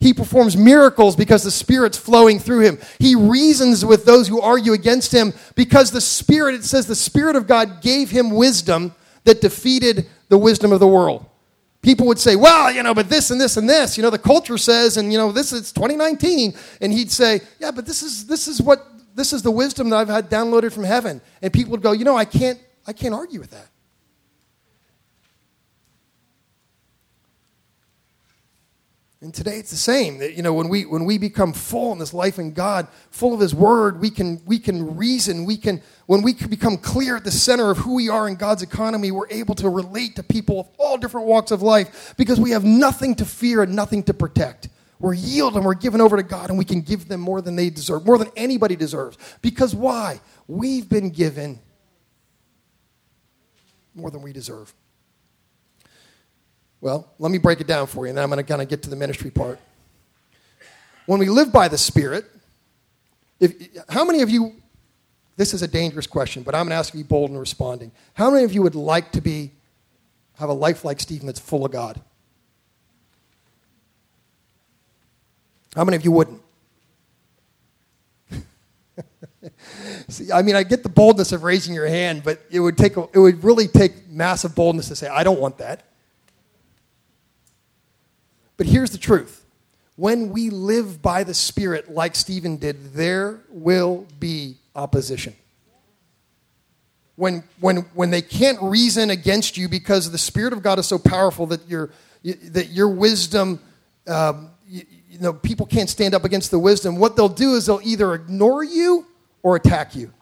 He 0.00 0.12
performs 0.12 0.56
miracles 0.56 1.14
because 1.14 1.44
the 1.44 1.52
Spirit's 1.52 1.98
flowing 1.98 2.40
through 2.40 2.60
him. 2.60 2.78
He 2.98 3.14
reasons 3.14 3.84
with 3.84 4.04
those 4.04 4.26
who 4.26 4.40
argue 4.40 4.72
against 4.72 5.12
him 5.12 5.32
because 5.54 5.92
the 5.92 6.00
Spirit, 6.00 6.56
it 6.56 6.64
says, 6.64 6.88
the 6.88 6.96
Spirit 6.96 7.36
of 7.36 7.46
God 7.46 7.82
gave 7.82 8.10
him 8.10 8.30
wisdom 8.30 8.96
that 9.24 9.40
defeated 9.40 10.06
the 10.28 10.38
wisdom 10.38 10.72
of 10.72 10.80
the 10.80 10.86
world. 10.86 11.26
People 11.80 12.06
would 12.06 12.18
say, 12.18 12.36
well, 12.36 12.72
you 12.72 12.82
know, 12.82 12.94
but 12.94 13.08
this 13.08 13.30
and 13.30 13.40
this 13.40 13.56
and 13.56 13.68
this, 13.68 13.96
you 13.96 14.02
know, 14.02 14.10
the 14.10 14.18
culture 14.18 14.56
says, 14.56 14.96
and 14.96 15.12
you 15.12 15.18
know, 15.18 15.32
this 15.32 15.52
is 15.52 15.72
2019. 15.72 16.54
And 16.80 16.92
he'd 16.92 17.10
say, 17.10 17.40
yeah, 17.58 17.72
but 17.72 17.86
this 17.86 18.02
is 18.02 18.26
this 18.26 18.46
is 18.46 18.62
what 18.62 18.86
this 19.14 19.32
is 19.32 19.42
the 19.42 19.50
wisdom 19.50 19.90
that 19.90 19.96
I've 19.96 20.08
had 20.08 20.30
downloaded 20.30 20.72
from 20.72 20.84
heaven. 20.84 21.20
And 21.42 21.52
people 21.52 21.72
would 21.72 21.82
go, 21.82 21.92
you 21.92 22.04
know, 22.04 22.16
I 22.16 22.24
can't 22.24 22.60
I 22.86 22.92
can't 22.92 23.14
argue 23.14 23.40
with 23.40 23.50
that. 23.50 23.68
And 29.22 29.32
today 29.32 29.58
it's 29.58 29.70
the 29.70 29.76
same. 29.76 30.18
That, 30.18 30.34
you 30.34 30.42
know, 30.42 30.52
when 30.52 30.68
we 30.68 30.84
when 30.84 31.04
we 31.04 31.16
become 31.16 31.52
full 31.52 31.92
in 31.92 31.98
this 31.98 32.12
life 32.12 32.40
in 32.40 32.52
God, 32.52 32.88
full 33.10 33.32
of 33.32 33.38
His 33.38 33.54
Word, 33.54 34.00
we 34.00 34.10
can 34.10 34.42
we 34.46 34.58
can 34.58 34.96
reason. 34.96 35.44
We 35.44 35.56
can 35.56 35.80
when 36.06 36.22
we 36.22 36.34
become 36.34 36.76
clear 36.76 37.16
at 37.16 37.24
the 37.24 37.30
center 37.30 37.70
of 37.70 37.78
who 37.78 37.94
we 37.94 38.08
are 38.08 38.28
in 38.28 38.36
God's 38.36 38.62
economy, 38.62 39.10
we're 39.10 39.28
able 39.30 39.54
to 39.56 39.68
relate 39.68 40.16
to 40.16 40.22
people 40.22 40.60
of 40.60 40.68
all 40.78 40.98
different 40.98 41.26
walks 41.26 41.50
of 41.50 41.62
life 41.62 42.14
because 42.16 42.40
we 42.40 42.50
have 42.50 42.64
nothing 42.64 43.14
to 43.16 43.24
fear 43.24 43.62
and 43.62 43.74
nothing 43.74 44.02
to 44.04 44.14
protect. 44.14 44.68
We're 44.98 45.14
yielded 45.14 45.56
and 45.56 45.64
we're 45.66 45.74
given 45.74 46.00
over 46.00 46.16
to 46.16 46.22
God, 46.22 46.48
and 46.48 46.58
we 46.58 46.64
can 46.64 46.80
give 46.80 47.08
them 47.08 47.20
more 47.20 47.40
than 47.40 47.56
they 47.56 47.70
deserve, 47.70 48.06
more 48.06 48.18
than 48.18 48.30
anybody 48.36 48.76
deserves. 48.76 49.18
Because 49.42 49.74
why? 49.74 50.20
We've 50.46 50.88
been 50.88 51.10
given 51.10 51.58
more 53.94 54.10
than 54.10 54.22
we 54.22 54.32
deserve. 54.32 54.72
Well, 56.80 57.12
let 57.18 57.30
me 57.30 57.38
break 57.38 57.60
it 57.60 57.66
down 57.66 57.86
for 57.86 58.06
you, 58.06 58.10
and 58.10 58.18
then 58.18 58.24
I'm 58.24 58.30
going 58.30 58.38
to 58.38 58.48
kind 58.48 58.62
of 58.62 58.68
get 58.68 58.82
to 58.84 58.90
the 58.90 58.96
ministry 58.96 59.30
part. 59.30 59.60
When 61.06 61.18
we 61.18 61.28
live 61.28 61.52
by 61.52 61.68
the 61.68 61.78
Spirit, 61.78 62.24
if, 63.40 63.54
how 63.88 64.04
many 64.04 64.22
of 64.22 64.30
you, 64.30 64.54
this 65.36 65.54
is 65.54 65.62
a 65.62 65.68
dangerous 65.68 66.06
question, 66.06 66.42
but 66.42 66.54
I'm 66.54 66.64
going 66.64 66.70
to 66.70 66.76
ask 66.76 66.92
you 66.92 67.00
to 67.00 67.04
be 67.04 67.08
bold 67.08 67.30
in 67.30 67.38
responding. 67.38 67.90
How 68.14 68.30
many 68.30 68.44
of 68.44 68.52
you 68.52 68.62
would 68.62 68.74
like 68.74 69.12
to 69.12 69.20
be, 69.20 69.50
have 70.38 70.48
a 70.48 70.54
life 70.54 70.84
like 70.84 71.00
Stephen 71.00 71.26
that's 71.26 71.40
full 71.40 71.64
of 71.64 71.72
God? 71.72 72.00
How 75.74 75.84
many 75.84 75.96
of 75.96 76.04
you 76.04 76.12
wouldn't? 76.12 76.42
See, 80.08 80.30
I 80.30 80.42
mean, 80.42 80.54
I 80.54 80.64
get 80.64 80.82
the 80.82 80.90
boldness 80.90 81.32
of 81.32 81.44
raising 81.44 81.74
your 81.74 81.86
hand, 81.86 82.22
but 82.24 82.42
it 82.50 82.60
would 82.60 82.76
take, 82.76 82.96
it 82.96 83.18
would 83.18 83.42
really 83.42 83.68
take 83.68 84.08
massive 84.08 84.54
boldness 84.54 84.88
to 84.88 84.96
say, 84.96 85.08
I 85.08 85.24
don't 85.24 85.40
want 85.40 85.56
that. 85.58 85.84
But 88.58 88.66
here's 88.66 88.90
the 88.90 88.98
truth 88.98 89.44
when 89.96 90.30
we 90.30 90.50
live 90.50 91.00
by 91.02 91.24
the 91.24 91.34
Spirit 91.34 91.90
like 91.90 92.14
Stephen 92.14 92.56
did, 92.56 92.94
there 92.94 93.40
will 93.50 94.06
be 94.18 94.56
opposition. 94.74 95.34
When, 97.16 97.44
when, 97.60 97.76
when 97.94 98.10
they 98.10 98.22
can't 98.22 98.58
reason 98.62 99.10
against 99.10 99.56
you 99.56 99.68
because 99.68 100.10
the 100.10 100.18
Spirit 100.18 100.52
of 100.52 100.62
God 100.62 100.78
is 100.78 100.86
so 100.86 100.98
powerful 100.98 101.46
that 101.46 101.68
your, 101.68 101.90
that 102.24 102.70
your 102.70 102.88
wisdom, 102.88 103.60
um, 104.06 104.50
you, 104.66 104.82
you 105.08 105.18
know, 105.18 105.32
people 105.32 105.66
can't 105.66 105.90
stand 105.90 106.14
up 106.14 106.24
against 106.24 106.50
the 106.50 106.58
wisdom, 106.58 106.96
what 106.96 107.16
they'll 107.16 107.28
do 107.28 107.54
is 107.54 107.66
they'll 107.66 107.80
either 107.84 108.14
ignore 108.14 108.64
you 108.64 109.06
or 109.42 109.56
attack 109.56 109.94
you. 109.94 110.12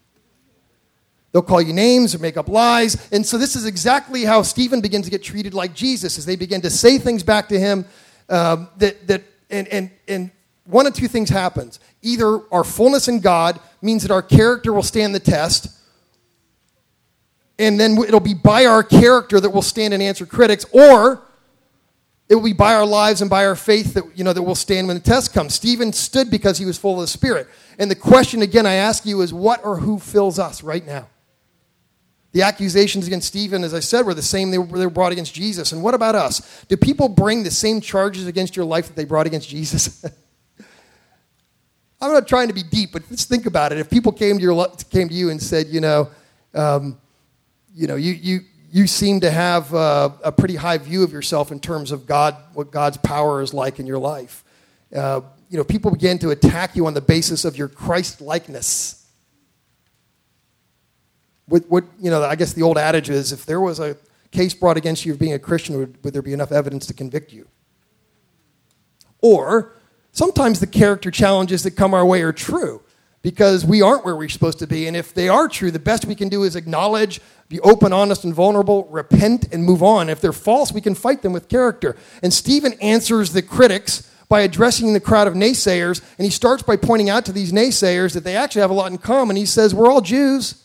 They'll 1.32 1.42
call 1.42 1.62
you 1.62 1.72
names 1.72 2.14
or 2.14 2.18
make 2.18 2.36
up 2.36 2.48
lies. 2.48 3.08
And 3.12 3.24
so 3.24 3.38
this 3.38 3.54
is 3.54 3.64
exactly 3.64 4.24
how 4.24 4.42
Stephen 4.42 4.80
begins 4.80 5.04
to 5.04 5.10
get 5.12 5.22
treated 5.22 5.54
like 5.54 5.74
Jesus 5.74 6.18
as 6.18 6.26
they 6.26 6.34
begin 6.34 6.60
to 6.62 6.70
say 6.70 6.98
things 6.98 7.22
back 7.22 7.48
to 7.50 7.58
him 7.58 7.84
um, 8.28 8.68
that, 8.78 9.06
that 9.06 9.22
and, 9.48 9.68
and, 9.68 9.90
and 10.08 10.30
one 10.64 10.86
of 10.86 10.94
two 10.94 11.08
things 11.08 11.28
happens. 11.28 11.80
Either 12.02 12.40
our 12.52 12.64
fullness 12.64 13.08
in 13.08 13.20
God 13.20 13.58
means 13.82 14.02
that 14.02 14.10
our 14.10 14.22
character 14.22 14.72
will 14.72 14.82
stand 14.82 15.14
the 15.14 15.20
test, 15.20 15.76
and 17.58 17.78
then 17.78 17.98
it'll 17.98 18.20
be 18.20 18.34
by 18.34 18.66
our 18.66 18.82
character 18.82 19.40
that 19.40 19.50
we'll 19.50 19.62
stand 19.62 19.92
and 19.92 20.02
answer 20.02 20.24
critics, 20.24 20.64
or 20.72 21.22
it 22.30 22.36
will 22.36 22.44
be 22.44 22.52
by 22.52 22.74
our 22.74 22.86
lives 22.86 23.20
and 23.20 23.28
by 23.28 23.44
our 23.44 23.56
faith 23.56 23.94
that 23.94 24.04
you 24.16 24.22
know 24.22 24.32
that 24.32 24.42
we'll 24.42 24.54
stand 24.54 24.86
when 24.86 24.96
the 24.96 25.02
test 25.02 25.34
comes. 25.34 25.54
Stephen 25.54 25.92
stood 25.92 26.30
because 26.30 26.58
he 26.58 26.64
was 26.64 26.78
full 26.78 26.94
of 26.94 27.00
the 27.00 27.08
Spirit. 27.08 27.48
And 27.78 27.90
the 27.90 27.96
question 27.96 28.40
again 28.40 28.66
I 28.66 28.74
ask 28.74 29.04
you 29.04 29.20
is 29.20 29.34
what 29.34 29.64
or 29.64 29.78
who 29.78 29.98
fills 29.98 30.38
us 30.38 30.62
right 30.62 30.86
now? 30.86 31.08
The 32.32 32.42
accusations 32.42 33.08
against 33.08 33.26
Stephen, 33.26 33.64
as 33.64 33.74
I 33.74 33.80
said, 33.80 34.06
were 34.06 34.14
the 34.14 34.22
same 34.22 34.52
they 34.52 34.58
were, 34.58 34.88
brought 34.88 35.10
against 35.10 35.34
Jesus. 35.34 35.72
And 35.72 35.82
what 35.82 35.94
about 35.94 36.14
us? 36.14 36.64
Do 36.68 36.76
people 36.76 37.08
bring 37.08 37.42
the 37.42 37.50
same 37.50 37.80
charges 37.80 38.28
against 38.28 38.54
your 38.54 38.64
life 38.64 38.86
that 38.86 38.94
they 38.94 39.04
brought 39.04 39.26
against 39.26 39.48
Jesus? 39.48 40.04
I'm 42.00 42.12
not 42.12 42.26
trying 42.26 42.48
to 42.48 42.54
be 42.54 42.62
deep, 42.62 42.92
but 42.92 43.02
let's 43.10 43.24
think 43.24 43.46
about 43.46 43.72
it. 43.72 43.78
If 43.78 43.90
people 43.90 44.12
came 44.12 44.38
to, 44.38 44.42
your, 44.42 44.68
came 44.90 45.08
to 45.08 45.14
you 45.14 45.30
and 45.30 45.42
said, 45.42 45.66
you 45.68 45.80
know, 45.80 46.08
um, 46.54 46.98
you 47.74 47.86
know, 47.86 47.96
you, 47.96 48.12
you, 48.12 48.40
you 48.72 48.86
seem 48.86 49.20
to 49.20 49.30
have 49.30 49.74
uh, 49.74 50.10
a 50.24 50.32
pretty 50.32 50.56
high 50.56 50.78
view 50.78 51.02
of 51.02 51.12
yourself 51.12 51.52
in 51.52 51.60
terms 51.60 51.92
of 51.92 52.06
God, 52.06 52.36
what 52.54 52.70
God's 52.70 52.96
power 52.96 53.42
is 53.42 53.52
like 53.52 53.78
in 53.78 53.86
your 53.86 53.98
life. 53.98 54.44
Uh, 54.94 55.20
you 55.50 55.58
know, 55.58 55.64
people 55.64 55.90
begin 55.90 56.18
to 56.20 56.30
attack 56.30 56.74
you 56.74 56.86
on 56.86 56.94
the 56.94 57.00
basis 57.00 57.44
of 57.44 57.56
your 57.56 57.68
Christ 57.68 58.20
likeness. 58.20 59.06
What, 61.46 61.68
what, 61.68 61.84
you 62.00 62.10
know, 62.10 62.22
I 62.22 62.36
guess 62.36 62.52
the 62.52 62.62
old 62.62 62.78
adage 62.78 63.10
is 63.10 63.32
if 63.32 63.44
there 63.44 63.60
was 63.60 63.80
a 63.80 63.96
case 64.30 64.54
brought 64.54 64.76
against 64.76 65.04
you 65.04 65.12
of 65.12 65.18
being 65.18 65.32
a 65.32 65.38
Christian, 65.38 65.76
would, 65.76 66.02
would 66.04 66.14
there 66.14 66.22
be 66.22 66.32
enough 66.32 66.52
evidence 66.52 66.86
to 66.86 66.94
convict 66.94 67.32
you? 67.32 67.48
Or 69.20 69.74
sometimes 70.12 70.60
the 70.60 70.66
character 70.66 71.10
challenges 71.10 71.62
that 71.62 71.72
come 71.72 71.94
our 71.94 72.04
way 72.04 72.22
are 72.22 72.32
true 72.32 72.82
because 73.22 73.64
we 73.64 73.82
aren't 73.82 74.04
where 74.04 74.16
we're 74.16 74.28
supposed 74.28 74.58
to 74.60 74.66
be. 74.66 74.86
And 74.86 74.96
if 74.96 75.12
they 75.12 75.28
are 75.28 75.48
true, 75.48 75.70
the 75.70 75.78
best 75.78 76.06
we 76.06 76.14
can 76.14 76.28
do 76.28 76.42
is 76.42 76.56
acknowledge, 76.56 77.20
be 77.48 77.60
open, 77.60 77.92
honest, 77.92 78.24
and 78.24 78.34
vulnerable, 78.34 78.84
repent, 78.90 79.52
and 79.52 79.64
move 79.64 79.82
on. 79.82 80.08
If 80.08 80.20
they're 80.20 80.32
false, 80.32 80.72
we 80.72 80.80
can 80.80 80.94
fight 80.94 81.22
them 81.22 81.32
with 81.32 81.48
character. 81.48 81.96
And 82.22 82.32
Stephen 82.32 82.74
answers 82.80 83.32
the 83.32 83.42
critics 83.42 84.10
by 84.28 84.40
addressing 84.40 84.92
the 84.92 85.00
crowd 85.00 85.26
of 85.26 85.34
naysayers, 85.34 86.00
and 86.16 86.24
he 86.24 86.30
starts 86.30 86.62
by 86.62 86.76
pointing 86.76 87.10
out 87.10 87.24
to 87.26 87.32
these 87.32 87.52
naysayers 87.52 88.14
that 88.14 88.22
they 88.22 88.36
actually 88.36 88.60
have 88.60 88.70
a 88.70 88.74
lot 88.74 88.92
in 88.92 88.96
common. 88.96 89.34
He 89.34 89.44
says, 89.44 89.74
We're 89.74 89.90
all 89.90 90.00
Jews. 90.00 90.64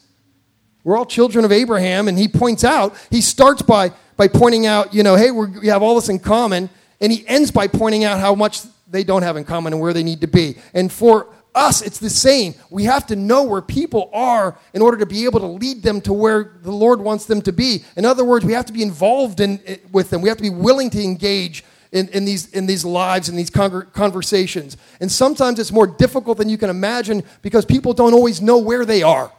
We're 0.84 0.98
all 0.98 1.06
children 1.06 1.44
of 1.44 1.52
Abraham. 1.52 2.08
And 2.08 2.18
he 2.18 2.28
points 2.28 2.64
out, 2.64 2.96
he 3.10 3.20
starts 3.20 3.64
by, 3.64 3.92
by 4.18 4.28
pointing 4.28 4.68
out, 4.68 4.94
you 4.94 5.02
know, 5.02 5.16
hey, 5.16 5.32
we 5.32 5.68
have 5.68 5.82
all 5.82 5.96
this 5.96 6.10
in 6.10 6.20
common. 6.20 6.70
And 7.02 7.12
he 7.12 7.28
ends 7.28 7.50
by 7.50 7.68
pointing 7.68 8.04
out 8.04 8.20
how 8.20 8.36
much 8.36 8.62
they 8.88 9.04
don't 9.04 9.24
have 9.24 9.38
in 9.38 9.44
common 9.44 9.74
and 9.74 9.82
where 9.82 9.94
they 9.94 10.04
need 10.04 10.22
to 10.22 10.28
be. 10.28 10.58
And 10.74 10.92
for 10.92 11.34
us, 11.56 11.82
it's 11.82 12.00
the 12.00 12.10
same. 12.10 12.54
We 12.70 12.84
have 12.84 13.08
to 13.08 13.16
know 13.16 13.44
where 13.44 13.62
people 13.62 14.10
are 14.14 14.58
in 14.74 14.82
order 14.82 14.98
to 14.98 15.06
be 15.06 15.26
able 15.26 15.40
to 15.40 15.48
lead 15.48 15.82
them 15.82 16.02
to 16.02 16.14
where 16.14 16.58
the 16.62 16.72
Lord 16.72 17.00
wants 17.00 17.26
them 17.26 17.42
to 17.44 17.54
be. 17.54 17.84
In 17.96 18.06
other 18.06 18.26
words, 18.26 18.46
we 18.46 18.54
have 18.54 18.66
to 18.66 18.74
be 18.74 18.84
involved 18.84 19.40
in, 19.40 19.60
eh, 19.66 19.78
with 19.92 20.10
them. 20.10 20.22
We 20.22 20.30
have 20.30 20.38
to 20.38 20.44
be 20.44 20.50
willing 20.50 20.90
to 20.92 21.02
engage 21.02 21.64
in, 21.92 22.10
in, 22.10 22.26
these, 22.26 22.52
in 22.52 22.66
these 22.66 22.84
lives, 22.84 23.30
and 23.30 23.40
these 23.40 23.50
conversations. 23.50 24.76
And 25.00 25.10
sometimes 25.10 25.60
it's 25.60 25.72
more 25.72 25.88
difficult 25.88 26.38
than 26.38 26.50
you 26.50 26.58
can 26.58 26.70
imagine 26.70 27.24
because 27.42 27.64
people 27.64 27.94
don't 27.94 28.14
always 28.14 28.42
know 28.42 28.58
where 28.58 28.84
they 28.84 29.02
are. 29.02 29.32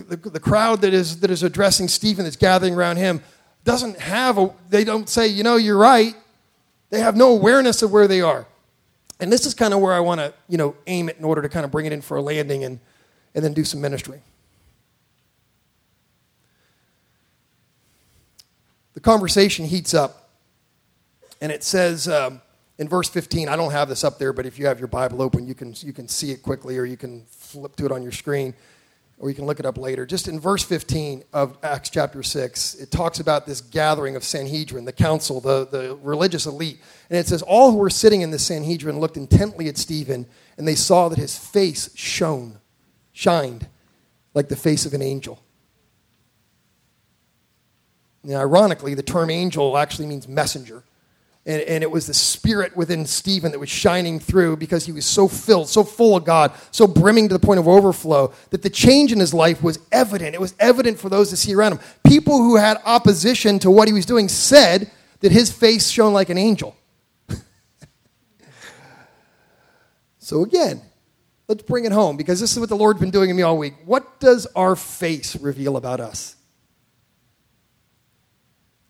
The, 0.00 0.16
the, 0.16 0.40
crowd 0.40 0.82
that 0.82 0.92
is, 0.92 1.20
that 1.20 1.30
is 1.30 1.42
addressing 1.42 1.88
Stephen 1.88 2.24
that's 2.24 2.36
gathering 2.36 2.74
around 2.74 2.96
him 2.96 3.22
doesn't 3.64 3.98
have 3.98 4.38
a, 4.38 4.52
they 4.68 4.84
don't 4.84 5.08
say, 5.08 5.26
you 5.26 5.42
know, 5.42 5.56
you're 5.56 5.78
right. 5.78 6.14
They 6.90 7.00
have 7.00 7.16
no 7.16 7.32
awareness 7.32 7.82
of 7.82 7.92
where 7.92 8.06
they 8.06 8.20
are. 8.20 8.46
And 9.18 9.32
this 9.32 9.46
is 9.46 9.54
kind 9.54 9.72
of 9.74 9.80
where 9.80 9.92
I 9.92 10.00
want 10.00 10.20
to, 10.20 10.32
you 10.48 10.58
know, 10.58 10.76
aim 10.86 11.08
it 11.08 11.16
in 11.16 11.24
order 11.24 11.42
to 11.42 11.48
kind 11.48 11.64
of 11.64 11.70
bring 11.70 11.86
it 11.86 11.92
in 11.92 12.02
for 12.02 12.16
a 12.16 12.22
landing 12.22 12.64
and, 12.64 12.78
and 13.34 13.44
then 13.44 13.54
do 13.54 13.64
some 13.64 13.80
ministry. 13.80 14.20
The 18.94 19.00
conversation 19.00 19.64
heats 19.66 19.94
up, 19.94 20.30
and 21.40 21.52
it 21.52 21.62
says 21.62 22.08
um, 22.08 22.40
in 22.78 22.88
verse 22.88 23.08
15, 23.08 23.48
I 23.48 23.56
don't 23.56 23.72
have 23.72 23.88
this 23.88 24.04
up 24.04 24.18
there, 24.18 24.32
but 24.32 24.46
if 24.46 24.58
you 24.58 24.66
have 24.66 24.78
your 24.78 24.88
Bible 24.88 25.20
open, 25.22 25.46
you 25.46 25.54
can, 25.54 25.74
you 25.80 25.92
can 25.92 26.08
see 26.08 26.30
it 26.30 26.42
quickly 26.42 26.78
or 26.78 26.84
you 26.84 26.96
can 26.96 27.24
flip 27.28 27.76
to 27.76 27.86
it 27.86 27.92
on 27.92 28.02
your 28.02 28.12
screen 28.12 28.54
or 29.18 29.30
you 29.30 29.34
can 29.34 29.46
look 29.46 29.58
it 29.58 29.66
up 29.66 29.78
later. 29.78 30.04
Just 30.04 30.28
in 30.28 30.38
verse 30.38 30.62
15 30.62 31.24
of 31.32 31.56
Acts 31.62 31.88
chapter 31.88 32.22
6, 32.22 32.74
it 32.74 32.90
talks 32.90 33.18
about 33.18 33.46
this 33.46 33.60
gathering 33.60 34.14
of 34.14 34.22
Sanhedrin, 34.22 34.84
the 34.84 34.92
council, 34.92 35.40
the, 35.40 35.66
the 35.66 35.96
religious 36.02 36.44
elite. 36.46 36.80
And 37.08 37.18
it 37.18 37.26
says, 37.26 37.42
All 37.42 37.70
who 37.70 37.78
were 37.78 37.90
sitting 37.90 38.20
in 38.20 38.30
the 38.30 38.38
Sanhedrin 38.38 39.00
looked 39.00 39.16
intently 39.16 39.68
at 39.68 39.78
Stephen, 39.78 40.26
and 40.58 40.68
they 40.68 40.74
saw 40.74 41.08
that 41.08 41.18
his 41.18 41.36
face 41.36 41.90
shone, 41.96 42.58
shined 43.12 43.68
like 44.34 44.48
the 44.48 44.56
face 44.56 44.84
of 44.84 44.92
an 44.92 45.02
angel. 45.02 45.42
Now, 48.22 48.40
ironically, 48.40 48.94
the 48.94 49.02
term 49.02 49.30
angel 49.30 49.78
actually 49.78 50.08
means 50.08 50.28
messenger. 50.28 50.82
And, 51.46 51.62
and, 51.62 51.84
it 51.84 51.90
was 51.90 52.08
the 52.08 52.14
spirit 52.14 52.76
within 52.76 53.06
Stephen 53.06 53.52
that 53.52 53.60
was 53.60 53.68
shining 53.68 54.18
through 54.18 54.56
because 54.56 54.84
he 54.84 54.90
was 54.90 55.06
so 55.06 55.28
filled, 55.28 55.68
so 55.68 55.84
full 55.84 56.16
of 56.16 56.24
God, 56.24 56.50
so 56.72 56.88
brimming 56.88 57.28
to 57.28 57.34
the 57.34 57.38
point 57.38 57.60
of 57.60 57.68
overflow 57.68 58.32
that 58.50 58.62
the 58.62 58.70
change 58.70 59.12
in 59.12 59.20
his 59.20 59.32
life 59.32 59.62
was 59.62 59.78
evident. 59.92 60.34
It 60.34 60.40
was 60.40 60.56
evident 60.58 60.98
for 60.98 61.08
those 61.08 61.30
to 61.30 61.36
see 61.36 61.54
around 61.54 61.74
him. 61.74 61.80
People 62.04 62.38
who 62.38 62.56
had 62.56 62.78
opposition 62.84 63.60
to 63.60 63.70
what 63.70 63.86
he 63.86 63.94
was 63.94 64.04
doing 64.04 64.28
said 64.28 64.90
that 65.20 65.30
his 65.32 65.52
face 65.52 65.88
shone 65.88 66.12
like 66.12 66.30
an 66.30 66.38
angel. 66.38 66.76
so, 70.18 70.42
again, 70.42 70.82
let's 71.48 71.62
bring 71.62 71.84
it 71.84 71.92
home 71.92 72.16
because 72.16 72.40
this 72.40 72.52
is 72.52 72.58
what 72.58 72.68
the 72.68 72.76
Lord's 72.76 73.00
been 73.00 73.10
doing 73.10 73.30
in 73.30 73.36
me 73.36 73.42
all 73.42 73.56
week. 73.56 73.74
What 73.84 74.20
does 74.20 74.46
our 74.56 74.76
face 74.76 75.36
reveal 75.36 75.76
about 75.76 76.00
us? 76.00 76.35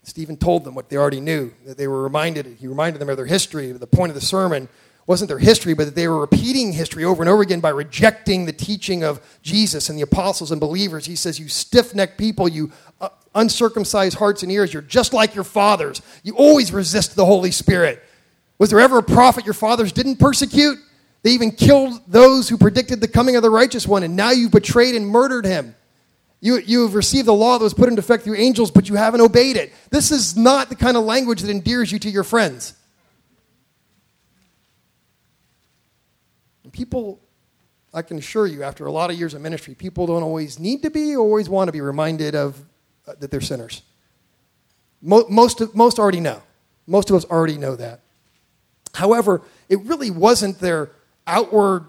Stephen 0.07 0.37
told 0.37 0.63
them 0.63 0.77
what 0.77 0.89
they 0.89 0.97
already 0.97 1.21
knew, 1.21 1.53
that 1.67 1.77
they 1.77 1.89
were 1.89 2.01
reminded, 2.01 2.47
he 2.61 2.69
reminded 2.69 3.01
them 3.01 3.09
of 3.09 3.17
their 3.17 3.27
history. 3.27 3.73
The 3.73 3.89
point 3.89 4.11
of 4.11 4.15
the 4.15 4.21
sermon 4.21 4.69
wasn't 5.05 5.29
their 5.29 5.41
history, 5.41 5.75
but 5.75 5.85
that 5.85 5.97
they 5.97 6.07
were 6.07 6.21
repeating 6.21 6.73
history 6.73 7.03
over 7.03 7.25
and 7.25 7.29
over 7.29 7.43
again 7.43 7.59
by 7.59 7.71
rejecting 7.71 8.47
the 8.47 8.53
teaching 8.53 9.03
of 9.03 9.21
Jesus 9.43 9.89
and 9.89 9.99
the 9.99 10.03
apostles 10.03 10.53
and 10.53 10.61
believers. 10.61 11.07
He 11.07 11.17
says, 11.17 11.41
You 11.41 11.49
stiff 11.49 11.93
necked 11.93 12.19
people, 12.19 12.49
you 12.49 12.71
uh, 13.01 13.09
uncircumcised 13.35 14.17
hearts 14.17 14.45
and 14.45 14.53
ears, 14.53 14.73
you're 14.73 14.81
just 14.81 15.13
like 15.13 15.35
your 15.35 15.45
fathers. 15.45 16.01
You 16.23 16.37
always 16.37 16.73
resist 16.73 17.17
the 17.17 17.27
Holy 17.27 17.51
Spirit. 17.51 18.01
Was 18.59 18.71
there 18.71 18.81
ever 18.81 18.99
a 18.99 19.03
prophet 19.03 19.45
your 19.45 19.55
fathers 19.55 19.91
didn't 19.91 20.17
persecute? 20.17 20.79
They 21.25 21.31
even 21.33 21.51
killed 21.51 22.01
those 22.07 22.49
who 22.49 22.57
predicted 22.57 23.01
the 23.01 23.09
coming 23.09 23.35
of 23.35 23.43
the 23.43 23.51
righteous 23.51 23.89
one, 23.89 24.05
and 24.05 24.15
now 24.15 24.31
you've 24.31 24.53
betrayed 24.53 24.95
and 24.95 25.05
murdered 25.05 25.45
him. 25.45 25.75
You, 26.41 26.59
you 26.59 26.82
have 26.82 26.95
received 26.95 27.26
the 27.26 27.34
law 27.34 27.59
that 27.59 27.64
was 27.64 27.74
put 27.74 27.89
into 27.89 28.01
effect 28.01 28.24
through 28.24 28.37
angels, 28.37 28.70
but 28.70 28.89
you 28.89 28.95
haven't 28.95 29.20
obeyed 29.20 29.57
it. 29.57 29.72
This 29.91 30.11
is 30.11 30.37
not 30.37 30.68
the 30.68 30.74
kind 30.74 30.97
of 30.97 31.05
language 31.05 31.41
that 31.41 31.51
endears 31.51 31.91
you 31.91 31.99
to 32.01 32.11
your 32.11 32.24
friends. 32.24 32.74
And 36.62 36.72
people, 36.72 37.20
I 37.95 38.03
can 38.03 38.18
assure 38.18 38.47
you, 38.47 38.62
after 38.62 38.87
a 38.87 38.93
lot 38.93 39.11
of 39.11 39.18
years 39.18 39.32
of 39.32 39.41
ministry, 39.41 39.74
people 39.74 40.07
don't 40.07 40.22
always 40.22 40.59
need 40.59 40.82
to 40.82 40.91
be, 40.91 41.16
or 41.16 41.20
always 41.20 41.49
want 41.49 41.68
to 41.68 41.72
be 41.72 41.80
reminded 41.80 42.34
of 42.34 42.61
uh, 43.07 43.14
that 43.18 43.30
they're 43.30 43.41
sinners. 43.41 43.82
Mo- 45.01 45.26
most, 45.30 45.61
of, 45.61 45.74
most 45.74 45.99
already 45.99 46.20
know. 46.20 46.43
Most 46.87 47.09
of 47.09 47.16
us 47.16 47.24
already 47.24 47.57
know 47.57 47.76
that. 47.76 48.01
However, 48.95 49.43
it 49.68 49.80
really 49.80 50.11
wasn't 50.11 50.59
their 50.59 50.91
outward, 51.26 51.87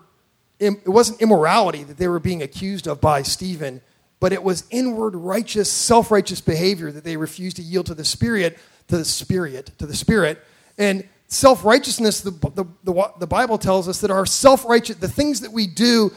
it 0.60 0.88
wasn't 0.88 1.22
immorality 1.22 1.84
that 1.84 1.98
they 1.98 2.08
were 2.08 2.20
being 2.20 2.42
accused 2.42 2.88
of 2.88 3.00
by 3.02 3.22
Stephen 3.22 3.82
but 4.20 4.34
it 4.34 4.44
was 4.44 4.64
inward 4.70 5.16
righteous, 5.16 5.72
self-righteous 5.72 6.42
behavior 6.42 6.92
that 6.92 7.04
they 7.04 7.18
refused 7.18 7.58
to 7.58 7.62
yield 7.62 7.86
to 7.88 7.94
the 7.94 8.06
spirit, 8.06 8.58
to 8.88 8.98
the 8.98 9.06
spirit, 9.06 9.72
to 9.78 9.86
the 9.86 9.96
spirit. 9.96 10.44
And 10.78 11.08
self-righteousness, 11.28 12.22
the, 12.22 12.32
the, 12.32 12.66
the, 12.84 13.12
the 13.20 13.28
Bible 13.28 13.58
tells 13.58 13.88
us 13.88 14.02
that 14.02 14.12
our 14.12 14.26
self-righteous, 14.26 14.98
the 14.98 15.08
things 15.08 15.42
that 15.42 15.52
we 15.52 15.68
do, 15.68 16.12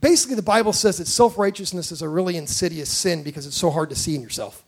basically 0.00 0.36
the 0.36 0.42
Bible 0.42 0.72
says 0.72 0.98
that 0.98 1.06
self-righteousness 1.06 1.92
is 1.92 2.02
a 2.02 2.08
really 2.08 2.36
insidious 2.36 2.90
sin 2.90 3.22
because 3.22 3.46
it's 3.46 3.56
so 3.56 3.70
hard 3.70 3.90
to 3.90 3.96
see 3.96 4.14
in 4.14 4.22
yourself. 4.22 4.64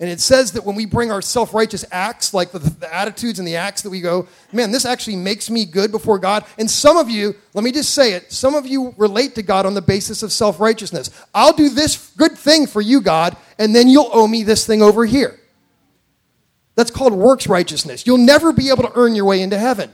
And 0.00 0.08
it 0.08 0.18
says 0.18 0.52
that 0.52 0.64
when 0.64 0.76
we 0.76 0.86
bring 0.86 1.12
our 1.12 1.20
self 1.20 1.52
righteous 1.52 1.84
acts, 1.92 2.32
like 2.32 2.52
the, 2.52 2.58
the, 2.58 2.92
attitudes 2.92 3.38
and 3.38 3.46
the 3.46 3.56
acts 3.56 3.82
that 3.82 3.90
we 3.90 4.00
go, 4.00 4.26
man, 4.50 4.72
this 4.72 4.86
actually 4.86 5.16
makes 5.16 5.50
me 5.50 5.66
good 5.66 5.92
before 5.92 6.18
God. 6.18 6.46
And 6.58 6.70
some 6.70 6.96
of 6.96 7.10
you, 7.10 7.34
let 7.52 7.62
me 7.62 7.70
just 7.70 7.94
say 7.94 8.14
it, 8.14 8.32
some 8.32 8.54
of 8.54 8.66
you 8.66 8.94
relate 8.96 9.34
to 9.34 9.42
God 9.42 9.66
on 9.66 9.74
the 9.74 9.82
basis 9.82 10.22
of 10.22 10.32
self 10.32 10.58
righteousness. 10.58 11.10
I'll 11.34 11.52
do 11.52 11.68
this 11.68 12.12
good 12.16 12.32
thing 12.32 12.66
for 12.66 12.80
you, 12.80 13.02
God, 13.02 13.36
and 13.58 13.76
then 13.76 13.88
you'll 13.88 14.08
owe 14.10 14.26
me 14.26 14.42
this 14.42 14.66
thing 14.66 14.80
over 14.80 15.04
here. 15.04 15.38
That's 16.76 16.90
called 16.90 17.12
works 17.12 17.46
righteousness. 17.46 18.06
You'll 18.06 18.18
never 18.18 18.54
be 18.54 18.70
able 18.70 18.84
to 18.84 18.92
earn 18.94 19.14
your 19.14 19.26
way 19.26 19.42
into 19.42 19.58
heaven 19.58 19.92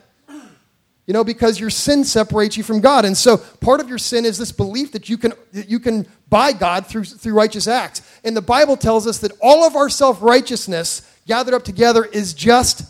you 1.07 1.13
know, 1.13 1.23
because 1.23 1.61
your 1.61 1.71
sin 1.71 2.05
separates 2.05 2.57
you 2.57 2.65
from 2.65 2.81
God. 2.81 3.05
And 3.05 3.17
so 3.17 3.37
part 3.37 3.81
of 3.81 3.89
your 3.89 3.99
sin 3.99 4.25
is 4.25 4.39
this 4.39 4.51
belief 4.51 4.93
that 4.93 5.09
you 5.09 5.17
can, 5.17 5.35
that 5.53 5.69
you 5.69 5.79
can 5.79 6.07
buy 6.29 6.53
God 6.53 6.87
through, 6.87 7.05
through 7.05 7.35
righteous 7.35 7.69
acts. 7.69 8.03
And 8.27 8.37
the 8.37 8.43
Bible 8.43 8.77
tells 8.77 9.07
us 9.07 9.19
that 9.19 9.31
all 9.41 9.65
of 9.65 9.77
our 9.77 9.89
self 9.89 10.21
righteousness 10.21 11.09
gathered 11.29 11.55
up 11.55 11.63
together 11.63 12.05
is 12.05 12.35
just 12.35 12.83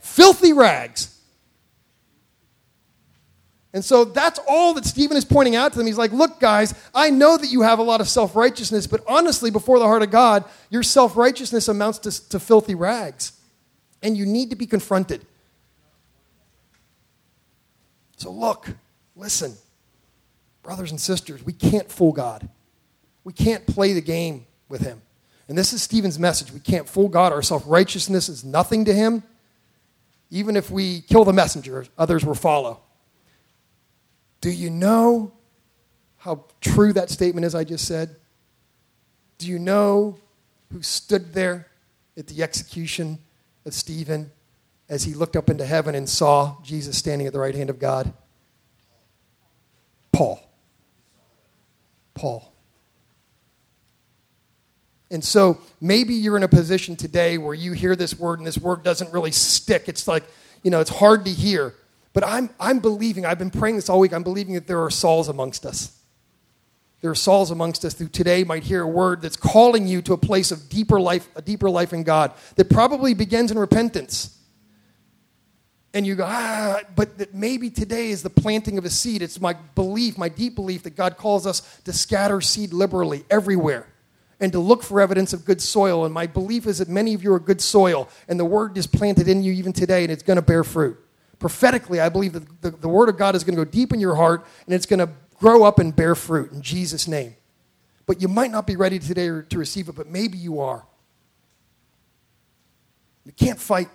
filthy 0.00 0.54
rags. 0.54 1.20
And 3.74 3.84
so 3.84 4.06
that's 4.06 4.40
all 4.48 4.72
that 4.72 4.86
Stephen 4.86 5.18
is 5.18 5.26
pointing 5.26 5.54
out 5.54 5.72
to 5.72 5.78
them. 5.78 5.86
He's 5.86 5.98
like, 5.98 6.12
Look, 6.12 6.40
guys, 6.40 6.74
I 6.94 7.10
know 7.10 7.36
that 7.36 7.48
you 7.48 7.60
have 7.60 7.78
a 7.78 7.82
lot 7.82 8.00
of 8.00 8.08
self 8.08 8.34
righteousness, 8.34 8.86
but 8.86 9.04
honestly, 9.06 9.50
before 9.50 9.78
the 9.78 9.84
heart 9.84 10.02
of 10.02 10.10
God, 10.10 10.44
your 10.70 10.82
self 10.82 11.14
righteousness 11.14 11.68
amounts 11.68 11.98
to, 11.98 12.28
to 12.30 12.40
filthy 12.40 12.74
rags. 12.74 13.32
And 14.02 14.16
you 14.16 14.24
need 14.24 14.48
to 14.48 14.56
be 14.56 14.66
confronted. 14.66 15.26
So 18.16 18.30
look, 18.30 18.70
listen, 19.14 19.54
brothers 20.62 20.90
and 20.90 20.98
sisters, 20.98 21.44
we 21.44 21.52
can't 21.52 21.92
fool 21.92 22.12
God. 22.12 22.48
We 23.26 23.32
can't 23.32 23.66
play 23.66 23.92
the 23.92 24.00
game 24.00 24.46
with 24.68 24.82
him. 24.82 25.02
And 25.48 25.58
this 25.58 25.72
is 25.72 25.82
Stephen's 25.82 26.16
message. 26.16 26.52
We 26.52 26.60
can't 26.60 26.88
fool 26.88 27.08
God. 27.08 27.32
Our 27.32 27.42
self 27.42 27.64
righteousness 27.66 28.28
is 28.28 28.44
nothing 28.44 28.84
to 28.84 28.92
him. 28.92 29.24
Even 30.30 30.54
if 30.54 30.70
we 30.70 31.00
kill 31.00 31.24
the 31.24 31.32
messenger, 31.32 31.86
others 31.98 32.24
will 32.24 32.36
follow. 32.36 32.82
Do 34.40 34.48
you 34.48 34.70
know 34.70 35.32
how 36.18 36.44
true 36.60 36.92
that 36.92 37.10
statement 37.10 37.44
is 37.44 37.56
I 37.56 37.64
just 37.64 37.88
said? 37.88 38.14
Do 39.38 39.48
you 39.48 39.58
know 39.58 40.18
who 40.72 40.80
stood 40.80 41.32
there 41.32 41.66
at 42.16 42.28
the 42.28 42.44
execution 42.44 43.18
of 43.64 43.74
Stephen 43.74 44.30
as 44.88 45.02
he 45.02 45.14
looked 45.14 45.34
up 45.34 45.50
into 45.50 45.66
heaven 45.66 45.96
and 45.96 46.08
saw 46.08 46.62
Jesus 46.62 46.96
standing 46.96 47.26
at 47.26 47.32
the 47.32 47.40
right 47.40 47.56
hand 47.56 47.70
of 47.70 47.80
God? 47.80 48.12
Paul. 50.12 50.40
Paul. 52.14 52.52
And 55.10 55.22
so 55.22 55.58
maybe 55.80 56.14
you're 56.14 56.36
in 56.36 56.42
a 56.42 56.48
position 56.48 56.96
today 56.96 57.38
where 57.38 57.54
you 57.54 57.72
hear 57.72 57.94
this 57.94 58.18
word 58.18 58.40
and 58.40 58.46
this 58.46 58.58
word 58.58 58.82
doesn't 58.82 59.12
really 59.12 59.30
stick. 59.30 59.88
It's 59.88 60.08
like, 60.08 60.24
you 60.62 60.70
know, 60.70 60.80
it's 60.80 60.90
hard 60.90 61.24
to 61.26 61.30
hear. 61.30 61.74
But 62.12 62.24
I'm, 62.24 62.50
I'm 62.58 62.80
believing, 62.80 63.24
I've 63.24 63.38
been 63.38 63.50
praying 63.50 63.76
this 63.76 63.88
all 63.88 64.00
week, 64.00 64.12
I'm 64.12 64.22
believing 64.22 64.54
that 64.54 64.66
there 64.66 64.82
are 64.82 64.90
Sauls 64.90 65.28
amongst 65.28 65.64
us. 65.64 65.96
There 67.02 67.10
are 67.10 67.14
Sauls 67.16 67.50
amongst 67.50 67.84
us 67.84 67.96
who 67.98 68.08
today 68.08 68.42
might 68.42 68.64
hear 68.64 68.82
a 68.82 68.88
word 68.88 69.22
that's 69.22 69.36
calling 69.36 69.86
you 69.86 70.02
to 70.02 70.12
a 70.14 70.18
place 70.18 70.50
of 70.50 70.68
deeper 70.68 70.98
life, 70.98 71.28
a 71.36 71.42
deeper 71.42 71.70
life 71.70 71.92
in 71.92 72.02
God 72.02 72.32
that 72.56 72.68
probably 72.70 73.14
begins 73.14 73.50
in 73.52 73.58
repentance. 73.58 74.32
And 75.94 76.06
you 76.06 76.14
go, 76.16 76.24
ah, 76.26 76.80
but 76.96 77.18
that 77.18 77.32
maybe 77.32 77.70
today 77.70 78.10
is 78.10 78.22
the 78.22 78.30
planting 78.30 78.76
of 78.76 78.84
a 78.84 78.90
seed. 78.90 79.22
It's 79.22 79.40
my 79.40 79.52
belief, 79.74 80.18
my 80.18 80.28
deep 80.28 80.56
belief 80.56 80.82
that 80.82 80.96
God 80.96 81.16
calls 81.16 81.46
us 81.46 81.80
to 81.84 81.92
scatter 81.92 82.40
seed 82.40 82.72
liberally 82.72 83.24
everywhere 83.30 83.86
and 84.40 84.52
to 84.52 84.58
look 84.58 84.82
for 84.82 85.00
evidence 85.00 85.32
of 85.32 85.44
good 85.44 85.62
soil. 85.62 86.04
And 86.04 86.12
my 86.12 86.26
belief 86.26 86.66
is 86.66 86.78
that 86.78 86.88
many 86.88 87.14
of 87.14 87.22
you 87.22 87.32
are 87.32 87.40
good 87.40 87.60
soil, 87.60 88.08
and 88.28 88.38
the 88.38 88.44
word 88.44 88.76
is 88.76 88.86
planted 88.86 89.28
in 89.28 89.42
you 89.42 89.52
even 89.52 89.72
today, 89.72 90.02
and 90.02 90.12
it's 90.12 90.22
going 90.22 90.36
to 90.36 90.42
bear 90.42 90.64
fruit. 90.64 90.98
Prophetically, 91.38 92.00
I 92.00 92.08
believe 92.08 92.32
that 92.32 92.62
the, 92.62 92.70
the 92.70 92.88
word 92.88 93.08
of 93.08 93.16
God 93.16 93.34
is 93.34 93.44
going 93.44 93.56
to 93.56 93.64
go 93.64 93.70
deep 93.70 93.92
in 93.92 94.00
your 94.00 94.14
heart, 94.14 94.46
and 94.66 94.74
it's 94.74 94.86
going 94.86 95.00
to 95.00 95.10
grow 95.38 95.64
up 95.64 95.78
and 95.78 95.94
bear 95.94 96.14
fruit 96.14 96.52
in 96.52 96.62
Jesus' 96.62 97.06
name. 97.06 97.36
But 98.06 98.22
you 98.22 98.28
might 98.28 98.50
not 98.50 98.66
be 98.66 98.76
ready 98.76 98.98
today 98.98 99.26
to 99.26 99.58
receive 99.58 99.88
it, 99.88 99.94
but 99.94 100.06
maybe 100.06 100.38
you 100.38 100.60
are. 100.60 100.86
We 103.24 103.32
can't 103.32 103.58
fight. 103.58 103.88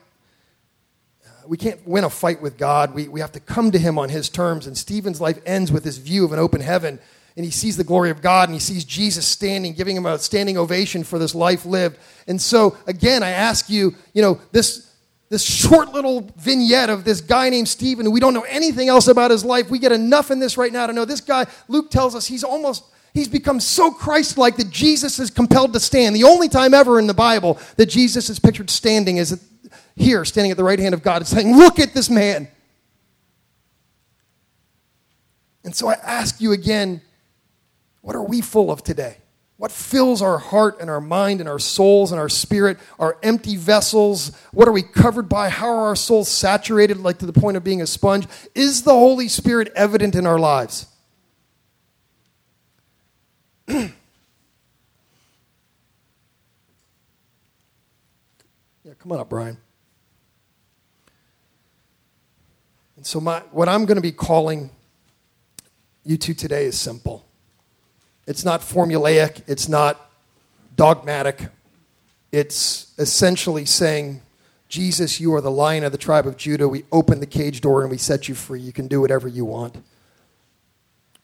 We 1.48 1.58
can't 1.58 1.86
win 1.88 2.04
a 2.04 2.10
fight 2.10 2.42
with 2.42 2.58
God. 2.58 2.94
We, 2.94 3.08
we 3.08 3.22
have 3.22 3.32
to 3.32 3.40
come 3.40 3.72
to 3.72 3.80
Him 3.80 3.98
on 3.98 4.10
His 4.10 4.30
terms. 4.30 4.68
And 4.68 4.78
Stephen's 4.78 5.22
life 5.22 5.40
ends 5.46 5.72
with 5.72 5.84
this 5.84 5.98
view 5.98 6.26
of 6.26 6.34
an 6.34 6.40
open 6.40 6.62
heaven 6.62 7.00
and 7.36 7.46
he 7.46 7.52
sees 7.52 7.78
the 7.78 7.84
glory 7.84 8.10
of 8.10 8.22
God 8.22 8.50
and 8.50 8.54
he 8.54 8.60
sees 8.60 8.84
Jesus 8.84 9.26
standing, 9.26 9.74
giving 9.74 9.96
him 9.96 10.06
a 10.06 10.20
standing 10.20 10.58
ovation 10.58 11.04
for 11.04 11.18
this 11.18 11.34
life 11.34 11.66
lived. 11.66 11.98
And 12.28 12.42
so, 12.42 12.78
again, 12.88 13.24
I 13.24 13.30
ask 13.30 13.70
you, 13.70 13.96
you 14.14 14.22
know, 14.22 14.40
this. 14.52 14.88
This 15.30 15.44
short 15.44 15.94
little 15.94 16.30
vignette 16.36 16.90
of 16.90 17.06
this 17.06 17.22
guy 17.22 17.50
named 17.50 17.70
Stephen, 17.70 18.12
we 18.12 18.20
don't 18.20 18.34
know 18.34 18.46
anything 18.50 18.90
else 18.90 19.08
about 19.08 19.32
his 19.32 19.46
life. 19.46 19.70
We 19.70 19.80
get 19.80 19.94
enough 19.94 20.30
in 20.30 20.40
this 20.40 20.58
right 20.58 20.74
now 20.74 20.88
to 20.88 20.92
know 20.92 21.06
this 21.06 21.22
guy, 21.22 21.46
Luke 21.70 21.90
tells 21.90 22.16
us 22.16 22.28
he's 22.28 22.44
almost 22.44 22.84
He's 23.14 23.28
become 23.28 23.60
so 23.60 23.92
Christ 23.92 24.38
like 24.38 24.56
that 24.58 24.70
Jesus 24.70 25.20
is 25.20 25.30
compelled 25.30 25.74
to 25.74 25.80
stand. 25.80 26.16
The 26.16 26.24
only 26.24 26.48
time 26.48 26.74
ever 26.74 26.98
in 26.98 27.08
the 27.08 27.14
Bible 27.14 27.60
that 27.76 27.88
Jesus 27.88 28.30
is 28.30 28.40
pictured 28.40 28.70
standing 28.70 29.18
is 29.18 29.42
here, 29.96 30.24
standing 30.24 30.52
at 30.52 30.58
the 30.58 30.64
right 30.64 30.80
hand 30.80 30.94
of 30.94 31.04
God, 31.04 31.26
saying, 31.28 31.56
Look 31.56 31.80
at 31.80 31.94
this 31.94 32.10
man. 32.10 32.48
And 35.64 35.76
so 35.76 35.90
I 35.90 35.94
ask 35.94 36.40
you 36.42 36.54
again 36.54 37.02
what 38.02 38.16
are 38.16 38.24
we 38.24 38.42
full 38.42 38.72
of 38.72 38.84
today? 38.84 39.18
What 39.62 39.72
fills 39.72 40.24
our 40.24 40.40
heart 40.40 40.78
and 40.82 40.90
our 40.90 41.00
mind 41.00 41.40
and 41.40 41.48
our 41.48 41.60
souls 41.60 42.12
and 42.12 42.20
our 42.20 42.30
spirit, 42.30 42.80
our 42.98 43.20
empty 43.22 43.56
vessels? 43.56 44.36
What 44.52 44.68
are 44.68 44.72
we 44.72 44.82
covered 44.82 45.30
by? 45.30 45.50
How 45.50 45.68
are 45.68 45.88
our 45.90 45.96
souls 45.96 46.30
saturated, 46.30 46.98
like 46.98 47.20
to 47.20 47.28
the 47.28 47.34
point 47.34 47.58
of 47.58 47.64
being 47.64 47.80
a 47.80 47.86
sponge? 47.86 48.26
Is 48.56 48.82
the 48.82 48.92
Holy 48.92 49.28
Spirit 49.28 49.72
evident 49.76 50.16
in 50.16 50.26
our 50.26 50.40
lives? 50.40 50.88
yeah, 53.68 53.90
come 58.98 59.12
on 59.12 59.20
up, 59.20 59.30
Brian. 59.30 59.58
And 62.96 63.06
so, 63.06 63.20
my, 63.20 63.42
what 63.52 63.70
I'm 63.70 63.86
going 63.86 63.98
to 63.98 64.02
be 64.02 64.12
calling 64.12 64.72
you 66.04 66.18
to 66.18 66.34
today 66.34 66.66
is 66.66 66.80
simple. 66.80 67.28
It's 68.32 68.46
not 68.46 68.62
formulaic, 68.62 69.44
it's 69.46 69.68
not 69.68 70.10
dogmatic. 70.78 71.50
It's 72.32 72.94
essentially 72.98 73.66
saying, 73.66 74.22
Jesus, 74.70 75.20
you 75.20 75.36
are 75.36 75.42
the 75.42 75.52
lion 75.52 75.84
of 75.84 75.92
the 75.92 75.98
tribe 75.98 76.26
of 76.26 76.38
Judah. 76.38 76.70
We 76.70 76.86
open 76.94 77.20
the 77.20 77.26
cage 77.26 77.60
door 77.60 77.82
and 77.82 77.92
we 77.92 77.98
set 77.98 78.30
you 78.30 78.36
free. 78.36 78.62
You 78.62 78.72
can 78.72 78.88
do 78.88 79.02
whatever 79.02 79.28
you 79.28 79.44
want. 79.44 79.84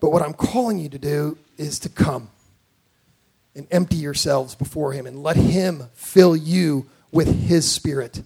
But 0.01 0.09
what 0.09 0.21
I'm 0.21 0.33
calling 0.33 0.79
you 0.79 0.89
to 0.89 0.97
do 0.97 1.37
is 1.57 1.79
to 1.79 1.87
come 1.87 2.27
and 3.55 3.67
empty 3.71 3.95
yourselves 3.95 4.53
before 4.53 4.91
Him 4.91 5.07
and 5.07 5.23
let 5.23 5.37
Him 5.37 5.83
fill 5.93 6.35
you 6.35 6.87
with 7.13 7.47
His 7.47 7.71
Spirit. 7.71 8.21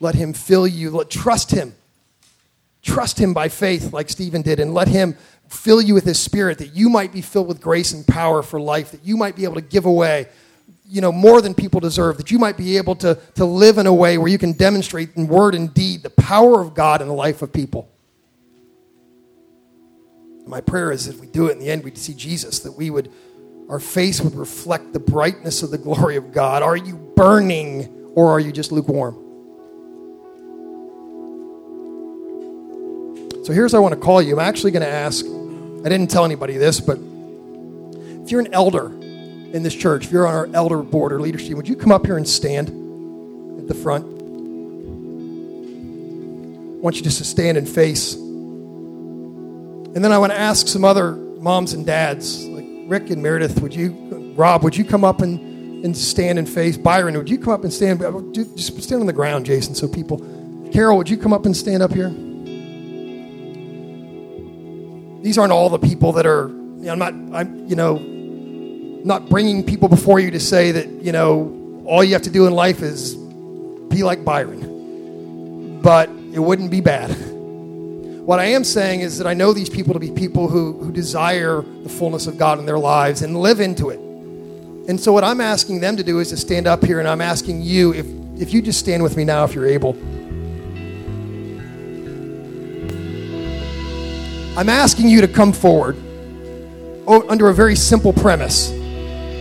Let 0.00 0.14
Him 0.14 0.32
fill 0.32 0.66
you. 0.66 0.88
Let, 0.88 1.10
trust 1.10 1.50
Him. 1.50 1.74
Trust 2.80 3.18
Him 3.18 3.34
by 3.34 3.50
faith, 3.50 3.92
like 3.92 4.08
Stephen 4.08 4.40
did, 4.40 4.58
and 4.58 4.72
let 4.72 4.88
Him 4.88 5.18
fill 5.50 5.82
you 5.82 5.94
with 5.94 6.04
his 6.04 6.18
spirit 6.18 6.58
that 6.58 6.74
you 6.74 6.88
might 6.88 7.12
be 7.12 7.20
filled 7.20 7.48
with 7.48 7.60
grace 7.60 7.92
and 7.92 8.06
power 8.06 8.42
for 8.42 8.60
life, 8.60 8.92
that 8.92 9.04
you 9.04 9.16
might 9.16 9.36
be 9.36 9.44
able 9.44 9.56
to 9.56 9.60
give 9.60 9.84
away 9.84 10.28
you 10.90 11.00
know 11.00 11.12
more 11.12 11.40
than 11.40 11.54
people 11.54 11.78
deserve 11.78 12.16
that 12.16 12.30
you 12.30 12.38
might 12.38 12.56
be 12.56 12.76
able 12.76 12.96
to, 12.96 13.16
to 13.36 13.44
live 13.44 13.78
in 13.78 13.86
a 13.86 13.94
way 13.94 14.18
where 14.18 14.28
you 14.28 14.38
can 14.38 14.52
demonstrate 14.52 15.14
in 15.14 15.28
word 15.28 15.54
and 15.54 15.72
deed 15.72 16.02
the 16.02 16.10
power 16.10 16.60
of 16.60 16.74
god 16.74 17.00
in 17.00 17.06
the 17.06 17.14
life 17.14 17.42
of 17.42 17.52
people. 17.52 17.88
My 20.46 20.60
prayer 20.60 20.90
is 20.90 21.06
if 21.06 21.20
we 21.20 21.28
do 21.28 21.46
it 21.46 21.52
in 21.52 21.58
the 21.60 21.70
end 21.70 21.84
we'd 21.84 21.96
see 21.96 22.12
jesus 22.14 22.58
that 22.60 22.72
we 22.72 22.90
would 22.90 23.12
our 23.68 23.78
face 23.78 24.20
would 24.20 24.34
reflect 24.34 24.92
the 24.92 24.98
brightness 24.98 25.62
of 25.62 25.70
the 25.70 25.78
glory 25.78 26.16
of 26.16 26.32
god. 26.32 26.64
Are 26.64 26.76
you 26.76 26.96
burning 27.14 28.12
or 28.16 28.28
are 28.30 28.40
you 28.40 28.50
just 28.50 28.72
lukewarm? 28.72 29.14
So 33.44 33.52
here's 33.52 33.72
what 33.72 33.78
i 33.78 33.80
want 33.80 33.94
to 33.94 34.00
call 34.00 34.20
you. 34.20 34.34
I'm 34.34 34.46
actually 34.46 34.72
going 34.72 34.82
to 34.82 34.88
ask 34.88 35.24
I 35.84 35.88
didn't 35.88 36.08
tell 36.10 36.26
anybody 36.26 36.58
this, 36.58 36.78
but 36.78 36.98
if 38.22 38.30
you're 38.30 38.40
an 38.40 38.52
elder 38.52 38.86
in 38.86 39.62
this 39.62 39.74
church, 39.74 40.04
if 40.04 40.12
you're 40.12 40.26
on 40.26 40.34
our 40.34 40.48
elder 40.52 40.82
board 40.82 41.12
or 41.12 41.20
leadership, 41.20 41.54
would 41.56 41.66
you 41.66 41.74
come 41.74 41.90
up 41.90 42.04
here 42.04 42.18
and 42.18 42.28
stand 42.28 42.68
at 43.58 43.66
the 43.66 43.74
front? 43.74 44.04
I 46.76 46.82
want 46.82 46.96
you 46.96 47.02
just 47.02 47.18
to 47.18 47.24
stand 47.24 47.56
and 47.56 47.68
face. 47.68 48.14
And 48.14 49.96
then 49.96 50.12
I 50.12 50.18
want 50.18 50.32
to 50.32 50.38
ask 50.38 50.68
some 50.68 50.84
other 50.84 51.12
moms 51.12 51.72
and 51.72 51.86
dads, 51.86 52.46
like 52.46 52.66
Rick 52.86 53.10
and 53.10 53.22
Meredith, 53.22 53.60
would 53.62 53.74
you, 53.74 54.34
Rob, 54.36 54.62
would 54.62 54.76
you 54.76 54.84
come 54.84 55.02
up 55.02 55.22
and, 55.22 55.84
and 55.84 55.96
stand 55.96 56.38
and 56.38 56.48
face? 56.48 56.76
Byron, 56.76 57.16
would 57.16 57.30
you 57.30 57.38
come 57.38 57.54
up 57.54 57.64
and 57.64 57.72
stand? 57.72 58.00
Just 58.34 58.82
stand 58.82 59.00
on 59.00 59.06
the 59.06 59.14
ground, 59.14 59.46
Jason, 59.46 59.74
so 59.74 59.88
people. 59.88 60.18
Carol, 60.72 60.98
would 60.98 61.08
you 61.08 61.16
come 61.16 61.32
up 61.32 61.46
and 61.46 61.56
stand 61.56 61.82
up 61.82 61.92
here? 61.92 62.14
These 65.22 65.38
aren't 65.38 65.52
all 65.52 65.68
the 65.68 65.78
people 65.78 66.12
that 66.12 66.26
are, 66.26 66.48
you 66.48 66.86
know, 66.86 66.92
I'm 66.92 66.98
not, 66.98 67.14
I'm, 67.40 67.66
you 67.66 67.76
know, 67.76 67.98
not 69.04 69.28
bringing 69.28 69.64
people 69.64 69.88
before 69.88 70.20
you 70.20 70.30
to 70.30 70.40
say 70.40 70.72
that, 70.72 70.88
you 70.88 71.12
know, 71.12 71.82
all 71.86 72.04
you 72.04 72.12
have 72.12 72.22
to 72.22 72.30
do 72.30 72.46
in 72.46 72.52
life 72.52 72.82
is 72.82 73.14
be 73.14 74.02
like 74.02 74.24
Byron. 74.24 75.80
But 75.82 76.08
it 76.08 76.38
wouldn't 76.38 76.70
be 76.70 76.80
bad. 76.80 77.10
What 78.24 78.38
I 78.38 78.44
am 78.46 78.64
saying 78.64 79.00
is 79.00 79.18
that 79.18 79.26
I 79.26 79.34
know 79.34 79.52
these 79.52 79.70
people 79.70 79.94
to 79.94 80.00
be 80.00 80.10
people 80.10 80.48
who, 80.48 80.74
who 80.74 80.92
desire 80.92 81.62
the 81.62 81.88
fullness 81.88 82.26
of 82.26 82.38
God 82.38 82.58
in 82.58 82.66
their 82.66 82.78
lives 82.78 83.22
and 83.22 83.36
live 83.36 83.60
into 83.60 83.90
it. 83.90 83.98
And 84.88 85.00
so, 85.00 85.12
what 85.12 85.24
I'm 85.24 85.40
asking 85.40 85.80
them 85.80 85.96
to 85.96 86.04
do 86.04 86.20
is 86.20 86.30
to 86.30 86.36
stand 86.36 86.66
up 86.66 86.84
here, 86.84 87.00
and 87.00 87.08
I'm 87.08 87.20
asking 87.20 87.62
you 87.62 87.92
if, 87.92 88.06
if 88.40 88.52
you 88.52 88.62
just 88.62 88.78
stand 88.78 89.02
with 89.02 89.16
me 89.16 89.24
now, 89.24 89.44
if 89.44 89.54
you're 89.54 89.66
able. 89.66 89.94
I'm 94.56 94.68
asking 94.68 95.08
you 95.08 95.20
to 95.20 95.28
come 95.28 95.52
forward 95.52 95.96
under 97.06 97.48
a 97.48 97.54
very 97.54 97.76
simple 97.76 98.12
premise 98.12 98.70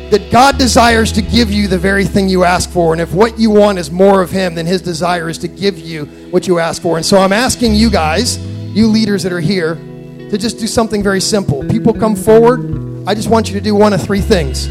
that 0.10 0.32
God 0.32 0.58
desires 0.58 1.12
to 1.12 1.22
give 1.22 1.52
you 1.52 1.68
the 1.68 1.78
very 1.78 2.06
thing 2.06 2.30
you 2.30 2.44
ask 2.44 2.70
for. 2.70 2.94
And 2.94 3.02
if 3.02 3.14
what 3.14 3.38
you 3.38 3.52
want 3.52 3.78
is 3.78 3.92
more 3.92 4.22
of 4.22 4.32
Him, 4.32 4.56
then 4.56 4.66
His 4.66 4.82
desire 4.82 5.30
is 5.30 5.38
to 5.40 5.48
give 5.48 5.78
you 5.78 6.06
what 6.32 6.48
you 6.48 6.58
ask 6.58 6.82
for. 6.82 6.98
And 6.98 7.06
so 7.06 7.20
I'm 7.20 7.34
asking 7.34 7.76
you 7.76 7.92
guys, 7.92 8.38
you 8.38 8.88
leaders 8.88 9.24
that 9.24 9.32
are 9.32 9.40
here, 9.40 9.76
to 9.76 10.38
just 10.38 10.60
do 10.60 10.68
something 10.68 11.04
very 11.04 11.22
simple. 11.22 11.64
People 11.68 11.94
come 11.94 12.16
forward. 12.16 13.08
I 13.08 13.14
just 13.14 13.30
want 13.30 13.50
you 13.50 13.56
to 13.56 13.62
do 13.62 13.76
one 13.76 13.94
of 13.94 14.02
three 14.02 14.22
things. 14.22 14.68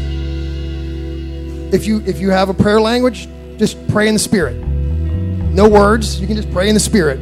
If 1.73 1.85
you 1.85 2.01
if 2.05 2.19
you 2.19 2.31
have 2.31 2.49
a 2.49 2.53
prayer 2.53 2.81
language, 2.81 3.27
just 3.57 3.77
pray 3.89 4.07
in 4.07 4.15
the 4.15 4.19
Spirit. 4.19 4.55
No 4.55 5.69
words. 5.69 6.19
You 6.19 6.27
can 6.27 6.35
just 6.35 6.51
pray 6.51 6.67
in 6.69 6.73
the 6.73 6.79
Spirit. 6.79 7.19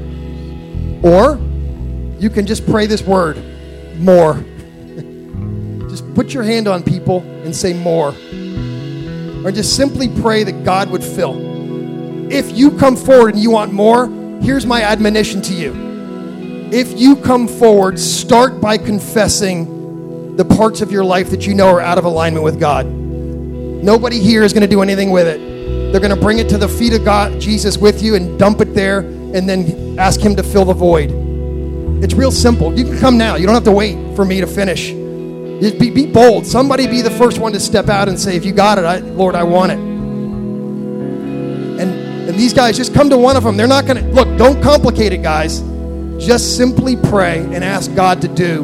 Or 1.04 1.38
you 2.20 2.30
can 2.30 2.46
just 2.46 2.66
pray 2.66 2.86
this 2.86 3.02
word 3.02 3.38
more. 3.98 4.44
just 5.90 6.14
put 6.16 6.34
your 6.34 6.44
hand 6.44 6.68
on 6.68 6.84
people 6.84 7.22
and 7.44 7.56
say 7.56 7.74
more. 7.74 8.10
Or 9.46 9.52
just 9.52 9.76
simply 9.76 10.10
pray 10.22 10.44
that 10.44 10.64
God 10.64 10.90
would 10.90 11.04
fill. 11.04 12.32
If 12.32 12.58
you 12.58 12.72
come 12.72 12.96
forward 12.96 13.36
and 13.36 13.44
you 13.44 13.52
want 13.52 13.72
more, 13.72 14.08
here's 14.42 14.66
my 14.66 14.82
admonition 14.82 15.42
to 15.44 15.54
you. 15.54 16.70
If 16.72 17.00
you 17.00 17.16
come 17.16 17.48
forward, 17.48 18.00
start 18.00 18.60
by 18.60 18.78
confessing 18.78 20.36
the 20.36 20.44
parts 20.44 20.82
of 20.82 20.92
your 20.92 21.04
life 21.04 21.30
that 21.30 21.48
you 21.48 21.54
know 21.54 21.68
are 21.68 21.82
out 21.82 21.98
of 21.98 22.06
alignment 22.06 22.44
with 22.44 22.60
God. 22.60 22.86
Nobody 22.86 24.20
here 24.20 24.44
is 24.44 24.54
going 24.54 24.62
to 24.62 24.68
do 24.68 24.82
anything 24.82 25.12
with 25.12 25.28
it. 25.28 25.92
They're 25.92 26.02
going 26.02 26.14
to 26.14 26.22
bring 26.22 26.40
it 26.40 26.50
to 26.50 26.58
the 26.58 26.68
feet 26.68 26.94
of 26.94 27.06
God, 27.06 27.40
Jesus, 27.40 27.78
with 27.78 28.04
you 28.04 28.16
and 28.16 28.38
dump 28.38 28.60
it 28.60 28.74
there 28.74 29.00
and 29.00 29.48
then 29.48 29.98
ask 29.98 30.20
Him 30.20 30.36
to 30.36 30.44
fill 30.44 30.66
the 30.66 30.74
void. 30.74 31.27
It's 32.04 32.14
real 32.14 32.32
simple. 32.32 32.78
You 32.78 32.86
can 32.86 33.00
come 33.00 33.18
now. 33.18 33.36
You 33.36 33.46
don't 33.46 33.56
have 33.56 33.64
to 33.64 33.72
wait 33.72 34.16
for 34.16 34.24
me 34.24 34.40
to 34.42 34.48
finish. 34.48 34.92
Be, 34.92 35.90
be 35.90 36.06
bold. 36.06 36.46
Somebody 36.46 36.86
be 36.86 37.02
the 37.02 37.10
first 37.10 37.40
one 37.40 37.52
to 37.54 37.60
step 37.60 37.90
out 37.90 38.08
and 38.08 38.20
say, 38.20 38.36
if 38.36 38.46
you 38.46 38.52
got 38.52 38.78
it, 38.78 38.86
I, 38.86 38.98
Lord, 39.00 39.34
I 39.34 39.42
want 39.44 39.72
it. 39.72 39.80
And, 41.80 41.82
and 41.82 42.38
these 42.38 42.54
guys, 42.54 42.78
just 42.78 42.94
come 42.94 43.10
to 43.10 43.18
one 43.18 43.36
of 43.36 43.44
them. 43.44 43.58
They're 43.58 43.68
not 43.68 43.88
going 43.88 43.98
to, 43.98 44.08
look, 44.12 44.38
don't 44.38 44.62
complicate 44.62 45.14
it, 45.14 45.24
guys. 45.24 45.64
Just 46.20 46.56
simply 46.56 46.96
pray 46.96 47.40
and 47.40 47.64
ask 47.64 47.94
God 47.96 48.22
to 48.22 48.28
do 48.28 48.64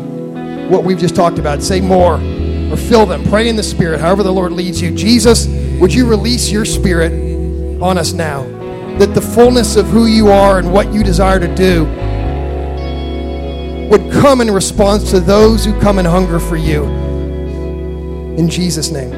what 0.70 0.84
we've 0.84 1.00
just 1.00 1.16
talked 1.16 1.40
about. 1.40 1.64
Say 1.64 1.82
more 1.82 2.20
or 2.72 2.78
fill 2.78 3.08
them. 3.08 3.24
Pray 3.26 3.50
in 3.50 3.56
the 3.56 3.64
Spirit, 3.64 4.00
however 4.00 4.22
the 4.22 4.32
Lord 4.32 4.52
leads 4.52 4.80
you. 4.80 4.94
Jesus, 4.96 5.48
would 5.80 5.92
you 5.92 6.08
release 6.08 6.52
your 6.52 6.66
Spirit 6.66 7.12
on 7.82 7.98
us 7.98 8.14
now? 8.14 8.44
That 9.00 9.16
the 9.16 9.22
fullness 9.22 9.76
of 9.76 9.88
who 9.88 10.06
you 10.06 10.30
are 10.30 10.60
and 10.60 10.72
what 10.72 10.94
you 10.94 11.04
desire 11.04 11.40
to 11.40 11.56
do 11.56 11.88
would 13.94 14.12
come 14.12 14.42
in 14.42 14.50
response 14.50 15.12
to 15.12 15.20
those 15.20 15.64
who 15.64 15.80
come 15.80 16.00
in 16.00 16.06
hunger 16.06 16.40
for 16.40 16.58
you. 16.58 16.86
In 18.40 18.50
Jesus' 18.50 18.90
name. 18.90 19.12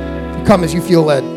Come 0.46 0.66
as 0.66 0.74
you 0.74 0.82
feel 0.82 1.02
led. 1.02 1.35